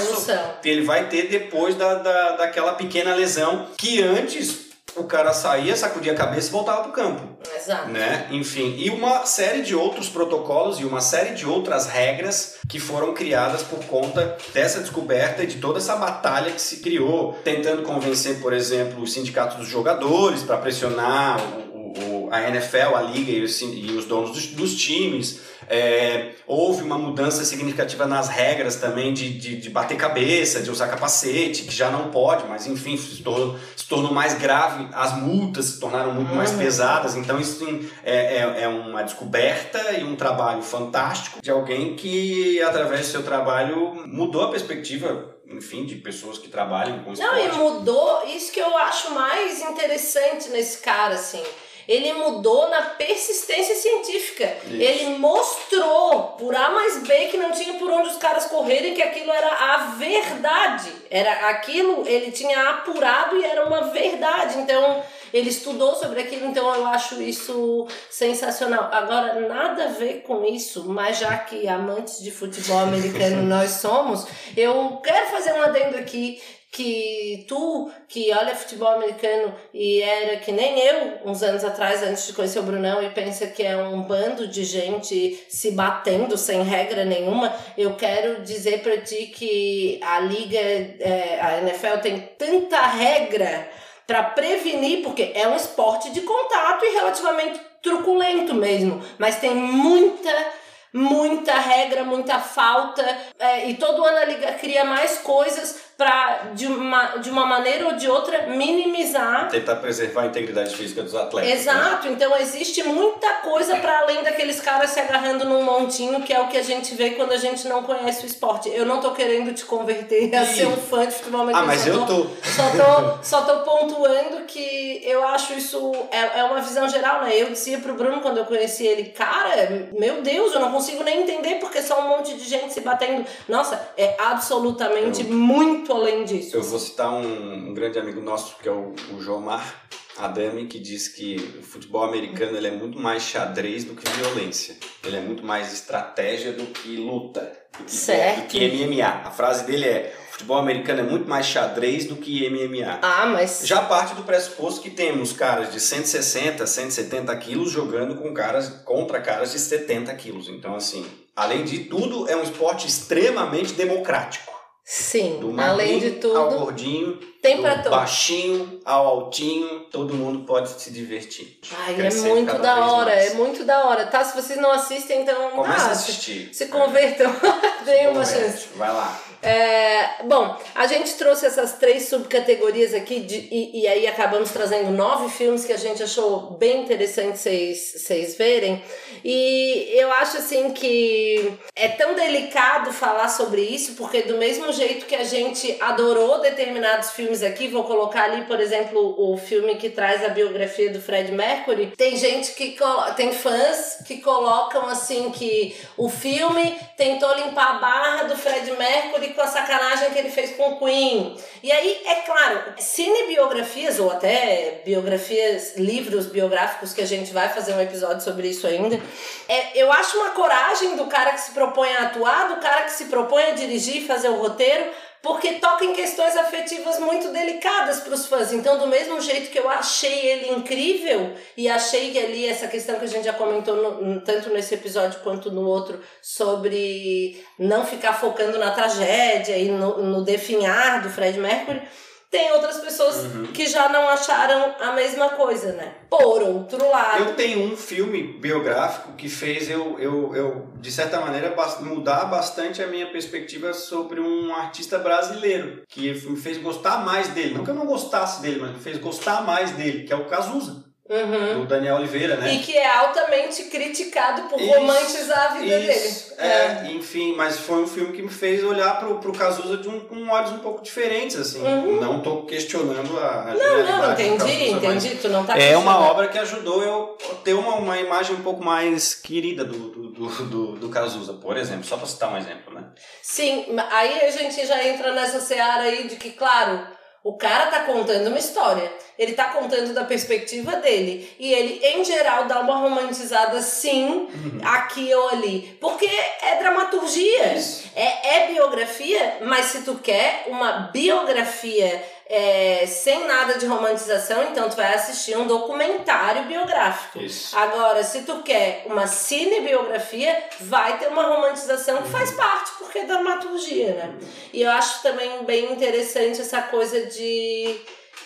que 0.62 0.68
ele 0.68 0.82
vai 0.82 1.08
ter 1.08 1.28
depois 1.28 1.74
da, 1.74 1.94
da, 1.94 2.36
daquela 2.36 2.74
pequena 2.74 3.14
lesão 3.14 3.66
que 3.76 4.02
antes 4.02 4.67
o 4.98 5.04
cara 5.04 5.32
saía, 5.32 5.76
sacudia 5.76 6.12
a 6.12 6.16
cabeça 6.16 6.48
e 6.48 6.52
voltava 6.52 6.82
pro 6.82 6.92
campo 6.92 7.22
Exato. 7.56 7.88
né? 7.88 8.26
Enfim, 8.30 8.74
e 8.78 8.90
uma 8.90 9.24
série 9.26 9.62
de 9.62 9.74
outros 9.74 10.08
protocolos 10.08 10.80
e 10.80 10.84
uma 10.84 11.00
série 11.00 11.34
de 11.34 11.46
outras 11.46 11.86
regras 11.86 12.56
que 12.68 12.78
foram 12.80 13.14
criadas 13.14 13.62
por 13.62 13.84
conta 13.86 14.36
dessa 14.52 14.80
descoberta 14.80 15.42
e 15.42 15.46
de 15.46 15.56
toda 15.58 15.78
essa 15.78 15.96
batalha 15.96 16.50
que 16.52 16.60
se 16.60 16.78
criou, 16.78 17.32
tentando 17.44 17.82
convencer, 17.82 18.40
por 18.40 18.52
exemplo, 18.52 19.02
os 19.02 19.12
sindicatos 19.12 19.56
dos 19.56 19.68
jogadores 19.68 20.42
para 20.42 20.56
pressionar 20.58 21.40
o, 21.72 22.26
o- 22.26 22.28
a 22.30 22.48
NFL, 22.48 22.94
a 22.94 23.00
liga 23.02 23.32
e 23.32 23.42
os, 23.42 23.60
e 23.62 23.92
os 23.96 24.04
donos 24.04 24.30
dos, 24.32 24.46
dos 24.48 24.74
times. 24.74 25.40
É, 25.68 26.30
houve 26.46 26.82
uma 26.82 26.96
mudança 26.98 27.44
significativa 27.44 28.06
nas 28.06 28.28
regras 28.28 28.76
também 28.76 29.12
de, 29.12 29.38
de, 29.38 29.56
de 29.56 29.70
bater 29.70 29.96
cabeça, 29.96 30.60
de 30.60 30.70
usar 30.70 30.88
capacete, 30.88 31.64
que 31.64 31.74
já 31.74 31.90
não 31.90 32.10
pode, 32.10 32.46
mas 32.48 32.66
enfim, 32.66 32.96
se 32.96 33.22
tornou, 33.22 33.56
se 33.76 33.86
tornou 33.86 34.12
mais 34.12 34.34
grave, 34.34 34.88
as 34.92 35.12
multas 35.16 35.66
se 35.66 35.80
tornaram 35.80 36.12
muito 36.14 36.34
mais 36.34 36.52
Uhum. 36.52 36.58
pesadas, 36.58 37.16
então 37.16 37.38
isso 37.38 37.64
sim, 37.64 37.88
é, 38.02 38.36
é, 38.38 38.62
é 38.62 38.68
uma 38.68 39.02
descoberta 39.02 39.92
e 39.92 40.04
um 40.04 40.16
trabalho 40.16 40.62
fantástico 40.62 41.40
de 41.42 41.50
alguém 41.50 41.94
que, 41.96 42.60
através 42.62 43.00
do 43.06 43.06
seu 43.12 43.22
trabalho, 43.22 44.02
mudou 44.06 44.42
a 44.42 44.50
perspectiva, 44.50 45.36
enfim, 45.46 45.84
de 45.84 45.96
pessoas 45.96 46.38
que 46.38 46.48
trabalham 46.48 47.00
com 47.04 47.12
Não, 47.12 47.36
e 47.38 47.46
esporte. 47.46 47.58
mudou, 47.58 48.22
isso 48.28 48.50
que 48.52 48.60
eu 48.60 48.76
acho 48.78 49.10
mais 49.12 49.60
interessante 49.60 50.48
nesse 50.50 50.78
cara, 50.78 51.14
assim. 51.14 51.42
Ele 51.88 52.12
mudou 52.12 52.68
na 52.68 52.82
persistência 52.82 53.74
científica. 53.74 54.58
Isso. 54.66 54.74
Ele 54.74 55.18
mostrou 55.18 56.34
por 56.38 56.54
A 56.54 56.68
mais 56.68 56.98
B 56.98 57.28
que 57.28 57.38
não 57.38 57.50
tinha 57.50 57.78
por 57.78 57.90
onde 57.90 58.10
os 58.10 58.18
caras 58.18 58.44
correrem, 58.44 58.92
que 58.92 59.00
aquilo 59.00 59.32
era 59.32 59.48
a 59.48 59.76
verdade. 59.96 60.92
Era 61.10 61.48
aquilo, 61.48 62.06
ele 62.06 62.30
tinha 62.30 62.68
apurado 62.68 63.38
e 63.38 63.44
era 63.44 63.64
uma 63.64 63.84
verdade. 63.84 64.58
Então, 64.58 65.02
ele 65.32 65.48
estudou 65.48 65.94
sobre 65.94 66.20
aquilo, 66.20 66.46
então 66.46 66.74
eu 66.74 66.86
acho 66.86 67.22
isso 67.22 67.86
sensacional. 68.10 68.90
Agora, 68.92 69.40
nada 69.48 69.84
a 69.84 69.88
ver 69.88 70.22
com 70.26 70.44
isso, 70.44 70.84
mas 70.88 71.18
já 71.18 71.36
que 71.38 71.66
amantes 71.68 72.22
de 72.22 72.30
futebol 72.30 72.80
americano 72.80 73.42
nós 73.48 73.70
somos, 73.72 74.26
eu 74.56 75.00
quero 75.02 75.26
fazer 75.30 75.52
um 75.54 75.62
adendo 75.62 75.96
aqui 75.96 76.40
que 76.70 77.46
tu, 77.48 77.90
que 78.06 78.30
olha 78.32 78.54
futebol 78.54 78.88
americano 78.88 79.54
e 79.72 80.02
era 80.02 80.36
que 80.36 80.52
nem 80.52 80.78
eu, 80.78 81.18
uns 81.24 81.42
anos 81.42 81.64
atrás, 81.64 82.02
antes 82.02 82.26
de 82.26 82.34
conhecer 82.34 82.58
o 82.58 82.62
Brunão, 82.62 83.02
e 83.02 83.08
pensa 83.10 83.46
que 83.46 83.62
é 83.62 83.76
um 83.76 84.02
bando 84.02 84.46
de 84.46 84.64
gente 84.64 85.44
se 85.48 85.70
batendo 85.70 86.36
sem 86.36 86.62
regra 86.62 87.04
nenhuma, 87.04 87.54
eu 87.76 87.94
quero 87.94 88.42
dizer 88.42 88.82
para 88.82 88.98
ti 88.98 89.26
que 89.34 89.98
a 90.02 90.20
liga, 90.20 90.58
é, 90.58 91.38
a 91.40 91.58
NFL 91.62 92.00
tem 92.02 92.20
tanta 92.38 92.80
regra 92.82 93.68
para 94.06 94.22
prevenir, 94.22 95.02
porque 95.02 95.32
é 95.34 95.48
um 95.48 95.56
esporte 95.56 96.10
de 96.10 96.20
contato 96.20 96.84
e 96.84 96.94
relativamente 96.94 97.60
truculento 97.82 98.54
mesmo, 98.54 99.02
mas 99.18 99.38
tem 99.38 99.54
muita 99.54 100.58
muita 100.90 101.52
regra, 101.52 102.02
muita 102.02 102.38
falta, 102.38 103.04
é, 103.38 103.68
e 103.68 103.74
todo 103.74 104.02
ano 104.02 104.16
a 104.16 104.24
liga 104.24 104.52
cria 104.52 104.86
mais 104.86 105.18
coisas 105.18 105.87
para 105.98 106.52
de 106.54 106.64
uma, 106.68 107.16
de 107.16 107.28
uma 107.28 107.44
maneira 107.44 107.86
ou 107.86 107.96
de 107.96 108.08
outra 108.08 108.46
minimizar 108.46 109.48
tentar 109.48 109.74
preservar 109.76 110.22
a 110.22 110.26
integridade 110.26 110.76
física 110.76 111.02
dos 111.02 111.12
atletas. 111.12 111.50
Né? 111.50 111.56
Exato, 111.56 112.06
né? 112.06 112.12
então 112.12 112.36
existe 112.36 112.84
muita 112.84 113.26
coisa 113.42 113.74
para 113.76 113.98
além 114.02 114.22
daqueles 114.22 114.60
caras 114.60 114.90
se 114.90 115.00
agarrando 115.00 115.44
num 115.44 115.64
montinho, 115.64 116.22
que 116.22 116.32
é 116.32 116.40
o 116.40 116.46
que 116.46 116.56
a 116.56 116.62
gente 116.62 116.94
vê 116.94 117.10
quando 117.10 117.32
a 117.32 117.36
gente 117.36 117.66
não 117.66 117.82
conhece 117.82 118.24
o 118.24 118.26
esporte. 118.26 118.68
Eu 118.68 118.86
não 118.86 119.00
tô 119.00 119.10
querendo 119.10 119.52
te 119.52 119.64
converter 119.64 120.32
a 120.36 120.46
ser 120.46 120.66
um 120.66 120.76
fã 120.76 121.04
de 121.04 121.14
futebol 121.14 121.40
americano. 121.40 121.64
Ah, 121.64 121.66
mas 121.66 121.84
eu 121.84 122.06
tô. 122.06 122.26
Só 122.44 122.70
tô, 122.70 123.18
só 123.24 123.40
tô 123.42 123.64
pontuando 123.64 124.44
que 124.44 125.00
eu 125.02 125.26
acho 125.26 125.54
isso 125.54 125.90
é, 126.12 126.38
é 126.38 126.44
uma 126.44 126.60
visão 126.60 126.88
geral, 126.88 127.22
né? 127.22 127.34
Eu 127.34 127.50
dizia 127.50 127.78
pro 127.78 127.94
Bruno 127.94 128.20
quando 128.20 128.38
eu 128.38 128.44
conheci 128.44 128.86
ele, 128.86 129.08
cara, 129.08 129.88
meu 129.98 130.22
Deus, 130.22 130.54
eu 130.54 130.60
não 130.60 130.70
consigo 130.70 131.02
nem 131.02 131.22
entender 131.22 131.56
porque 131.56 131.82
só 131.82 132.00
um 132.00 132.08
monte 132.08 132.34
de 132.34 132.44
gente 132.44 132.72
se 132.72 132.82
batendo. 132.82 133.26
Nossa, 133.48 133.88
é 133.96 134.14
absolutamente 134.20 135.22
eu... 135.22 135.32
muito 135.32 135.87
muito 135.88 135.92
além 135.92 136.24
disso. 136.24 136.56
Eu 136.56 136.62
vou 136.62 136.78
citar 136.78 137.12
um, 137.12 137.70
um 137.70 137.74
grande 137.74 137.98
amigo 137.98 138.20
nosso, 138.20 138.56
que 138.62 138.68
é 138.68 138.72
o, 138.72 138.94
o 139.14 139.20
João 139.20 139.40
Mar 139.40 139.86
Adami, 140.18 140.66
que 140.66 140.78
diz 140.78 141.08
que 141.08 141.36
o 141.58 141.62
futebol 141.62 142.02
americano 142.02 142.56
ele 142.56 142.66
é 142.66 142.72
muito 142.72 142.98
mais 142.98 143.22
xadrez 143.22 143.84
do 143.84 143.94
que 143.94 144.08
violência. 144.10 144.76
Ele 145.04 145.16
é 145.16 145.20
muito 145.20 145.44
mais 145.44 145.72
estratégia 145.72 146.52
do 146.52 146.66
que 146.66 146.96
luta. 146.96 147.52
Do 147.78 147.84
que, 147.84 147.90
certo. 147.90 148.42
Do 148.42 148.46
que 148.48 148.86
MMA. 148.86 149.06
A 149.06 149.30
frase 149.30 149.64
dele 149.64 149.86
é: 149.86 150.14
o 150.28 150.32
futebol 150.32 150.58
americano 150.58 151.00
é 151.00 151.04
muito 151.04 151.28
mais 151.28 151.46
xadrez 151.46 152.04
do 152.04 152.16
que 152.16 152.50
MMA. 152.50 152.98
Ah, 153.00 153.26
mas. 153.26 153.62
Já 153.64 153.82
parte 153.82 154.14
do 154.14 154.24
pressuposto 154.24 154.80
que 154.80 154.90
temos 154.90 155.32
caras 155.32 155.72
de 155.72 155.78
160, 155.78 156.66
170 156.66 157.36
quilos 157.36 157.70
jogando 157.70 158.16
com 158.16 158.34
caras 158.34 158.68
contra 158.84 159.20
caras 159.20 159.52
de 159.52 159.58
70 159.60 160.12
quilos. 160.16 160.48
Então, 160.48 160.74
assim, 160.74 161.06
além 161.36 161.64
de 161.64 161.84
tudo, 161.84 162.28
é 162.28 162.36
um 162.36 162.42
esporte 162.42 162.88
extremamente 162.88 163.74
democrático. 163.74 164.57
Sim, 164.90 165.38
além 165.58 165.98
de 165.98 166.12
tudo. 166.12 166.34
Ao 166.34 166.48
gordinho, 166.48 167.18
tem 167.42 167.56
do 167.56 167.62
pra 167.62 167.76
baixinho 167.90 168.80
ao 168.86 169.06
altinho, 169.06 169.80
todo 169.90 170.14
mundo 170.14 170.46
pode 170.46 170.80
se 170.80 170.90
divertir. 170.90 171.58
Ai, 171.76 171.94
é 172.06 172.14
muito 172.14 172.58
da 172.58 172.86
hora, 172.86 173.14
mais. 173.14 173.32
é 173.32 173.34
muito 173.34 173.64
da 173.64 173.84
hora. 173.84 174.06
Tá, 174.06 174.24
se 174.24 174.34
vocês 174.34 174.58
não 174.58 174.70
assistem, 174.70 175.20
então. 175.20 175.50
Começa 175.50 175.84
tá, 175.84 175.88
a 175.88 175.92
assistir. 175.92 176.48
Se, 176.54 176.64
se 176.64 176.66
convertam, 176.68 177.30
deem 177.84 178.08
uma 178.08 178.24
chance. 178.24 178.68
Vai 178.76 178.88
lá. 178.88 179.20
É, 179.42 180.24
bom, 180.24 180.56
a 180.74 180.86
gente 180.86 181.14
trouxe 181.14 181.46
essas 181.46 181.74
três 181.74 182.08
subcategorias 182.08 182.92
aqui 182.92 183.20
de, 183.20 183.36
e, 183.36 183.82
e, 183.82 183.86
aí 183.86 184.06
acabamos 184.06 184.50
trazendo 184.50 184.90
nove 184.90 185.28
filmes 185.28 185.64
que 185.64 185.72
a 185.72 185.76
gente 185.76 186.02
achou 186.02 186.52
bem 186.58 186.82
interessante 186.82 187.38
vocês 187.38 188.36
verem. 188.36 188.82
E 189.24 189.90
eu 189.92 190.12
acho 190.12 190.38
assim 190.38 190.70
que 190.70 191.52
é 191.74 191.88
tão 191.88 192.14
delicado 192.14 192.92
falar 192.92 193.28
sobre 193.28 193.62
isso, 193.62 193.94
porque 193.94 194.22
do 194.22 194.36
mesmo 194.36 194.72
jeito 194.72 195.06
que 195.06 195.14
a 195.14 195.24
gente 195.24 195.76
adorou 195.80 196.40
determinados 196.40 197.10
filmes 197.10 197.42
aqui, 197.42 197.68
vou 197.68 197.84
colocar 197.84 198.24
ali, 198.24 198.44
por 198.44 198.60
exemplo, 198.60 199.14
o 199.18 199.36
filme 199.36 199.76
que 199.76 199.90
traz 199.90 200.24
a 200.24 200.28
biografia 200.28 200.90
do 200.90 201.00
Fred 201.00 201.32
Mercury, 201.32 201.92
tem 201.96 202.16
gente 202.16 202.52
que 202.52 202.76
tem 203.16 203.32
fãs 203.32 203.98
que 204.06 204.18
colocam 204.18 204.86
assim 204.86 205.30
que 205.30 205.76
o 205.96 206.08
filme 206.08 206.76
tentou 206.96 207.34
limpar 207.34 207.76
a 207.76 207.78
barra 207.78 208.22
do 208.24 208.36
Fred 208.36 208.70
Mercury 208.72 209.34
com 209.34 209.42
a 209.42 209.46
sacanagem 209.46 210.10
que 210.10 210.18
ele 210.18 210.30
fez 210.30 210.56
com 210.56 210.72
o 210.72 210.78
Queen. 210.78 211.36
E 211.62 211.70
aí, 211.70 212.02
é 212.06 212.14
claro, 212.22 212.74
cinebiografias 212.78 213.98
ou 213.98 214.10
até 214.10 214.82
biografias, 214.84 215.76
livros 215.76 216.26
biográficos, 216.26 216.92
que 216.92 217.00
a 217.00 217.06
gente 217.06 217.32
vai 217.32 217.48
fazer 217.48 217.74
um 217.74 217.80
episódio 217.80 218.22
sobre 218.22 218.48
isso 218.48 218.66
ainda, 218.66 219.00
é, 219.48 219.82
eu 219.82 219.90
acho 219.92 220.18
uma 220.18 220.30
coragem 220.30 220.96
do 220.96 221.06
cara 221.06 221.32
que 221.32 221.40
se 221.40 221.52
propõe 221.52 221.92
a 221.92 222.04
atuar, 222.04 222.48
do 222.48 222.60
cara 222.60 222.82
que 222.82 222.92
se 222.92 223.06
propõe 223.06 223.44
a 223.44 223.50
dirigir, 223.52 224.06
fazer 224.06 224.28
o 224.28 224.36
roteiro, 224.36 224.90
porque 225.22 225.54
toca 225.54 225.84
em 225.84 225.92
questões 225.94 226.36
afetivas 226.36 226.98
muito 227.00 227.30
delicadas 227.32 228.00
para 228.00 228.14
os 228.14 228.26
fãs. 228.26 228.52
Então, 228.52 228.78
do 228.78 228.86
mesmo 228.86 229.20
jeito 229.20 229.50
que 229.50 229.58
eu 229.58 229.68
achei 229.68 230.26
ele 230.26 230.52
incrível 230.52 231.34
e 231.56 231.68
achei 231.68 232.12
que 232.12 232.18
ali 232.18 232.46
essa 232.46 232.68
questão 232.68 232.98
que 232.98 233.04
a 233.04 233.08
gente 233.08 233.24
já 233.24 233.32
comentou 233.32 233.76
no, 233.76 234.20
tanto 234.20 234.50
nesse 234.50 234.74
episódio 234.74 235.20
quanto 235.20 235.50
no 235.50 235.66
outro 235.66 236.00
sobre 236.22 237.44
não 237.58 237.84
ficar 237.84 238.12
focando 238.12 238.58
na 238.58 238.70
tragédia 238.70 239.56
e 239.56 239.68
no, 239.68 239.98
no 239.98 240.24
definhar 240.24 241.02
do 241.02 241.10
Fred 241.10 241.38
Mercury 241.38 241.82
tem 242.30 242.52
outras 242.52 242.78
pessoas 242.78 243.16
uhum. 243.24 243.46
que 243.46 243.66
já 243.66 243.88
não 243.88 244.08
acharam 244.08 244.74
a 244.80 244.92
mesma 244.92 245.30
coisa, 245.30 245.72
né? 245.72 245.94
Por 246.10 246.42
outro 246.42 246.88
lado. 246.90 247.24
Eu 247.24 247.34
tenho 247.34 247.62
um 247.62 247.76
filme 247.76 248.38
biográfico 248.38 249.12
que 249.12 249.28
fez 249.28 249.70
eu, 249.70 249.98
eu, 249.98 250.34
eu 250.34 250.68
de 250.76 250.92
certa 250.92 251.20
maneira, 251.20 251.54
mudar 251.80 252.26
bastante 252.26 252.82
a 252.82 252.86
minha 252.86 253.10
perspectiva 253.10 253.72
sobre 253.72 254.20
um 254.20 254.54
artista 254.54 254.98
brasileiro, 254.98 255.82
que 255.88 256.12
me 256.12 256.36
fez 256.36 256.58
gostar 256.58 257.04
mais 257.04 257.28
dele. 257.28 257.54
Não 257.54 257.64
que 257.64 257.70
eu 257.70 257.74
não 257.74 257.86
gostasse 257.86 258.42
dele, 258.42 258.60
mas 258.60 258.72
me 258.72 258.78
fez 258.78 258.98
gostar 258.98 259.42
mais 259.44 259.72
dele, 259.72 260.04
que 260.04 260.12
é 260.12 260.16
o 260.16 260.26
Cazuza. 260.26 260.87
Uhum. 261.08 261.60
do 261.60 261.66
Daniel 261.66 261.96
Oliveira, 261.96 262.36
né? 262.36 262.52
E 262.52 262.58
que 262.58 262.76
é 262.76 262.86
altamente 262.86 263.64
criticado 263.64 264.42
por 264.42 264.60
isso, 264.60 264.74
romantizar 264.74 265.52
a 265.52 265.54
vida 265.54 265.78
isso. 265.78 266.28
dele. 266.28 266.38
É, 266.38 266.46
é, 266.46 266.92
enfim, 266.92 267.34
mas 267.34 267.58
foi 267.58 267.82
um 267.82 267.86
filme 267.86 268.12
que 268.12 268.20
me 268.20 268.28
fez 268.28 268.62
olhar 268.62 268.98
pro, 268.98 269.18
pro 269.18 269.32
Cazuza 269.32 269.78
de 269.78 269.88
um, 269.88 270.00
com 270.00 270.28
olhos 270.28 270.52
um 270.52 270.58
pouco 270.58 270.82
diferentes, 270.82 271.36
assim. 271.36 271.62
Uhum. 271.62 271.98
Não 271.98 272.20
tô 272.20 272.42
questionando 272.42 273.18
a, 273.18 273.40
a 273.40 273.54
Não, 273.54 273.84
não, 273.84 274.12
entendi, 274.12 274.36
Cazuza, 274.38 274.76
entendi, 274.76 275.14
tu 275.16 275.28
não 275.30 275.46
tá 275.46 275.58
É 275.58 275.74
uma 275.78 275.98
obra 275.98 276.28
que 276.28 276.38
ajudou 276.38 276.82
eu 276.82 277.16
ter 277.42 277.54
uma, 277.54 277.76
uma 277.76 277.98
imagem 277.98 278.36
um 278.36 278.42
pouco 278.42 278.62
mais 278.62 279.14
querida 279.14 279.64
do, 279.64 279.78
do, 279.78 280.08
do, 280.10 280.28
do, 280.44 280.72
do 280.72 280.88
Cazuza, 280.90 281.32
por 281.32 281.56
exemplo, 281.56 281.84
só 281.84 281.96
pra 281.96 282.06
citar 282.06 282.30
um 282.30 282.36
exemplo, 282.36 282.74
né? 282.74 282.84
Sim, 283.22 283.64
aí 283.90 284.26
a 284.26 284.30
gente 284.30 284.66
já 284.66 284.86
entra 284.86 285.14
nessa 285.14 285.40
seara 285.40 285.84
aí 285.84 286.06
de 286.06 286.16
que, 286.16 286.32
claro 286.32 286.97
o 287.24 287.34
cara 287.34 287.66
tá 287.66 287.80
contando 287.80 288.28
uma 288.28 288.38
história. 288.38 288.90
Ele 289.18 289.32
tá 289.32 289.46
contando 289.46 289.92
da 289.92 290.04
perspectiva 290.04 290.76
dele. 290.76 291.28
E 291.38 291.52
ele, 291.52 291.80
em 291.84 292.04
geral, 292.04 292.46
dá 292.46 292.60
uma 292.60 292.76
romantizada 292.76 293.60
sim, 293.60 294.06
uhum. 294.06 294.60
aqui 294.62 295.12
ou 295.12 295.28
ali. 295.30 295.76
Porque 295.80 296.08
é 296.42 296.56
dramaturgia. 296.56 297.56
É, 297.96 298.36
é 298.36 298.46
biografia, 298.52 299.38
mas 299.42 299.66
se 299.66 299.82
tu 299.82 299.96
quer 299.96 300.44
uma 300.46 300.90
biografia 300.92 302.02
é, 302.28 302.84
sem 302.86 303.26
nada 303.26 303.54
de 303.54 303.66
romantização, 303.66 304.42
então 304.44 304.68
tu 304.68 304.76
vai 304.76 304.94
assistir 304.94 305.36
um 305.36 305.46
documentário 305.46 306.44
biográfico. 306.44 307.18
Isso. 307.20 307.56
Agora, 307.56 308.04
se 308.04 308.22
tu 308.22 308.42
quer 308.42 308.84
uma 308.86 309.06
cinebiografia, 309.06 310.44
vai 310.60 310.98
ter 310.98 311.08
uma 311.08 311.22
romantização 311.22 312.02
que 312.02 312.10
faz 312.10 312.30
parte, 312.32 312.72
porque 312.78 312.98
é 312.98 313.04
dramaturgia, 313.04 313.94
né? 313.94 314.18
E 314.52 314.62
eu 314.62 314.70
acho 314.70 315.02
também 315.02 315.42
bem 315.44 315.72
interessante 315.72 316.40
essa 316.40 316.60
coisa 316.62 317.06
de 317.06 317.80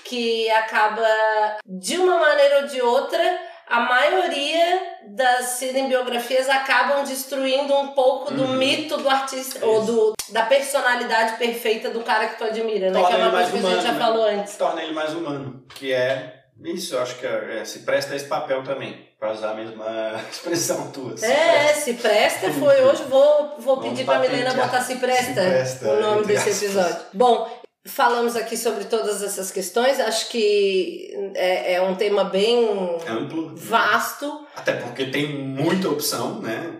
que 0.05 0.51
acaba, 0.51 1.07
de 1.65 1.97
uma 1.97 2.19
maneira 2.19 2.63
ou 2.63 2.67
de 2.67 2.83
outra, 2.83 3.52
a 3.73 3.81
maioria 3.81 4.99
das 5.07 5.47
cinebiografias 5.47 6.47
acabam 6.47 7.05
destruindo 7.05 7.75
um 7.75 7.89
pouco 7.89 8.31
do 8.31 8.43
uhum. 8.43 8.57
mito 8.59 8.99
do 8.99 9.09
artista, 9.09 9.57
Isso. 9.57 9.67
ou 9.67 9.83
do, 9.83 10.15
da 10.29 10.43
personalidade 10.43 11.39
perfeita 11.39 11.89
do 11.89 12.01
cara 12.01 12.29
que 12.29 12.37
tu 12.37 12.45
admira, 12.45 12.91
né? 12.91 13.01
Torna 13.01 13.17
que 13.17 13.23
é 13.23 13.25
uma 13.25 13.31
coisa 13.31 13.51
que 13.51 13.57
a 13.57 13.71
gente 13.71 13.83
já 13.83 13.93
né? 13.93 13.99
falou 13.99 14.25
antes. 14.27 14.57
Torna 14.57 14.83
ele 14.83 14.93
mais 14.93 15.15
humano, 15.15 15.65
que 15.75 15.91
é 15.91 16.43
isso, 16.63 16.95
eu 16.95 17.03
acho 17.03 17.19
que 17.19 17.27
é, 17.27 17.61
é, 17.61 17.65
se 17.65 17.79
presta 17.79 18.13
a 18.13 18.17
esse 18.17 18.27
papel 18.27 18.63
também, 18.63 19.09
para 19.19 19.33
usar 19.33 19.53
a 19.53 19.55
mesma 19.55 20.21
expressão 20.31 20.91
tua. 20.91 21.17
Se 21.17 21.25
é, 21.25 21.63
presta. 21.65 21.81
se 21.81 21.95
presta 21.95 22.53
foi 22.53 22.83
hoje, 22.83 23.05
vou, 23.05 23.55
vou 23.59 23.81
pedir 23.81 24.05
para 24.05 24.19
a 24.19 24.21
Milena 24.21 24.53
botar 24.53 24.83
se 24.83 24.97
presta, 24.97 25.43
se 25.43 25.49
presta 25.49 25.89
o 25.89 26.01
nome 26.01 26.27
desse 26.27 26.51
episódio. 26.51 26.97
Bom, 27.15 27.62
Falamos 27.85 28.37
aqui 28.37 28.57
sobre 28.57 28.85
todas 28.85 29.25
essas 29.25 29.51
questões, 29.51 29.99
acho 29.99 30.29
que 30.29 31.13
é, 31.35 31.75
é 31.75 31.83
um 31.83 31.97
tema 31.97 32.23
bem 32.23 32.69
amplo, 33.09 33.57
vasto. 33.57 34.47
Até 34.55 34.75
porque 34.75 35.07
tem 35.07 35.27
muita 35.27 35.89
opção, 35.89 36.41
né? 36.41 36.71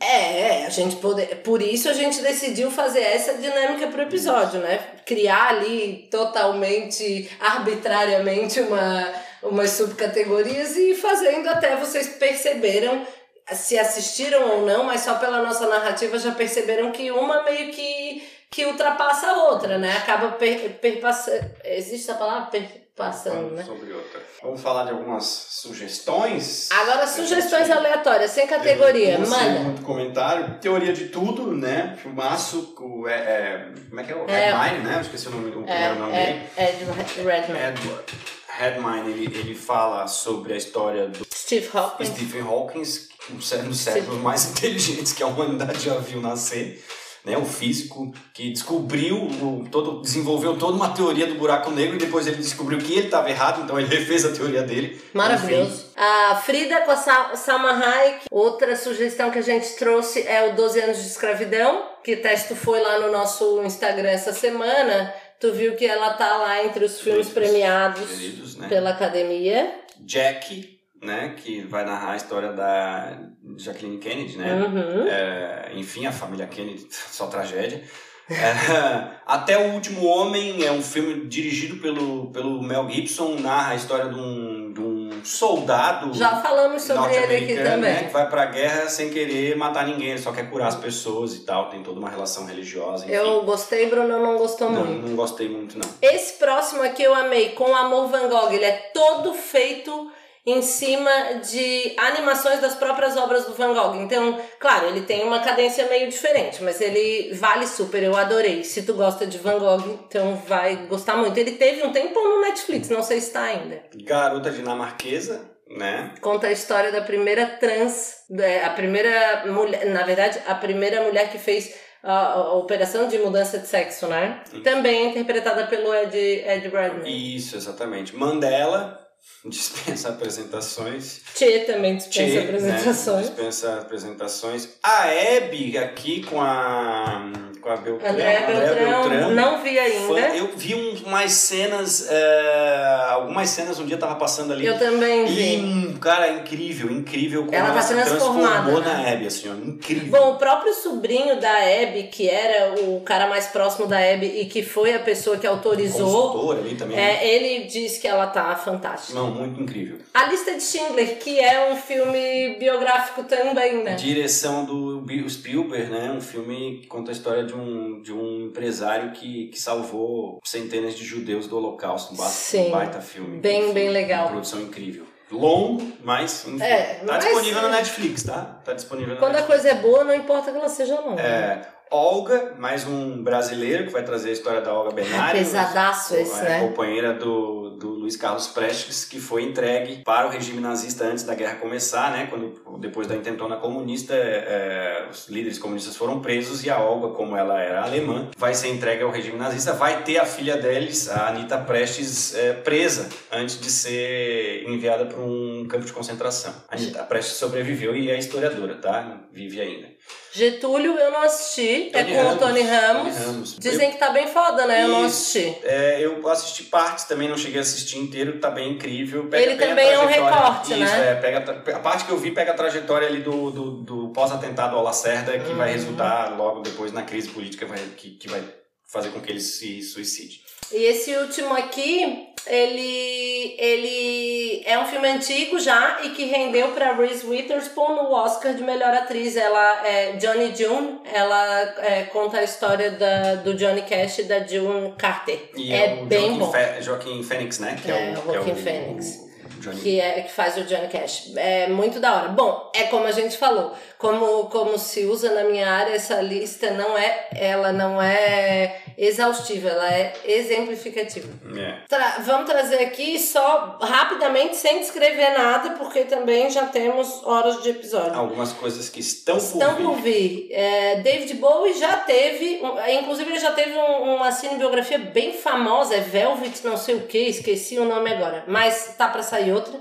É, 0.00 0.66
a 0.66 0.70
gente 0.70 0.96
pode, 0.96 1.24
por 1.36 1.60
isso 1.60 1.88
a 1.88 1.92
gente 1.92 2.22
decidiu 2.22 2.70
fazer 2.70 3.00
essa 3.00 3.34
dinâmica 3.34 3.86
para 3.88 4.00
o 4.00 4.06
episódio, 4.06 4.60
né? 4.60 4.78
Criar 5.04 5.48
ali 5.48 6.08
totalmente 6.10 7.30
arbitrariamente 7.38 8.60
uma, 8.60 9.12
umas 9.42 9.70
subcategorias 9.70 10.76
e 10.76 10.94
fazendo 10.94 11.48
até 11.48 11.76
vocês 11.76 12.08
perceberam 12.08 13.06
se 13.52 13.78
assistiram 13.78 14.50
ou 14.50 14.66
não, 14.66 14.84
mas 14.84 15.02
só 15.02 15.14
pela 15.14 15.40
nossa 15.40 15.68
narrativa 15.68 16.18
já 16.18 16.32
perceberam 16.32 16.90
que 16.90 17.10
uma 17.12 17.44
meio 17.44 17.70
que 17.70 18.22
que 18.50 18.64
ultrapassa 18.66 19.26
a 19.28 19.44
outra, 19.50 19.78
né? 19.78 19.96
Acaba 19.96 20.32
per, 20.32 20.78
perpassando. 20.80 21.50
Existe 21.64 22.10
a 22.10 22.14
palavra 22.14 22.46
perpassando, 22.50 23.50
né? 23.54 23.62
Sobre 23.64 23.92
outra. 23.92 24.20
Vamos 24.42 24.60
falar 24.60 24.84
de 24.84 24.90
algumas 24.92 25.24
sugestões. 25.50 26.70
Agora, 26.70 27.06
sugestões 27.06 27.70
aleatórias, 27.70 28.30
sem 28.30 28.46
categoria. 28.46 29.18
Não 29.18 29.28
Manda. 29.28 29.60
muito 29.60 29.82
comentário. 29.82 30.58
Teoria 30.60 30.92
de 30.92 31.08
tudo, 31.08 31.52
né? 31.54 31.96
Filmaço. 32.02 32.74
O, 32.78 33.06
é, 33.08 33.14
é, 33.14 33.72
como 33.88 34.00
é 34.00 34.04
que 34.04 34.12
é? 34.12 34.16
O 34.16 34.30
É. 34.30 34.52
Redmine, 34.52 34.84
né? 34.84 34.96
Eu 34.96 35.00
esqueci 35.00 35.28
o, 35.28 35.30
nome, 35.30 35.48
o 35.50 35.62
primeiro 35.64 35.94
nome. 35.96 36.12
É, 36.14 36.48
é, 36.56 36.62
é. 36.64 36.70
Edward 36.80 38.14
Redmine, 38.58 39.10
ele, 39.10 39.38
ele 39.38 39.54
fala 39.54 40.06
sobre 40.06 40.54
a 40.54 40.56
história 40.56 41.08
do 41.08 41.26
Steve 41.34 41.68
Hawking. 41.74 42.04
Stephen 42.06 42.42
Hawking, 42.42 42.84
cé- 42.84 43.58
um 43.58 43.68
dos 43.68 43.78
cérebros 43.80 44.18
mais 44.22 44.46
inteligentes 44.50 45.12
que 45.12 45.22
a 45.22 45.26
humanidade 45.26 45.80
já 45.80 45.94
viu 45.98 46.20
nascer. 46.20 46.82
Né, 47.26 47.36
o 47.36 47.44
físico 47.44 48.14
que 48.32 48.50
descobriu, 48.52 49.16
o, 49.16 49.66
todo, 49.68 50.00
desenvolveu 50.00 50.56
toda 50.56 50.76
uma 50.76 50.90
teoria 50.90 51.26
do 51.26 51.34
buraco 51.34 51.72
negro 51.72 51.96
e 51.96 51.98
depois 51.98 52.24
ele 52.24 52.36
descobriu 52.36 52.78
que 52.78 52.92
ele 52.92 53.06
estava 53.06 53.28
errado, 53.28 53.62
então 53.64 53.76
ele 53.80 53.88
refez 53.92 54.24
a 54.24 54.30
teoria 54.30 54.62
dele. 54.62 54.92
Enfim, 54.94 55.08
Maravilhoso. 55.12 55.86
A 55.96 56.36
Frida 56.36 56.82
com 56.82 56.92
a 56.92 56.96
Sa- 56.96 57.34
Salma 57.34 57.72
Hayek. 57.72 58.26
Outra 58.30 58.76
sugestão 58.76 59.28
que 59.32 59.40
a 59.40 59.42
gente 59.42 59.74
trouxe 59.74 60.22
é 60.22 60.48
o 60.48 60.54
12 60.54 60.80
anos 60.80 60.98
de 60.98 61.08
escravidão, 61.08 61.82
que 62.04 62.14
tu 62.16 62.54
foi 62.54 62.78
lá 62.80 63.00
no 63.00 63.10
nosso 63.10 63.60
Instagram 63.64 64.08
essa 64.10 64.32
semana, 64.32 65.12
tu 65.40 65.52
viu 65.52 65.74
que 65.74 65.84
ela 65.84 66.10
tá 66.14 66.36
lá 66.36 66.64
entre 66.64 66.84
os 66.84 67.00
filmes 67.00 67.26
Queridos. 67.26 67.50
premiados 67.50 68.08
queridos, 68.08 68.56
né? 68.56 68.68
pela 68.68 68.90
academia. 68.90 69.74
Jack, 69.98 70.75
né, 71.02 71.34
que 71.36 71.62
vai 71.62 71.84
narrar 71.84 72.12
a 72.12 72.16
história 72.16 72.52
da 72.52 73.18
Jacqueline 73.56 73.98
Kennedy, 73.98 74.36
né? 74.38 74.54
Uhum. 74.54 75.06
É, 75.06 75.72
enfim, 75.74 76.06
a 76.06 76.12
família 76.12 76.46
Kennedy, 76.46 76.86
só 76.90 77.26
tragédia. 77.26 77.82
É, 78.28 79.16
Até 79.24 79.56
o 79.56 79.72
Último 79.74 80.04
Homem 80.04 80.64
é 80.64 80.72
um 80.72 80.82
filme 80.82 81.26
dirigido 81.26 81.76
pelo, 81.76 82.30
pelo 82.32 82.60
Mel 82.62 82.88
Gibson, 82.90 83.36
narra 83.38 83.72
a 83.72 83.74
história 83.76 84.08
de 84.08 84.18
um, 84.18 84.72
de 84.72 84.80
um 84.80 85.24
soldado 85.24 86.12
Já 86.12 86.40
falamos 86.42 86.82
sobre 86.82 87.14
ele 87.14 87.18
aqui 87.18 87.28
norte-americano, 87.28 87.70
também. 87.70 87.92
né, 87.92 88.04
que 88.04 88.12
vai 88.12 88.28
pra 88.28 88.46
guerra 88.46 88.88
sem 88.88 89.10
querer 89.10 89.56
matar 89.56 89.86
ninguém, 89.86 90.10
ele 90.10 90.18
só 90.18 90.32
quer 90.32 90.50
curar 90.50 90.68
as 90.68 90.76
pessoas 90.76 91.34
e 91.34 91.44
tal, 91.44 91.70
tem 91.70 91.82
toda 91.82 91.98
uma 92.00 92.10
relação 92.10 92.44
religiosa, 92.46 93.04
enfim. 93.04 93.14
Eu 93.14 93.42
gostei, 93.42 93.88
Bruno 93.88 94.20
não 94.20 94.36
gostou 94.38 94.70
não, 94.70 94.84
muito. 94.84 95.08
não 95.08 95.16
gostei 95.16 95.48
muito, 95.48 95.78
não. 95.78 95.88
Esse 96.02 96.34
próximo 96.34 96.82
aqui 96.82 97.02
eu 97.02 97.14
amei, 97.14 97.50
com 97.50 97.70
o 97.70 97.74
Amor 97.76 98.08
Van 98.08 98.28
Gogh. 98.28 98.52
Ele 98.52 98.64
é 98.64 98.90
todo 98.92 99.34
feito 99.34 100.10
em 100.46 100.62
cima 100.62 101.10
de 101.42 101.92
animações 101.96 102.60
das 102.60 102.76
próprias 102.76 103.16
obras 103.16 103.46
do 103.46 103.54
Van 103.54 103.74
Gogh. 103.74 103.96
Então, 103.96 104.40
claro, 104.60 104.86
ele 104.86 105.00
tem 105.00 105.24
uma 105.24 105.40
cadência 105.40 105.88
meio 105.88 106.08
diferente, 106.08 106.62
mas 106.62 106.80
ele 106.80 107.34
vale 107.34 107.66
super, 107.66 108.00
eu 108.00 108.16
adorei. 108.16 108.62
Se 108.62 108.82
tu 108.82 108.94
gosta 108.94 109.26
de 109.26 109.38
Van 109.38 109.58
Gogh, 109.58 109.98
então 110.06 110.36
vai 110.46 110.86
gostar 110.86 111.16
muito. 111.16 111.36
Ele 111.36 111.52
teve 111.52 111.82
um 111.82 111.90
tempo 111.90 112.20
no 112.20 112.42
Netflix, 112.42 112.88
não 112.88 113.02
sei 113.02 113.20
se 113.20 113.26
está 113.26 113.42
ainda. 113.42 113.82
Garota 114.04 114.52
dinamarquesa, 114.52 115.50
né? 115.68 116.14
Conta 116.20 116.46
a 116.46 116.52
história 116.52 116.92
da 116.92 117.00
primeira 117.00 117.44
trans, 117.46 118.14
é, 118.38 118.64
a 118.64 118.70
primeira 118.70 119.44
mulher, 119.46 119.84
na 119.86 120.04
verdade, 120.04 120.40
a 120.46 120.54
primeira 120.54 121.02
mulher 121.02 121.28
que 121.28 121.38
fez 121.38 121.74
a, 122.04 122.52
operação 122.52 123.08
de 123.08 123.18
mudança 123.18 123.58
de 123.58 123.66
sexo, 123.66 124.06
né? 124.06 124.44
Também 124.62 125.08
interpretada 125.08 125.66
pelo 125.66 125.92
Ed, 125.92 126.16
Ed 126.16 126.68
Redmayne. 126.68 127.36
Isso, 127.36 127.56
exatamente. 127.56 128.14
Mandela 128.14 129.05
dispensa 129.44 130.08
apresentações. 130.08 131.20
Tchê 131.34 131.60
também 131.60 131.96
dispensa 131.96 132.30
Tchê, 132.32 132.38
apresentações. 132.38 133.16
Né? 133.30 133.34
Dispensa 133.34 133.74
apresentações. 133.80 134.68
A 134.82 135.06
Hebe 135.08 135.78
aqui 135.78 136.22
com 136.24 136.40
a 136.40 137.30
com 137.60 137.72
a 137.72 137.76
Beltrão. 137.78 138.10
André 138.12 138.44
Andréa 138.44 138.74
Beltrão, 138.74 139.30
não 139.32 139.60
vi 139.62 139.76
ainda. 139.76 140.06
Fã- 140.06 140.36
eu 140.36 140.52
vi 140.56 140.74
um- 140.76 140.94
umas 141.06 141.32
cenas, 141.32 142.06
é, 142.08 143.06
algumas 143.10 143.50
cenas 143.50 143.80
um 143.80 143.86
dia 143.86 143.96
tava 143.98 144.14
passando 144.14 144.52
ali. 144.52 144.64
Eu 144.64 144.78
também 144.78 145.24
E, 145.24 145.34
vi. 145.34 145.56
hum, 145.56 145.96
cara, 146.00 146.28
incrível, 146.30 146.92
incrível 146.92 147.42
como 147.44 147.56
Ela 147.56 147.66
ela, 147.70 147.74
tá 147.74 147.82
se 147.82 147.92
transformou 147.94 148.80
né? 148.80 148.86
na 148.92 149.08
Hebe, 149.10 149.26
assim, 149.26 149.48
ó, 149.50 149.54
incrível. 149.54 150.10
Bom, 150.20 150.34
o 150.34 150.38
próprio 150.38 150.72
sobrinho 150.74 151.40
da 151.40 151.52
Abby, 151.56 152.04
que 152.04 152.28
era 152.30 152.74
o 152.82 153.00
cara 153.00 153.26
mais 153.26 153.46
próximo 153.48 153.88
da 153.88 153.98
Abby 153.98 154.26
e 154.26 154.46
que 154.46 154.62
foi 154.62 154.94
a 154.94 155.00
pessoa 155.00 155.36
que 155.36 155.46
autorizou, 155.46 156.06
Consultor 156.32 156.58
ali 156.58 156.76
também. 156.76 156.96
é, 156.96 157.26
ele 157.34 157.64
diz 157.64 157.98
que 157.98 158.06
ela 158.06 158.28
tá 158.28 158.54
fantástica. 158.54 159.15
Não, 159.16 159.30
muito 159.30 159.60
incrível. 159.60 159.98
A 160.14 160.24
Lista 160.26 160.52
de 160.54 160.62
Schindler, 160.62 161.18
que 161.18 161.40
é 161.40 161.70
um 161.72 161.76
filme 161.76 162.56
biográfico 162.58 163.24
também, 163.24 163.82
né? 163.82 163.94
Direção 163.94 164.64
do 164.64 165.04
Spielberg, 165.28 165.90
né? 165.90 166.10
Um 166.10 166.20
filme 166.20 166.80
que 166.82 166.86
conta 166.86 167.10
a 167.10 167.12
história 167.12 167.44
de 167.44 167.54
um, 167.54 168.00
de 168.02 168.12
um 168.12 168.46
empresário 168.46 169.12
que, 169.12 169.48
que 169.48 169.58
salvou 169.60 170.40
centenas 170.44 170.94
de 170.94 171.04
judeus 171.04 171.46
do 171.46 171.56
Holocausto. 171.56 172.14
Um 172.14 172.16
baita, 172.16 172.32
Sim. 172.32 172.68
um 172.68 172.70
baita 172.70 173.00
filme. 173.00 173.38
Bem, 173.38 173.64
Enfim, 173.64 173.72
bem 173.72 173.88
legal. 173.90 174.22
Uma 174.26 174.32
produção 174.32 174.60
incrível. 174.60 175.04
Longo, 175.28 175.82
mas 176.04 176.46
enfim. 176.46 176.62
É, 176.62 177.00
tá 177.04 177.04
mas- 177.14 177.24
disponível 177.24 177.62
na 177.62 177.68
Netflix, 177.70 178.22
tá? 178.22 178.60
Tá 178.64 178.72
disponível 178.74 179.14
na 179.14 179.20
Quando 179.20 179.32
a 179.34 179.40
Netflix. 179.40 179.62
coisa 179.62 179.76
é 179.76 179.82
boa, 179.82 180.04
não 180.04 180.14
importa 180.14 180.52
que 180.52 180.56
ela 180.56 180.68
seja 180.68 181.00
longa. 181.00 181.20
É, 181.20 181.66
Olga, 181.90 182.54
mais 182.58 182.84
um 182.84 183.22
brasileiro 183.22 183.86
que 183.86 183.92
vai 183.92 184.02
trazer 184.02 184.30
a 184.30 184.32
história 184.32 184.60
da 184.60 184.72
Olga 184.72 184.90
Benário. 184.90 185.38
Pesadaço 185.38 186.16
esse, 186.16 186.40
é, 186.40 186.48
né? 186.48 186.60
companheira 186.60 187.14
do, 187.14 187.70
do 187.70 187.90
Luiz 187.90 188.16
Carlos 188.16 188.48
Prestes, 188.48 189.04
que 189.04 189.20
foi 189.20 189.44
entregue 189.44 190.02
para 190.02 190.26
o 190.26 190.30
regime 190.30 190.60
nazista 190.60 191.04
antes 191.04 191.22
da 191.22 191.34
guerra 191.34 191.56
começar, 191.56 192.10
né? 192.10 192.26
Quando, 192.28 192.78
depois 192.80 193.06
da 193.06 193.14
intentona 193.14 193.56
comunista, 193.56 194.14
é, 194.14 195.06
os 195.08 195.28
líderes 195.28 195.58
comunistas 195.58 195.96
foram 195.96 196.20
presos 196.20 196.64
e 196.64 196.70
a 196.70 196.80
Olga, 196.80 197.14
como 197.14 197.36
ela 197.36 197.60
era 197.60 197.84
alemã, 197.84 198.30
vai 198.36 198.52
ser 198.52 198.68
entregue 198.68 199.04
ao 199.04 199.10
regime 199.10 199.38
nazista. 199.38 199.72
Vai 199.72 200.02
ter 200.02 200.18
a 200.18 200.26
filha 200.26 200.56
deles, 200.56 201.08
a 201.08 201.28
Anita 201.28 201.56
Prestes, 201.58 202.34
é, 202.34 202.52
presa 202.52 203.08
antes 203.30 203.60
de 203.60 203.70
ser 203.70 204.64
enviada 204.68 205.06
para 205.06 205.20
um 205.20 205.66
campo 205.68 205.84
de 205.84 205.92
concentração. 205.92 206.52
A 206.68 206.74
Anita 206.74 207.04
Prestes 207.04 207.36
sobreviveu 207.36 207.94
e 207.94 208.10
é 208.10 208.18
historiadora, 208.18 208.74
tá? 208.74 209.20
Vive 209.32 209.60
ainda. 209.60 209.95
Getúlio 210.32 210.98
eu 210.98 211.10
não 211.10 211.22
assisti, 211.22 211.90
é 211.94 212.02
Tony 212.04 212.12
com 212.14 212.20
o 212.20 212.24
Ramos, 212.24 212.38
Tony 212.40 212.60
Ramos. 212.60 213.14
Tony 213.14 213.24
Ramos. 213.26 213.56
Dizem 213.58 213.90
que 213.90 213.96
tá 213.96 214.10
bem 214.10 214.26
foda, 214.26 214.66
né? 214.66 214.84
Eu 214.84 214.88
não 214.88 215.04
assisti. 215.04 215.56
É, 215.64 216.04
eu 216.04 216.28
assisti 216.28 216.64
partes 216.64 217.04
também, 217.04 217.26
não 217.26 217.38
cheguei 217.38 217.58
a 217.58 217.62
assistir 217.62 217.96
inteiro, 217.98 218.38
tá 218.38 218.50
bem 218.50 218.72
incrível. 218.72 219.22
Ele 219.32 219.54
bem 219.54 219.54
a 219.54 219.56
também 219.56 219.88
é 219.88 219.98
um 219.98 220.06
recorte, 220.06 220.72
Isso, 220.72 220.78
né? 220.80 221.12
é, 221.12 221.14
pega 221.14 221.38
a 221.74 221.78
parte 221.78 222.04
que 222.04 222.10
eu 222.10 222.18
vi 222.18 222.32
pega 222.32 222.50
a 222.52 222.54
trajetória 222.54 223.08
ali 223.08 223.22
do, 223.22 223.50
do, 223.50 223.70
do 223.82 224.08
pós-atentado 224.10 224.76
ao 224.76 224.82
Lacerda, 224.82 225.38
que 225.38 225.52
vai 225.54 225.68
Uhum. 225.68 225.74
resultar 225.74 226.36
logo 226.36 226.60
depois 226.60 226.92
na 226.92 227.02
crise 227.02 227.30
política 227.30 227.64
vai, 227.64 227.78
que, 227.96 228.10
que 228.10 228.28
vai 228.28 228.44
fazer 228.86 229.08
com 229.10 229.20
que 229.20 229.30
ele 229.32 229.40
se 229.40 229.80
suicide. 229.82 230.42
E 230.72 230.84
esse 230.84 231.14
último 231.16 231.54
aqui, 231.54 232.26
ele, 232.46 233.54
ele 233.58 234.62
é 234.66 234.78
um 234.78 234.86
filme 234.86 235.08
antigo 235.08 235.58
já 235.60 236.00
e 236.02 236.10
que 236.10 236.24
rendeu 236.24 236.68
para 236.72 236.92
Reese 236.94 237.26
Witherspoon 237.26 237.94
no 237.94 238.12
Oscar 238.12 238.54
de 238.54 238.62
melhor 238.62 238.92
atriz. 238.92 239.36
Ela 239.36 239.86
é 239.86 240.12
Johnny 240.12 240.54
June, 240.54 240.98
ela 241.12 241.74
é, 241.78 242.02
conta 242.12 242.38
a 242.38 242.42
história 242.42 242.90
da, 242.90 243.36
do 243.36 243.54
Johnny 243.54 243.82
Cash 243.82 244.18
e 244.20 244.22
da 244.24 244.40
June 244.46 244.92
Carter. 244.98 245.50
E 245.56 245.72
é 245.72 245.98
o 246.02 246.06
bem 246.06 246.20
Joaquin 246.22 246.38
bom. 246.38 246.52
Fe- 246.52 246.82
Joaquin 246.82 247.22
Phoenix, 247.22 247.58
né? 247.58 247.78
Que 247.82 247.90
é, 247.90 247.94
É, 247.94 248.14
o, 248.18 248.20
o 248.28 248.30
que 248.44 248.50
é 248.50 248.52
o, 248.52 248.56
Phoenix. 248.56 249.25
Johnny 249.70 249.80
que 249.82 250.00
é 250.00 250.20
que 250.22 250.32
faz 250.32 250.56
o 250.56 250.62
Johnny 250.64 250.88
Cash. 250.88 251.32
É 251.36 251.66
muito 251.68 252.00
da 252.00 252.14
hora. 252.14 252.28
Bom, 252.28 252.70
é 252.74 252.84
como 252.84 253.04
a 253.06 253.12
gente 253.12 253.36
falou, 253.36 253.72
como 253.98 254.44
como 254.50 254.78
se 254.78 255.04
usa 255.04 255.32
na 255.32 255.44
minha 255.44 255.68
área 255.70 255.94
essa 255.94 256.20
lista 256.20 256.70
não 256.70 256.96
é 256.98 257.28
ela 257.34 257.72
não 257.72 258.00
é 258.00 258.80
exaustiva, 258.98 259.68
ela 259.68 259.92
é 259.92 260.12
exemplificativa. 260.24 261.28
É. 261.58 261.74
Tra- 261.88 262.18
vamos 262.20 262.48
trazer 262.50 262.76
aqui 262.80 263.18
só 263.18 263.78
rapidamente 263.80 264.56
sem 264.56 264.78
descrever 264.80 265.30
nada, 265.38 265.70
porque 265.70 266.04
também 266.04 266.50
já 266.50 266.66
temos 266.66 267.22
horas 267.24 267.62
de 267.62 267.70
episódio. 267.70 268.14
Algumas 268.14 268.52
coisas 268.52 268.88
que 268.88 269.00
estão, 269.00 269.36
Estão 269.36 269.74
por 269.76 269.84
por 269.86 269.94
vir. 269.96 270.48
vir. 270.48 270.48
É, 270.52 270.96
David 270.96 271.34
Bowie 271.34 271.74
já 271.74 271.96
teve, 271.98 272.60
inclusive 273.00 273.30
ele 273.30 273.38
já 273.40 273.52
teve 273.52 273.76
um- 273.76 274.16
uma 274.16 274.32
cinebiografia 274.32 274.98
bem 274.98 275.32
famosa, 275.32 275.94
é 275.96 276.00
Velvet 276.00 276.60
não 276.64 276.76
sei 276.76 276.94
o 276.96 277.02
que, 277.02 277.18
esqueci 277.18 277.78
o 277.78 277.84
nome 277.84 278.10
agora, 278.12 278.44
mas 278.46 278.94
tá 278.96 279.08
pra 279.08 279.22
sair 279.22 279.52
outra. 279.56 279.80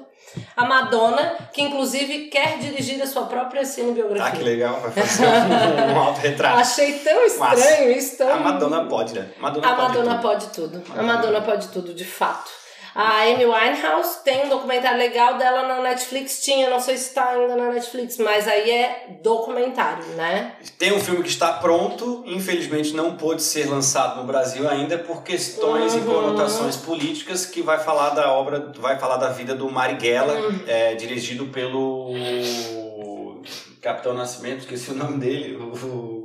A 0.57 0.65
Madonna, 0.65 1.37
que 1.53 1.61
inclusive 1.61 2.27
quer 2.27 2.57
dirigir 2.57 3.01
a 3.01 3.07
sua 3.07 3.23
própria 3.25 3.61
Ah, 3.61 3.63
que 3.65 3.69
cinebiografia. 3.71 4.43
legal, 4.43 4.81
vai 4.81 4.91
fazer 4.91 5.25
um, 5.25 5.93
um 5.93 5.99
autorretrato. 6.07 6.59
Achei 6.59 6.99
tão 6.99 7.25
estranho 7.25 7.91
isso, 7.91 8.17
tão... 8.17 8.33
A 8.33 8.37
Madonna 8.37 8.85
pode, 8.85 9.13
né? 9.13 9.29
Madonna 9.39 9.65
A 9.67 9.75
pode 9.75 9.87
Madonna 9.87 10.11
tudo. 10.15 10.21
pode 10.21 10.47
tudo. 10.47 10.83
A. 10.97 11.03
Madonna 11.03 11.41
pode 11.41 11.67
tudo, 11.69 11.93
de 11.93 12.03
fato. 12.03 12.51
A 12.95 13.23
Amy 13.23 13.45
Winehouse 13.45 14.23
tem 14.23 14.45
um 14.45 14.49
documentário 14.49 14.97
legal 14.97 15.37
dela 15.37 15.67
na 15.67 15.81
Netflix. 15.81 16.41
Tinha, 16.41 16.69
não 16.69 16.79
sei 16.79 16.95
se 16.97 17.09
está 17.09 17.31
ainda 17.31 17.53
na 17.57 17.69
Netflix, 17.73 18.17
mas 18.17 18.47
aí 18.47 18.71
é 18.71 19.07
documentário, 19.21 20.05
né? 20.15 20.53
Tem 20.79 20.93
um 20.93 20.99
filme 21.01 21.21
que 21.21 21.27
está 21.29 21.51
pronto, 21.53 22.23
infelizmente 22.25 22.93
não 22.93 23.17
pôde 23.17 23.43
ser 23.43 23.69
lançado 23.69 24.15
no 24.21 24.23
Brasil 24.23 24.65
ainda 24.69 24.97
por 24.97 25.23
questões 25.23 25.93
Uhum. 25.93 25.99
e 25.99 26.05
conotações 26.05 26.77
políticas 26.77 27.45
que 27.45 27.61
vai 27.61 27.79
falar 27.79 28.11
da 28.11 28.31
obra, 28.31 28.71
vai 28.77 28.97
falar 28.97 29.17
da 29.17 29.27
vida 29.29 29.53
do 29.53 29.69
Marighella, 29.69 30.33
Uhum. 30.39 30.59
é, 30.65 30.95
dirigido 30.95 31.47
pelo 31.47 32.13
Capitão 33.81 34.13
Nascimento, 34.13 34.59
esqueci 34.61 34.91
o 34.91 34.95
nome 34.95 35.17
dele, 35.19 35.55
o, 35.57 36.24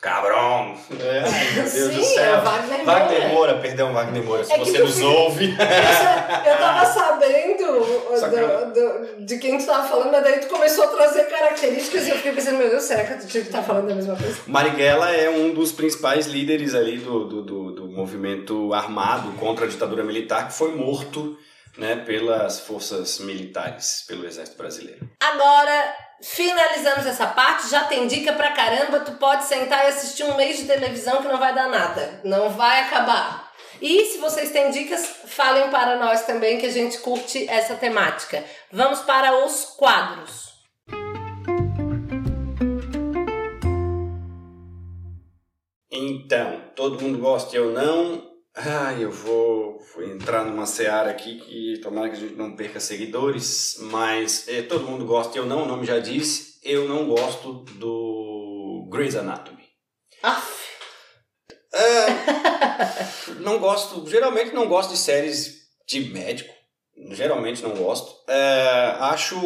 Cabrão. 0.00 0.74
É, 0.98 1.20
meu 1.54 1.62
Deus 1.62 1.70
Sim, 1.70 1.88
do 1.98 2.02
céu. 2.04 2.24
é 2.34 2.38
o 2.38 2.42
Wagner 2.42 2.84
Wagner 2.84 3.20
Moura. 3.20 3.28
Moura, 3.34 3.54
perdão, 3.58 3.92
Wagner 3.92 4.22
Moura, 4.24 4.44
se 4.44 4.52
É 4.52 4.58
você 4.58 4.78
nos 4.78 4.94
fica- 4.94 5.06
ouve. 5.08 5.46
Eu 6.46 6.56
tava 6.58 6.86
sabendo 6.86 7.60
Só 8.18 8.28
que 8.28 8.36
do- 8.36 8.72
do- 9.18 9.26
de 9.26 9.38
quem 9.38 9.58
tu 9.58 9.66
tava 9.66 9.86
falando, 9.88 10.10
mas 10.12 10.22
daí 10.24 10.38
tu 10.40 10.46
começou 10.48 10.84
a 10.84 10.88
trazer 10.88 11.24
características 11.24 12.06
e 12.06 12.10
eu 12.10 12.16
fiquei 12.16 12.32
pensando, 12.32 12.58
meu 12.58 12.70
Deus, 12.70 12.82
será 12.82 13.04
que 13.04 13.14
tu 13.20 13.26
tinha 13.26 13.42
que 13.42 13.48
estar 13.48 13.62
falando 13.62 13.88
da 13.88 13.94
mesma 13.94 14.16
coisa? 14.16 14.36
Marighella 14.46 15.10
é 15.14 15.30
um 15.30 15.52
dos 15.54 15.72
principais 15.72 16.26
líderes 16.26 16.74
ali 16.74 16.98
do, 16.98 17.24
do, 17.26 17.42
do, 17.42 17.70
do 17.72 17.88
movimento 17.88 18.72
armado 18.74 19.30
contra 19.38 19.64
a 19.66 19.68
ditadura 19.68 20.02
militar 20.02 20.48
que 20.48 20.54
foi 20.54 20.74
morto 20.74 21.36
né, 21.80 21.96
pelas 21.96 22.60
forças 22.60 23.18
militares, 23.18 24.04
pelo 24.06 24.26
exército 24.26 24.58
brasileiro. 24.58 25.10
Agora, 25.18 25.96
finalizamos 26.22 27.06
essa 27.06 27.26
parte, 27.26 27.70
já 27.70 27.84
tem 27.84 28.06
dica 28.06 28.34
pra 28.34 28.52
caramba, 28.52 29.00
tu 29.00 29.12
pode 29.12 29.44
sentar 29.44 29.86
e 29.86 29.88
assistir 29.88 30.24
um 30.24 30.36
mês 30.36 30.58
de 30.58 30.66
televisão 30.66 31.22
que 31.22 31.28
não 31.28 31.38
vai 31.38 31.54
dar 31.54 31.68
nada, 31.68 32.20
não 32.22 32.50
vai 32.50 32.82
acabar. 32.82 33.50
E 33.80 34.04
se 34.04 34.18
vocês 34.18 34.50
têm 34.50 34.70
dicas, 34.70 35.06
falem 35.24 35.70
para 35.70 35.96
nós 35.96 36.26
também 36.26 36.58
que 36.58 36.66
a 36.66 36.70
gente 36.70 36.98
curte 36.98 37.48
essa 37.48 37.74
temática. 37.74 38.44
Vamos 38.70 39.00
para 39.00 39.42
os 39.46 39.64
quadros. 39.64 40.50
Então, 45.90 46.60
todo 46.76 47.00
mundo 47.00 47.18
gosta 47.18 47.58
ou 47.58 47.72
não? 47.72 48.29
Ai, 48.56 49.04
eu 49.04 49.12
vou, 49.12 49.80
entrar 50.12 50.44
numa 50.44 50.66
seara 50.66 51.10
aqui 51.10 51.38
que 51.38 51.80
tomara 51.80 52.08
que 52.10 52.16
a 52.16 52.20
gente 52.20 52.34
não 52.34 52.56
perca 52.56 52.80
seguidores, 52.80 53.76
mas 53.80 54.48
é, 54.48 54.62
todo 54.62 54.86
mundo 54.86 55.06
gosta 55.06 55.40
ou 55.40 55.46
não, 55.46 55.62
o 55.62 55.66
nome 55.66 55.86
já 55.86 56.00
disse, 56.00 56.58
eu 56.62 56.88
não 56.88 57.06
gosto 57.06 57.64
do 57.78 58.88
Grey's 58.90 59.14
Anatomy. 59.14 59.62
Aff, 60.22 60.68
É, 61.72 62.06
não 63.40 63.58
gosto, 63.58 64.08
geralmente 64.10 64.52
não 64.52 64.68
gosto 64.68 64.90
de 64.90 64.98
séries 64.98 65.60
de 65.86 66.00
médico. 66.12 66.52
Geralmente 67.12 67.62
não 67.62 67.70
gosto. 67.70 68.12
É, 68.28 68.96
acho 69.00 69.36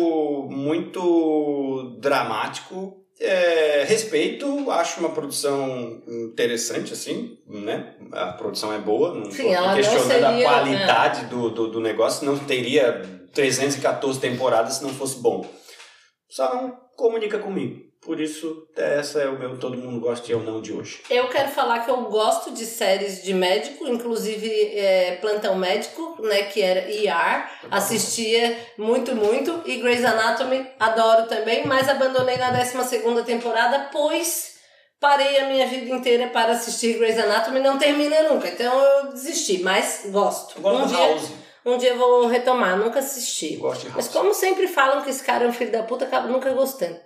muito 0.51 1.99
dramático. 2.01 3.04
É, 3.21 3.85
respeito, 3.87 4.71
acho 4.71 4.99
uma 4.99 5.11
produção 5.11 6.03
interessante, 6.07 6.93
assim, 6.93 7.39
né? 7.47 7.95
A 8.11 8.33
produção 8.33 8.73
é 8.73 8.79
boa, 8.79 9.15
não 9.15 9.31
Sim, 9.31 9.53
ela 9.53 9.69
não 9.69 9.77
questionando 9.77 10.09
seria, 10.09 10.29
a 10.29 10.53
qualidade 10.53 11.25
do, 11.27 11.49
do, 11.49 11.69
do 11.69 11.81
negócio, 11.81 12.27
não 12.27 12.37
teria 12.37 13.03
314 13.33 14.19
temporadas 14.19 14.75
se 14.75 14.83
não 14.83 14.91
fosse 14.91 15.21
bom. 15.21 15.47
Só 16.35 16.53
não 16.53 16.77
comunica 16.97 17.39
comigo. 17.39 17.85
Por 18.01 18.21
isso, 18.21 18.67
essa 18.77 19.21
é 19.21 19.29
o 19.29 19.39
meu 19.39 19.57
todo 19.57 19.77
mundo 19.77 20.01
gosta 20.01 20.29
e 20.29 20.33
eu 20.33 20.41
não 20.41 20.61
de 20.61 20.73
hoje. 20.73 21.01
eu 21.09 21.29
quero 21.29 21.49
falar 21.51 21.85
que 21.85 21.91
eu 21.93 22.03
gosto 22.07 22.51
de 22.51 22.67
séries 22.67 23.23
de 23.23 23.33
médico, 23.33 23.87
inclusive 23.87 24.51
é, 24.77 25.17
Plantão 25.21 25.55
Médico, 25.55 26.17
né, 26.21 26.43
que 26.43 26.61
era 26.61 26.91
ER, 26.91 27.49
assistia 27.71 28.59
muito, 28.77 29.15
muito, 29.15 29.63
e 29.65 29.77
Grey's 29.77 30.05
Anatomy 30.05 30.67
adoro 30.81 31.29
também, 31.29 31.65
mas 31.69 31.89
abandonei 31.89 32.37
na 32.37 32.53
12ª 32.53 33.25
temporada, 33.25 33.91
pois 33.93 34.55
parei 34.99 35.39
a 35.39 35.47
minha 35.47 35.69
vida 35.69 35.89
inteira 35.95 36.31
para 36.31 36.55
assistir 36.55 36.99
Grey's 36.99 37.17
Anatomy, 37.17 37.61
não 37.61 37.79
termina 37.79 38.25
nunca, 38.25 38.49
então 38.49 38.77
eu 38.77 39.13
desisti, 39.13 39.63
mas 39.63 40.03
gosto. 40.07 40.61
Gosto 40.61 40.83
um 40.83 40.87
dia, 40.89 40.99
House. 40.99 41.44
Um 41.65 41.79
dia 41.79 41.91
eu 41.91 41.99
vou 41.99 42.27
retomar, 42.27 42.77
nunca 42.77 42.99
assisti. 42.99 43.55
Eu 43.55 43.61
gosto 43.61 43.87
de 43.87 43.91
Mas 43.95 44.09
como 44.09 44.35
sempre 44.35 44.67
falam 44.69 45.03
que 45.03 45.11
esse 45.11 45.23
cara 45.23 45.45
é 45.45 45.49
um 45.49 45.53
filho 45.53 45.73
da 45.73 45.83
puta, 45.83 46.05
acabo 46.05 46.29
nunca 46.29 46.51
gostando. 46.51 46.99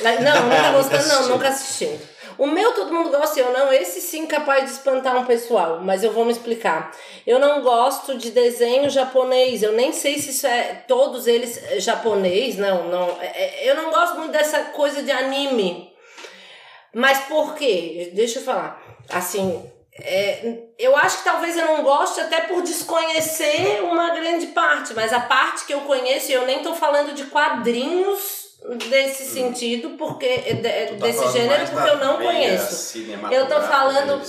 Não, 0.00 0.42
nunca 0.46 0.72
gostando, 0.72 1.08
não, 1.08 1.28
nunca 1.30 1.48
assistindo. 1.48 2.00
O 2.38 2.46
meu 2.46 2.72
todo 2.72 2.92
mundo 2.94 3.10
gosta 3.10 3.38
e 3.38 3.42
eu 3.42 3.52
não, 3.52 3.70
esse 3.72 4.00
sim 4.00 4.26
capaz 4.26 4.64
de 4.64 4.70
espantar 4.70 5.14
um 5.16 5.26
pessoal, 5.26 5.80
mas 5.82 6.02
eu 6.02 6.12
vou 6.12 6.24
me 6.24 6.32
explicar. 6.32 6.90
Eu 7.26 7.38
não 7.38 7.60
gosto 7.60 8.16
de 8.16 8.30
desenho 8.30 8.88
japonês, 8.88 9.62
eu 9.62 9.72
nem 9.72 9.92
sei 9.92 10.18
se 10.18 10.30
isso 10.30 10.46
é 10.46 10.84
todos 10.88 11.26
eles 11.26 11.60
japonês, 11.82 12.56
não, 12.56 12.88
não. 12.88 13.18
é- 13.20 13.26
é- 13.66 13.70
Eu 13.70 13.74
não 13.74 13.90
gosto 13.90 14.16
muito 14.16 14.32
dessa 14.32 14.58
coisa 14.66 15.02
de 15.02 15.10
anime. 15.10 15.92
Mas 16.94 17.18
por 17.26 17.54
quê? 17.54 18.10
Deixa 18.14 18.38
eu 18.38 18.42
falar. 18.44 18.80
Assim, 19.10 19.70
é, 20.02 20.58
eu 20.78 20.96
acho 20.96 21.18
que 21.18 21.24
talvez 21.24 21.56
eu 21.56 21.66
não 21.66 21.82
goste 21.82 22.20
até 22.20 22.42
por 22.42 22.62
desconhecer 22.62 23.80
uma 23.82 24.10
grande 24.10 24.48
parte, 24.48 24.94
mas 24.94 25.12
a 25.12 25.20
parte 25.20 25.64
que 25.66 25.74
eu 25.74 25.80
conheço, 25.82 26.30
eu 26.32 26.46
nem 26.46 26.62
tô 26.62 26.74
falando 26.74 27.12
de 27.14 27.24
quadrinhos 27.26 28.40
desse 28.90 29.24
sentido, 29.24 29.90
porque 29.96 30.26
é 30.26 30.52
de- 30.54 30.68
é 30.68 30.86
tá 30.86 31.06
desse 31.06 31.18
gênero, 31.32 31.66
porque 31.70 31.88
eu 31.90 31.96
não 31.98 32.16
conheço. 32.18 32.74
Eu 33.32 33.46
tô 33.46 33.54
falando. 33.62 34.20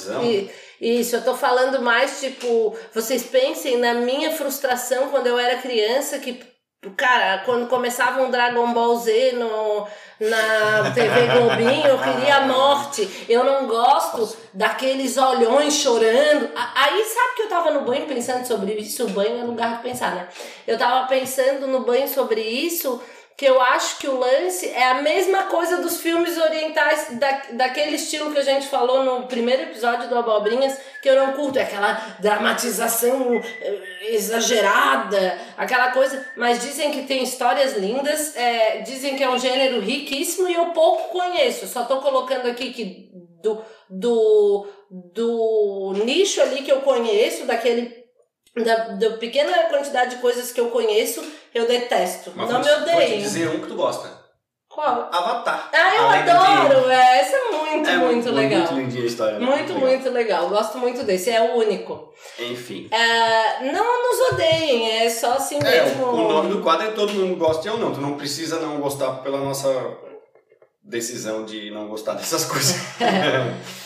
Isso, 0.80 1.16
eu 1.16 1.24
tô 1.24 1.36
falando 1.36 1.80
mais, 1.82 2.20
tipo, 2.20 2.76
vocês 2.94 3.22
pensem 3.24 3.78
na 3.78 3.94
minha 3.94 4.32
frustração 4.36 5.10
quando 5.10 5.28
eu 5.28 5.38
era 5.38 5.58
criança, 5.62 6.18
que, 6.18 6.42
cara, 6.90 7.44
quando 7.46 7.68
começava 7.68 8.24
um 8.24 8.32
Dragon 8.32 8.74
Ball 8.74 8.98
Z 8.98 9.34
no, 9.34 9.88
na 10.20 10.92
TV 10.92 11.28
Globinho, 11.28 11.86
eu 11.86 12.00
queria 12.00 12.38
a 12.38 12.42
morte. 12.48 13.26
Eu 13.30 13.44
não 13.44 13.68
gosto 13.68 14.36
daqueles 14.52 15.16
olhões 15.16 15.76
chorando. 15.76 16.50
Aí, 16.56 17.04
sabe 17.04 17.36
que 17.36 17.42
eu 17.44 17.50
tava 17.50 17.70
no 17.70 17.82
banho 17.82 18.08
pensando 18.08 18.46
sobre 18.46 18.74
isso? 18.74 19.06
O 19.06 19.10
banho 19.10 19.42
é 19.42 19.44
lugar 19.44 19.78
de 19.78 19.84
pensar, 19.84 20.16
né? 20.16 20.28
Eu 20.66 20.78
tava 20.78 21.08
pensando 21.08 21.68
no 21.68 21.82
banho 21.82 22.08
sobre 22.08 22.42
isso 22.42 23.00
que 23.42 23.46
eu 23.48 23.60
acho 23.60 23.98
que 23.98 24.08
o 24.08 24.20
lance 24.20 24.70
é 24.70 24.84
a 24.84 25.02
mesma 25.02 25.46
coisa 25.46 25.82
dos 25.82 26.00
filmes 26.00 26.38
orientais, 26.38 27.18
da, 27.18 27.42
daquele 27.54 27.96
estilo 27.96 28.32
que 28.32 28.38
a 28.38 28.44
gente 28.44 28.68
falou 28.68 29.04
no 29.04 29.26
primeiro 29.26 29.64
episódio 29.64 30.08
do 30.08 30.16
Abobrinhas, 30.16 30.78
que 31.02 31.10
eu 31.10 31.16
não 31.16 31.34
curto, 31.34 31.58
é 31.58 31.64
aquela 31.64 31.94
dramatização 32.20 33.34
eh, 33.34 34.14
exagerada, 34.14 35.40
aquela 35.58 35.90
coisa, 35.90 36.24
mas 36.38 36.62
dizem 36.62 36.92
que 36.92 37.08
tem 37.08 37.24
histórias 37.24 37.76
lindas, 37.76 38.36
é, 38.36 38.82
dizem 38.82 39.16
que 39.16 39.24
é 39.24 39.30
um 39.32 39.40
gênero 39.40 39.80
riquíssimo 39.80 40.48
e 40.48 40.54
eu 40.54 40.66
pouco 40.68 41.10
conheço, 41.10 41.66
só 41.66 41.86
tô 41.86 41.98
colocando 41.98 42.46
aqui 42.46 42.72
que 42.72 43.10
do, 43.42 43.60
do, 43.90 44.68
do 44.88 45.94
nicho 46.06 46.40
ali 46.44 46.62
que 46.62 46.72
eu 46.72 46.82
conheço, 46.82 47.48
daquele 47.48 48.01
da, 48.56 48.76
da 48.90 49.10
pequena 49.18 49.52
quantidade 49.70 50.16
de 50.16 50.22
coisas 50.22 50.52
que 50.52 50.60
eu 50.60 50.70
conheço, 50.70 51.24
eu 51.54 51.68
detesto. 51.68 52.32
Mas 52.36 52.50
não 52.50 52.60
me 52.60 52.66
te- 52.66 52.92
vou 52.92 53.18
dizer 53.18 53.48
um 53.50 53.60
que 53.62 53.68
tu 53.68 53.76
gosta. 53.76 54.20
Qual? 54.70 55.10
Avatar. 55.12 55.70
Ah, 55.74 55.96
eu 55.96 56.06
A 56.08 56.12
Lenda 56.12 56.32
de 56.32 56.38
adoro! 56.38 56.90
É, 56.90 57.20
essa 57.20 57.36
é 57.36 57.52
muito, 57.52 57.90
É 57.90 57.98
muito, 57.98 58.32
legal. 58.32 58.60
Muito 58.62 58.74
lindinha 58.76 59.04
a 59.04 59.06
história. 59.06 59.38
né? 59.38 59.46
Muito, 59.46 59.74
legal. 59.74 59.90
muito 59.90 60.10
legal. 60.10 60.50
Gosto 60.50 60.78
muito 60.78 61.04
desse. 61.04 61.30
É 61.30 61.42
o 61.42 61.56
único. 61.58 62.14
Enfim. 62.40 62.88
É, 62.90 63.70
não 63.72 63.84
nos 64.10 64.32
odeiem, 64.32 65.02
é 65.04 65.10
só 65.10 65.34
assim 65.34 65.58
É, 65.62 65.84
mesmo. 65.84 66.06
o, 66.06 66.14
o 66.26 66.32
nome 66.32 66.50
do 66.54 66.62
quadro 66.62 66.88
é 66.88 66.92
Todo 66.92 67.12
Mundo 67.14 67.36
Gosta 67.36 67.68
e 67.68 67.70
eu 67.70 67.78
não. 67.78 67.94
Tu 67.94 68.00
não 68.00 68.16
precisa 68.16 68.60
não 68.60 68.80
gostar 68.80 69.12
pela 69.16 69.40
nossa 69.40 69.68
decisão 70.82 71.44
de 71.44 71.70
não 71.72 71.90
gostar 71.90 72.14
dessas 72.14 72.46
coisas. 72.46 72.78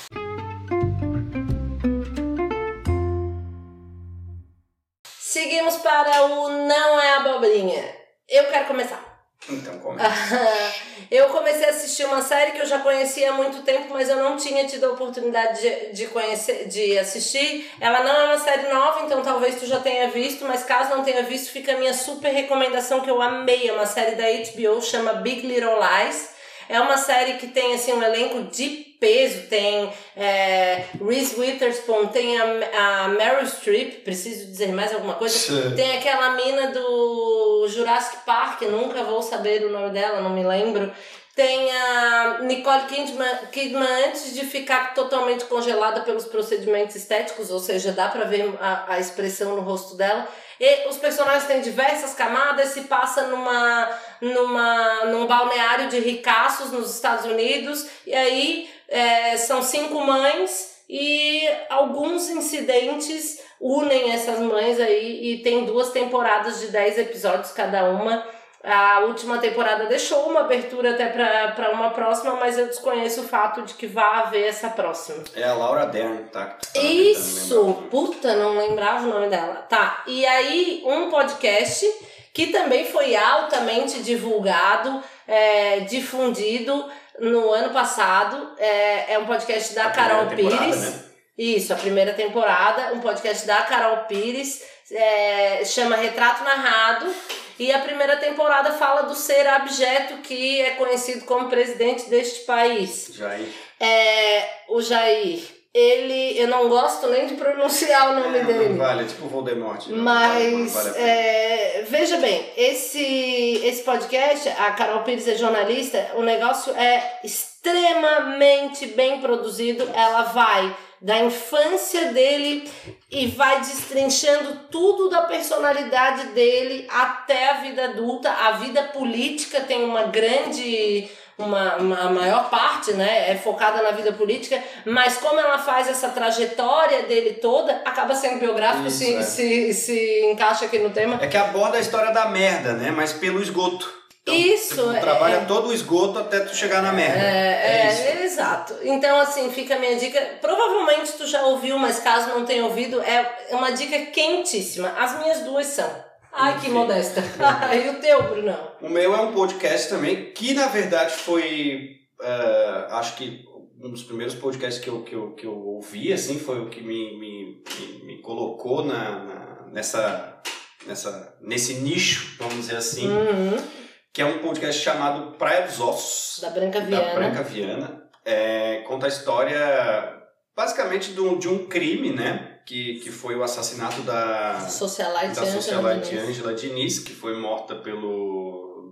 Seguimos 5.76 5.78
para 5.78 6.26
o 6.26 6.50
Não 6.50 7.00
é 7.00 7.14
Abobrinha. 7.16 7.96
Eu 8.28 8.46
quero 8.46 8.66
começar. 8.66 9.04
então, 9.50 9.78
como 9.80 9.98
eu 11.12 11.30
comecei 11.30 11.66
a 11.66 11.70
assistir 11.70 12.06
uma 12.06 12.22
série 12.22 12.52
que 12.52 12.62
eu 12.62 12.66
já 12.66 12.80
conhecia 12.80 13.30
há 13.32 13.34
muito 13.34 13.62
tempo, 13.64 13.88
mas 13.92 14.10
eu 14.10 14.18
não 14.18 14.38
tinha 14.38 14.66
tido 14.66 14.86
a 14.86 14.92
oportunidade 14.92 15.62
de, 15.62 15.94
de 15.94 16.08
conhecer, 16.08 16.68
de 16.68 16.98
assistir. 16.98 17.70
Ela 17.80 18.04
não 18.04 18.12
é 18.12 18.26
uma 18.26 18.40
série 18.40 18.68
nova, 18.74 19.06
então 19.06 19.22
talvez 19.22 19.60
tu 19.60 19.66
já 19.66 19.80
tenha 19.80 20.10
visto, 20.10 20.46
mas 20.46 20.64
caso 20.64 20.96
não 20.96 21.04
tenha 21.04 21.24
visto, 21.24 21.52
fica 21.52 21.74
a 21.74 21.78
minha 21.78 21.94
super 21.94 22.32
recomendação 22.32 23.02
que 23.02 23.10
eu 23.10 23.22
amei. 23.22 23.70
É 23.70 23.74
uma 23.74 23.86
série 23.86 24.16
da 24.16 24.24
HBO, 24.24 24.82
chama 24.82 25.14
Big 25.14 25.46
Little 25.46 25.78
Lies. 25.80 26.30
É 26.68 26.80
uma 26.80 26.98
série 26.98 27.34
que 27.34 27.48
tem 27.48 27.76
assim 27.76 27.94
um 27.94 28.02
elenco 28.02 28.44
de 28.44 28.85
peso, 29.00 29.48
tem 29.48 29.92
é, 30.16 30.86
Reese 31.04 31.40
Witherspoon, 31.40 32.08
tem 32.08 32.40
a, 32.40 33.04
a 33.04 33.08
Meryl 33.10 33.46
Streep, 33.48 34.04
preciso 34.04 34.48
dizer 34.48 34.70
mais 34.70 34.94
alguma 34.94 35.16
coisa? 35.16 35.38
Sim. 35.38 35.76
Tem 35.76 35.98
aquela 35.98 36.32
mina 36.32 36.68
do 36.68 37.68
Jurassic 37.70 38.26
Park, 38.26 38.62
nunca 38.64 39.04
vou 39.04 39.22
saber 39.22 39.64
o 39.66 39.72
nome 39.72 39.92
dela, 39.92 40.22
não 40.22 40.30
me 40.32 40.44
lembro. 40.44 40.92
Tem 41.36 41.70
a 41.70 42.40
Nicole 42.44 42.84
Kidman, 42.84 43.38
Kidman 43.52 44.06
antes 44.08 44.34
de 44.34 44.46
ficar 44.46 44.94
totalmente 44.94 45.44
congelada 45.46 46.00
pelos 46.00 46.24
procedimentos 46.24 46.96
estéticos, 46.96 47.52
ou 47.52 47.60
seja, 47.60 47.92
dá 47.92 48.08
pra 48.08 48.24
ver 48.24 48.54
a, 48.62 48.94
a 48.94 49.00
expressão 49.00 49.54
no 49.54 49.62
rosto 49.62 49.98
dela. 49.98 50.26
E 50.58 50.88
os 50.88 50.96
personagens 50.96 51.44
têm 51.44 51.60
diversas 51.60 52.14
camadas, 52.14 52.70
se 52.70 52.82
passa 52.84 53.24
numa, 53.24 53.90
numa, 54.22 55.06
num 55.08 55.28
balneário 55.28 55.90
de 55.90 56.00
ricaços 56.00 56.72
nos 56.72 56.96
Estados 56.96 57.26
Unidos, 57.26 57.86
e 58.08 58.14
aí 58.14 58.70
é, 58.88 59.38
são 59.38 59.62
cinco 59.62 60.00
mães 60.02 60.76
e 60.90 61.48
alguns 61.70 62.30
incidentes 62.30 63.42
unem 63.60 64.12
essas 64.12 64.40
mães 64.40 64.80
aí, 64.80 65.34
e 65.34 65.44
tem 65.44 65.66
duas 65.66 65.90
temporadas 65.90 66.60
de 66.60 66.68
10 66.68 67.00
episódios 67.00 67.52
cada 67.52 67.86
uma. 67.86 68.24
A 68.64 69.02
última 69.02 69.38
temporada 69.38 69.86
deixou 69.86 70.28
uma 70.28 70.42
abertura 70.42 70.92
até 70.92 71.06
para 71.08 71.72
uma 71.72 71.92
próxima, 71.92 72.36
mas 72.36 72.58
eu 72.58 72.66
desconheço 72.66 73.22
o 73.22 73.28
fato 73.28 73.62
de 73.62 73.76
que 73.76 73.86
vai 73.86 74.22
haver 74.22 74.48
essa 74.48 74.70
próxima. 74.70 75.24
É 75.36 75.44
a 75.44 75.54
Laura 75.54 75.86
Dern, 75.86 76.24
tá? 76.32 76.58
tá 76.74 76.82
Isso! 76.82 77.84
Puta, 77.92 78.36
não 78.36 78.58
lembrava 78.58 79.06
o 79.06 79.10
nome 79.10 79.30
dela. 79.30 79.66
Tá, 79.70 80.04
e 80.08 80.26
aí 80.26 80.82
um 80.84 81.12
podcast 81.12 81.86
que 82.34 82.48
também 82.48 82.86
foi 82.86 83.16
altamente 83.16 84.02
divulgado, 84.02 85.02
é, 85.28 85.82
difundido 85.82 86.86
no 87.20 87.52
ano 87.52 87.72
passado. 87.72 88.54
É, 88.58 89.14
é 89.14 89.20
um 89.20 89.26
podcast 89.26 89.74
da 89.74 89.90
Carol 89.90 90.28
Pires. 90.28 90.78
Né? 90.78 91.04
Isso, 91.38 91.74
a 91.74 91.76
primeira 91.76 92.14
temporada, 92.14 92.94
um 92.94 93.02
podcast 93.02 93.46
da 93.46 93.62
Carol 93.64 94.06
Pires, 94.06 94.64
é, 94.92 95.66
chama 95.66 95.96
Retrato 95.96 96.44
Narrado 96.44 97.14
e 97.60 97.72
a 97.72 97.80
primeira 97.80 98.18
temporada 98.18 98.72
fala 98.74 99.04
do 99.04 99.16
ser 99.16 99.48
abjeto 99.48 100.18
que 100.18 100.62
é 100.62 100.72
conhecido 100.72 101.26
como 101.26 101.50
presidente 101.50 102.10
deste 102.10 102.46
país. 102.46 103.12
Jair. 103.14 103.48
É, 103.80 104.50
o 104.70 104.82
Jair. 104.82 105.55
Ele, 105.78 106.40
eu 106.40 106.48
não 106.48 106.70
gosto 106.70 107.06
nem 107.10 107.28
de 107.28 107.34
pronunciar 107.34 108.12
o 108.12 108.20
nome 108.22 108.38
é, 108.38 108.44
dele. 108.46 108.70
Não 108.70 108.78
vale, 108.78 109.04
é 109.04 109.08
tipo 109.08 109.28
Voldemort. 109.28 109.86
Né? 109.88 109.98
Mas, 109.98 110.72
vale 110.72 110.92
é, 110.96 111.84
veja 111.90 112.16
bem, 112.16 112.50
esse, 112.56 113.60
esse 113.62 113.84
podcast, 113.84 114.48
a 114.48 114.72
Carol 114.72 115.04
Pires 115.04 115.28
é 115.28 115.36
jornalista, 115.36 116.12
o 116.16 116.22
negócio 116.22 116.74
é 116.78 117.20
extremamente 117.26 118.88
bem 118.88 119.20
produzido. 119.20 119.84
Ela 119.94 120.22
vai 120.22 120.74
da 121.02 121.20
infância 121.20 122.06
dele 122.14 122.72
e 123.12 123.28
vai 123.28 123.60
destrinchando 123.60 124.62
tudo 124.72 125.10
da 125.10 125.24
personalidade 125.24 126.28
dele 126.28 126.88
até 126.90 127.50
a 127.50 127.54
vida 127.56 127.84
adulta. 127.84 128.32
A 128.32 128.52
vida 128.54 128.82
política 128.82 129.60
tem 129.60 129.84
uma 129.84 130.04
grande. 130.04 131.10
Uma, 131.38 131.76
uma 131.76 132.10
maior 132.12 132.50
parte, 132.50 132.94
né, 132.94 133.32
é 133.32 133.36
focada 133.36 133.84
na 133.84 133.92
vida 133.92 134.14
política, 134.14 134.58
mas 134.86 135.18
como 135.18 135.38
ela 135.38 135.58
faz 135.58 135.90
essa 135.90 136.08
trajetória 136.08 137.04
dele 137.04 137.34
toda, 137.34 137.82
acaba 137.84 138.16
sendo 138.16 138.40
biográfico, 138.40 138.88
Isso, 138.88 139.00
se, 139.00 139.16
é. 139.16 139.22
se, 139.22 139.74
se 139.74 140.26
encaixa 140.32 140.64
aqui 140.64 140.80
no 140.80 140.92
tema. 140.92 141.20
É 141.22 141.28
que 141.28 141.36
aborda 141.36 141.78
a 141.78 141.82
história 141.82 142.14
da 142.14 142.30
merda, 142.30 142.72
né, 142.72 142.90
mas 142.90 143.12
pelo 143.12 143.42
esgoto. 143.42 144.06
Então, 144.26 144.34
isso. 144.34 144.76
Tu 144.76 144.92
é, 144.92 145.00
trabalha 145.00 145.36
é, 145.36 145.46
todo 145.46 145.68
o 145.68 145.74
esgoto 145.74 146.18
até 146.18 146.40
tu 146.40 146.56
chegar 146.56 146.82
na 146.82 146.92
merda. 146.92 147.20
É, 147.20 147.28
é, 147.28 148.22
é, 148.22 148.24
exato. 148.26 148.76
Então, 148.82 149.20
assim, 149.20 149.52
fica 149.52 149.76
a 149.76 149.80
minha 149.80 149.96
dica. 149.98 150.20
Provavelmente 150.42 151.12
tu 151.12 151.28
já 151.28 151.44
ouviu, 151.44 151.78
mas 151.78 152.00
caso 152.00 152.30
não 152.30 152.44
tenha 152.44 152.66
ouvido, 152.66 153.00
é 153.02 153.52
uma 153.52 153.72
dica 153.72 153.98
quentíssima. 154.08 154.96
As 154.98 155.20
minhas 155.20 155.42
duas 155.42 155.68
são. 155.68 156.05
Ai, 156.36 156.60
que 156.60 156.70
modesta. 156.70 157.22
e 157.74 157.90
o 157.90 158.00
teu, 158.02 158.22
Brunão? 158.24 158.72
O 158.82 158.90
meu 158.90 159.16
é 159.16 159.22
um 159.22 159.34
podcast 159.34 159.90
também, 159.90 160.32
que 160.34 160.54
na 160.54 160.68
verdade 160.68 161.12
foi. 161.14 162.02
Uh, 162.20 162.94
acho 162.94 163.16
que 163.16 163.44
um 163.82 163.90
dos 163.90 164.04
primeiros 164.04 164.36
podcasts 164.36 164.84
que 164.84 164.90
eu, 164.90 165.04
que 165.04 165.16
eu, 165.16 165.32
que 165.32 165.46
eu 165.46 165.58
ouvi, 165.58 166.12
assim, 166.12 166.38
foi 166.38 166.60
o 166.60 166.70
que 166.70 166.82
me, 166.82 167.18
me, 167.18 167.64
me, 167.80 168.06
me 168.06 168.22
colocou 168.22 168.84
na, 168.84 169.24
na, 169.24 169.68
nessa, 169.72 170.42
nessa, 170.86 171.38
nesse 171.42 171.76
nicho, 171.76 172.36
vamos 172.38 172.56
dizer 172.56 172.78
assim. 172.78 173.08
Uhum 173.08 173.86
que 174.16 174.22
é 174.22 174.26
um 174.26 174.40
podcast 174.40 174.82
chamado 174.82 175.36
Praia 175.36 175.68
dos 175.68 175.78
Ossos. 175.82 176.40
Da 176.42 176.50
Branca 176.50 176.80
Viana. 176.80 177.06
Da 177.06 177.16
Branca 177.16 177.44
Viana. 177.44 178.04
É, 178.24 178.78
conta 178.88 179.08
a 179.08 179.10
história, 179.10 180.24
basicamente, 180.56 181.12
de 181.12 181.20
um, 181.20 181.38
de 181.38 181.50
um 181.50 181.68
crime, 181.68 182.12
né? 182.12 182.55
Que, 182.66 183.00
que 183.00 183.12
foi 183.12 183.36
o 183.36 183.44
assassinato 183.44 184.02
da 184.02 184.68
socialite, 184.68 185.36
da 185.36 185.46
socialite 185.46 186.18
Angela 186.18 186.54
Diniz, 186.54 186.98
que 186.98 187.14
foi 187.14 187.38
morta 187.38 187.76
pelo 187.76 188.92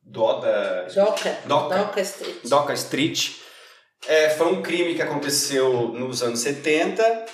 Doda... 0.00 0.86
Doca. 0.94 1.38
Doca. 1.44 1.76
Doca 1.78 2.00
Street. 2.00 2.36
Doca 2.44 2.72
Street. 2.74 3.30
É, 4.06 4.30
foi 4.30 4.52
um 4.52 4.62
crime 4.62 4.94
que 4.94 5.02
aconteceu 5.02 5.88
nos 5.88 6.22
anos 6.22 6.38
70 6.38 7.26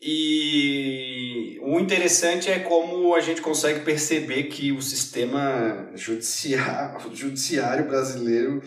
e 0.00 1.58
o 1.62 1.80
interessante 1.80 2.50
é 2.50 2.58
como 2.58 3.14
a 3.14 3.20
gente 3.20 3.40
consegue 3.40 3.80
perceber 3.80 4.44
que 4.44 4.70
o 4.70 4.82
sistema 4.82 5.90
judiciário, 5.94 7.00
judiciário 7.16 7.86
brasileiro, 7.86 8.62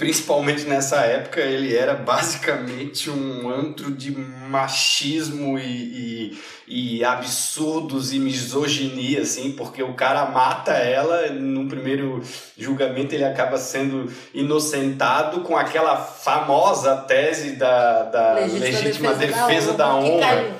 principalmente 0.00 0.64
nessa 0.64 0.96
época, 1.02 1.42
ele 1.42 1.76
era 1.76 1.92
basicamente 1.92 3.10
um 3.10 3.50
antro 3.50 3.90
de 3.90 4.10
machismo 4.10 5.58
e, 5.58 6.32
e, 6.66 6.96
e 6.96 7.04
absurdos 7.04 8.10
e 8.10 8.18
misoginia, 8.18 9.20
assim, 9.20 9.52
porque 9.52 9.82
o 9.82 9.92
cara 9.92 10.24
mata 10.24 10.72
ela, 10.72 11.28
no 11.28 11.68
primeiro 11.68 12.22
julgamento 12.56 13.14
ele 13.14 13.24
acaba 13.24 13.58
sendo 13.58 14.10
inocentado 14.32 15.42
com 15.42 15.54
aquela 15.54 15.98
famosa 15.98 16.96
tese 16.96 17.56
da, 17.56 18.04
da 18.04 18.34
legítima, 18.36 18.64
legítima 18.64 19.12
defesa, 19.12 19.46
defesa, 19.46 19.72
da 19.74 19.94
honra. 19.96 20.20
Da 20.20 20.32
honra 20.32 20.59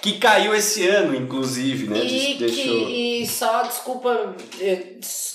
que 0.00 0.18
caiu 0.18 0.54
esse 0.54 0.88
ano, 0.88 1.14
inclusive, 1.14 1.88
né? 1.88 1.98
E, 1.98 2.34
Deixou... 2.38 2.86
que, 2.86 3.22
e 3.22 3.26
só, 3.26 3.62
desculpa. 3.62 4.34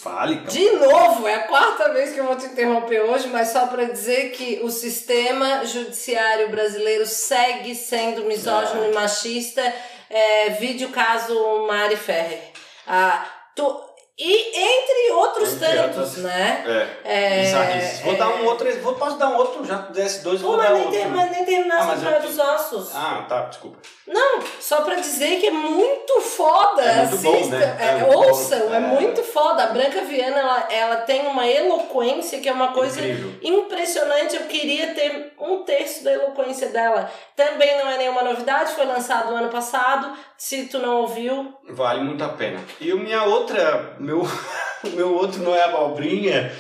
Fale, 0.02 0.38
calma. 0.38 0.52
De 0.52 0.72
novo, 0.72 1.28
é 1.28 1.36
a 1.36 1.48
quarta 1.48 1.94
vez 1.94 2.14
que 2.14 2.20
eu 2.20 2.26
vou 2.26 2.36
te 2.36 2.46
interromper 2.46 3.02
hoje, 3.02 3.28
mas 3.28 3.50
só 3.50 3.68
para 3.68 3.86
dizer 3.86 4.32
que 4.32 4.60
o 4.64 4.70
sistema 4.70 5.66
judiciário 5.66 6.50
brasileiro 6.50 7.06
segue 7.06 7.76
sendo 7.76 8.26
misógino 8.26 8.84
é. 8.84 8.92
e 8.92 8.94
machista. 8.94 9.74
É, 10.10 10.50
vídeo 10.52 10.90
caso 10.90 11.66
Mari 11.68 11.96
Ferrer. 11.96 12.52
Ah, 12.88 13.26
tu, 13.56 13.82
e 14.18 14.58
entre 14.58 15.12
outros 15.12 15.54
entre 15.56 15.68
tantos, 15.76 15.98
outras, 15.98 16.18
né? 16.18 16.64
É. 17.04 17.44
é 17.44 18.02
vou 18.02 18.14
é, 18.14 18.16
dar 18.16 18.30
um 18.30 18.46
outro. 18.46 18.82
Vou, 18.82 18.94
posso 18.96 19.18
dar 19.18 19.28
um 19.28 19.36
outro? 19.36 19.66
Já 19.66 19.76
desse 19.76 20.24
dois, 20.24 20.40
vou 20.40 20.56
dar 20.56 20.72
nem 20.72 20.84
outro. 20.84 20.98
Ter, 20.98 21.08
mas 21.10 21.32
nem 21.32 21.44
terminasse 21.44 22.08
ah, 22.08 22.20
dos 22.20 22.40
Ossos. 22.40 22.96
Ah, 22.96 23.26
tá, 23.28 23.42
desculpa. 23.42 23.78
Não, 24.08 24.40
só 24.62 24.84
pra 24.84 24.96
dizer 24.96 25.42
que 25.42 25.48
é 25.48 25.52
muito 25.52 26.22
foda. 26.22 26.82
É 26.82 27.06
muito 27.08 27.18
bom, 27.18 27.46
né? 27.48 27.78
É, 27.78 28.00
é 28.00 28.16
ouçam, 28.16 28.74
é. 28.74 28.78
é. 28.78 28.80
muito 28.80 29.22
foda. 29.22 29.64
A 29.64 29.68
Branca 29.68 30.02
Viana, 30.02 30.40
ela, 30.40 30.68
ela 30.72 30.96
tem 30.98 31.28
uma 31.28 31.46
eloquência 31.46 32.40
que 32.40 32.48
é 32.48 32.54
uma 32.54 32.70
coisa 32.70 33.00
Incrível. 33.00 33.34
impressionante. 33.44 34.38
Eu 34.38 34.44
queria 34.44 34.94
ter 34.94 35.34
um 35.38 35.64
terço 35.64 36.06
da 36.06 36.14
eloquência 36.14 36.70
dela. 36.70 37.12
Também 37.36 37.78
não 37.78 37.90
é 37.90 37.98
nenhuma 37.98 38.24
novidade, 38.24 38.72
foi 38.72 38.86
lançado 38.86 39.36
ano 39.36 39.50
passado. 39.50 40.16
Se 40.38 40.68
tu 40.68 40.80
não 40.80 41.02
ouviu. 41.02 41.54
Vale 41.70 42.02
muito 42.02 42.24
a 42.24 42.30
pena. 42.30 42.60
E 42.80 42.92
a 42.92 42.96
minha 42.96 43.24
outra, 43.24 43.96
meu, 44.06 44.28
meu 44.94 45.14
outro 45.14 45.42
não 45.44 45.56
é 45.56 45.62
a 45.64 45.66
abobrinha 45.66 46.52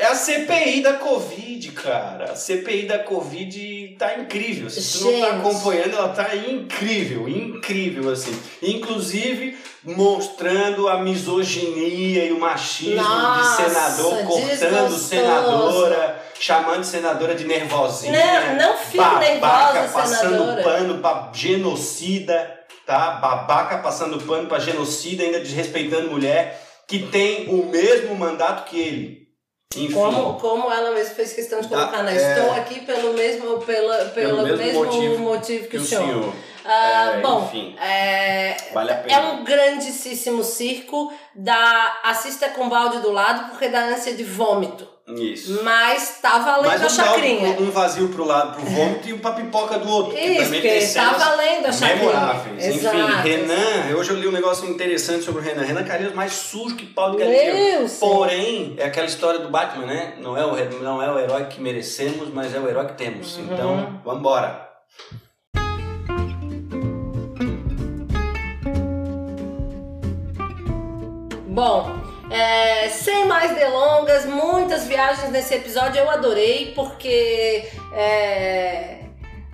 é 0.00 0.06
a 0.06 0.14
CPI 0.14 0.80
da 0.80 0.92
Covid, 0.92 1.72
cara. 1.72 2.30
A 2.30 2.36
CPI 2.36 2.86
da 2.86 3.00
Covid 3.00 3.96
tá 3.98 4.16
incrível. 4.16 4.70
Se 4.70 4.96
tu 4.96 5.10
não 5.10 5.20
tá 5.20 5.36
acompanhando, 5.36 5.96
ela 5.96 6.08
tá 6.10 6.36
incrível, 6.36 7.28
incrível, 7.28 8.08
assim. 8.08 8.40
Inclusive 8.62 9.58
mostrando 9.82 10.88
a 10.88 10.98
misoginia 10.98 12.26
e 12.26 12.32
o 12.32 12.38
machismo 12.38 13.02
Nossa, 13.02 13.64
de 13.64 13.70
senador, 13.70 14.24
cortando 14.24 14.96
senadora, 14.96 16.22
chamando 16.38 16.84
senadora 16.84 17.34
de 17.34 17.44
nervosinha. 17.44 18.12
Não, 18.12 18.68
não 18.68 18.76
fico 18.78 19.02
babaca, 19.02 19.18
nervosa, 19.18 19.92
passando 19.92 20.30
senadora. 20.30 20.62
pano 20.62 20.98
pra 20.98 21.30
genocida, 21.32 22.60
tá? 22.86 23.12
Babaca 23.12 23.78
passando 23.78 24.20
pano 24.24 24.46
pra 24.46 24.60
genocida, 24.60 25.24
ainda 25.24 25.40
desrespeitando 25.40 26.08
mulher, 26.08 26.67
que 26.88 27.06
tem 27.08 27.48
o 27.50 27.66
mesmo 27.66 28.14
mandato 28.16 28.68
que 28.68 28.80
ele. 28.80 29.28
Enfim. 29.76 29.92
Como, 29.92 30.40
como 30.40 30.72
ela 30.72 30.92
mesma 30.92 31.14
fez 31.14 31.34
questão 31.34 31.60
de 31.60 31.68
colocar, 31.68 32.02
né? 32.02 32.16
É, 32.16 32.38
Estou 32.38 32.52
aqui 32.54 32.80
pelo 32.80 33.12
mesmo, 33.12 33.58
pela, 33.58 34.06
pelo, 34.06 34.36
pelo 34.36 34.42
mesmo, 34.42 34.56
mesmo 34.56 34.84
motivo, 34.84 35.18
motivo, 35.18 35.68
que, 35.68 35.76
o 35.76 35.84
senhor. 35.84 36.06
senhor. 36.06 36.34
Ah, 36.64 37.12
é, 37.16 37.20
bom, 37.20 37.44
enfim, 37.44 37.76
é, 37.78 38.56
vale 38.74 38.92
é 38.92 39.18
um 39.18 39.44
grandíssimo 39.44 40.42
circo 40.42 41.12
da 41.34 42.00
assista 42.04 42.48
com 42.50 42.68
balde 42.68 43.00
do 43.00 43.10
lado 43.10 43.50
porque 43.50 43.68
dá 43.68 43.84
ânsia 43.86 44.14
de 44.14 44.24
vômito. 44.24 44.88
Isso. 45.16 45.62
Mas 45.64 46.18
tá 46.20 46.38
valendo 46.38 46.66
Mas 46.66 46.82
um 46.82 46.86
a 46.86 46.88
chacrinha. 46.88 47.56
Um 47.58 47.70
vazio 47.70 48.08
pro 48.08 48.24
lado 48.24 48.56
pro 48.56 48.64
vômito 48.66 49.08
e 49.08 49.12
um 49.14 49.18
pra 49.18 49.32
pipoca 49.32 49.78
do 49.78 49.88
outro. 49.88 50.18
Isso, 50.18 50.44
também 50.44 50.60
tem 50.60 50.92
tá 50.92 51.12
valendo 51.12 51.66
a 51.66 51.72
chacrinha. 51.72 51.96
Memoráveis. 51.96 52.66
Exato, 52.66 52.96
Enfim, 52.96 53.28
Renan, 53.28 53.96
hoje 53.96 54.10
eu 54.10 54.16
li 54.16 54.28
um 54.28 54.32
negócio 54.32 54.68
interessante 54.68 55.24
sobre 55.24 55.40
o 55.40 55.44
Renan. 55.44 55.62
Renan 55.62 55.84
Calheiros 55.84 56.14
mais 56.14 56.32
sujo 56.32 56.76
que 56.76 56.84
pau 56.84 57.12
de 57.12 57.18
galinheiro. 57.18 57.88
Porém, 57.98 58.74
é 58.76 58.84
aquela 58.84 59.06
história 59.06 59.40
do 59.40 59.48
Batman, 59.48 59.86
né? 59.86 60.14
Não 60.18 60.36
é 60.36 60.44
o, 60.44 60.82
não 60.82 61.02
é 61.02 61.10
o 61.10 61.18
herói 61.18 61.46
que 61.46 61.60
merecemos, 61.60 62.28
mas 62.32 62.54
é 62.54 62.58
o 62.58 62.68
herói 62.68 62.86
que 62.86 62.94
temos. 62.94 63.36
Uhum. 63.36 63.44
Então, 63.44 64.00
vambora. 64.04 64.68
Bom, 71.46 71.97
é, 72.30 72.88
sem 72.88 73.26
mais 73.26 73.54
delongas, 73.54 74.26
muitas 74.26 74.84
viagens 74.84 75.30
nesse 75.30 75.54
episódio 75.54 75.98
eu 76.00 76.10
adorei 76.10 76.72
porque 76.74 77.68
é, 77.92 78.98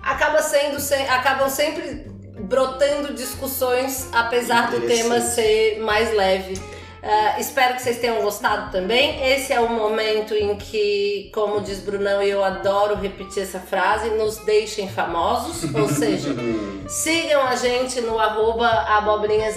acaba 0.01 0.41
sendo, 0.41 0.77
acabam 1.09 1.49
sempre 1.49 2.05
brotando 2.39 3.13
discussões, 3.13 4.09
apesar 4.13 4.69
do 4.69 4.81
tema 4.81 5.19
ser 5.21 5.79
mais 5.79 6.13
leve. 6.13 6.74
Uh, 7.05 7.39
espero 7.39 7.75
que 7.75 7.83
vocês 7.83 7.99
tenham 7.99 8.19
gostado 8.23 8.71
também. 8.71 9.31
Esse 9.31 9.53
é 9.53 9.59
o 9.59 9.69
momento 9.69 10.33
em 10.33 10.55
que, 10.55 11.29
como 11.31 11.61
diz 11.61 11.79
Brunão, 11.79 12.23
e 12.23 12.31
eu 12.31 12.43
adoro 12.43 12.95
repetir 12.95 13.43
essa 13.43 13.59
frase, 13.59 14.09
nos 14.09 14.37
deixem 14.37 14.89
famosos. 14.89 15.71
Ou 15.75 15.87
seja, 15.87 16.29
sigam 16.89 17.43
a 17.43 17.55
gente 17.55 18.01
no 18.01 18.19
arroba 18.19 18.67
abobrinhas 18.67 19.55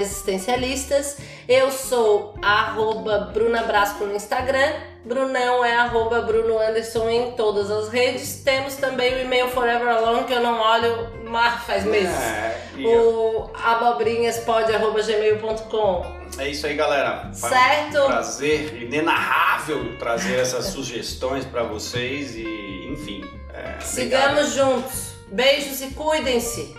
existencialistas. 0.00 1.16
Eu 1.48 1.72
sou 1.72 2.36
arroba 2.40 3.32
Bruna 3.34 3.64
Brasco 3.64 4.04
no 4.04 4.14
Instagram 4.14 4.94
Brunão 5.04 5.62
é 5.62 5.76
arroba 5.76 6.22
Bruno 6.22 6.58
Anderson 6.58 7.10
em 7.10 7.32
todas 7.32 7.70
as 7.70 7.90
redes. 7.90 8.40
Temos 8.42 8.76
também 8.76 9.14
o 9.14 9.20
e-mail 9.20 9.48
Forever 9.48 9.86
Alone, 9.86 10.24
que 10.24 10.32
eu 10.32 10.40
não 10.40 10.58
olho 10.58 11.12
mas 11.24 11.62
faz 11.64 11.84
meses. 11.84 12.16
É, 12.16 12.56
o 12.78 13.50
abobrinhaspod.gmail.com 13.62 16.23
É 16.38 16.48
isso 16.48 16.66
aí, 16.66 16.74
galera. 16.74 17.30
Certo? 17.32 17.98
um 18.02 18.06
prazer 18.06 18.82
inenarrável 18.82 19.96
trazer 19.98 20.38
essas 20.40 20.66
sugestões 20.66 21.44
para 21.44 21.62
vocês 21.62 22.34
e, 22.34 22.88
enfim. 22.90 23.24
É, 23.52 23.80
Sigamos 23.80 24.52
juntos. 24.52 25.14
Beijos 25.30 25.80
e 25.80 25.90
cuidem-se. 25.94 26.74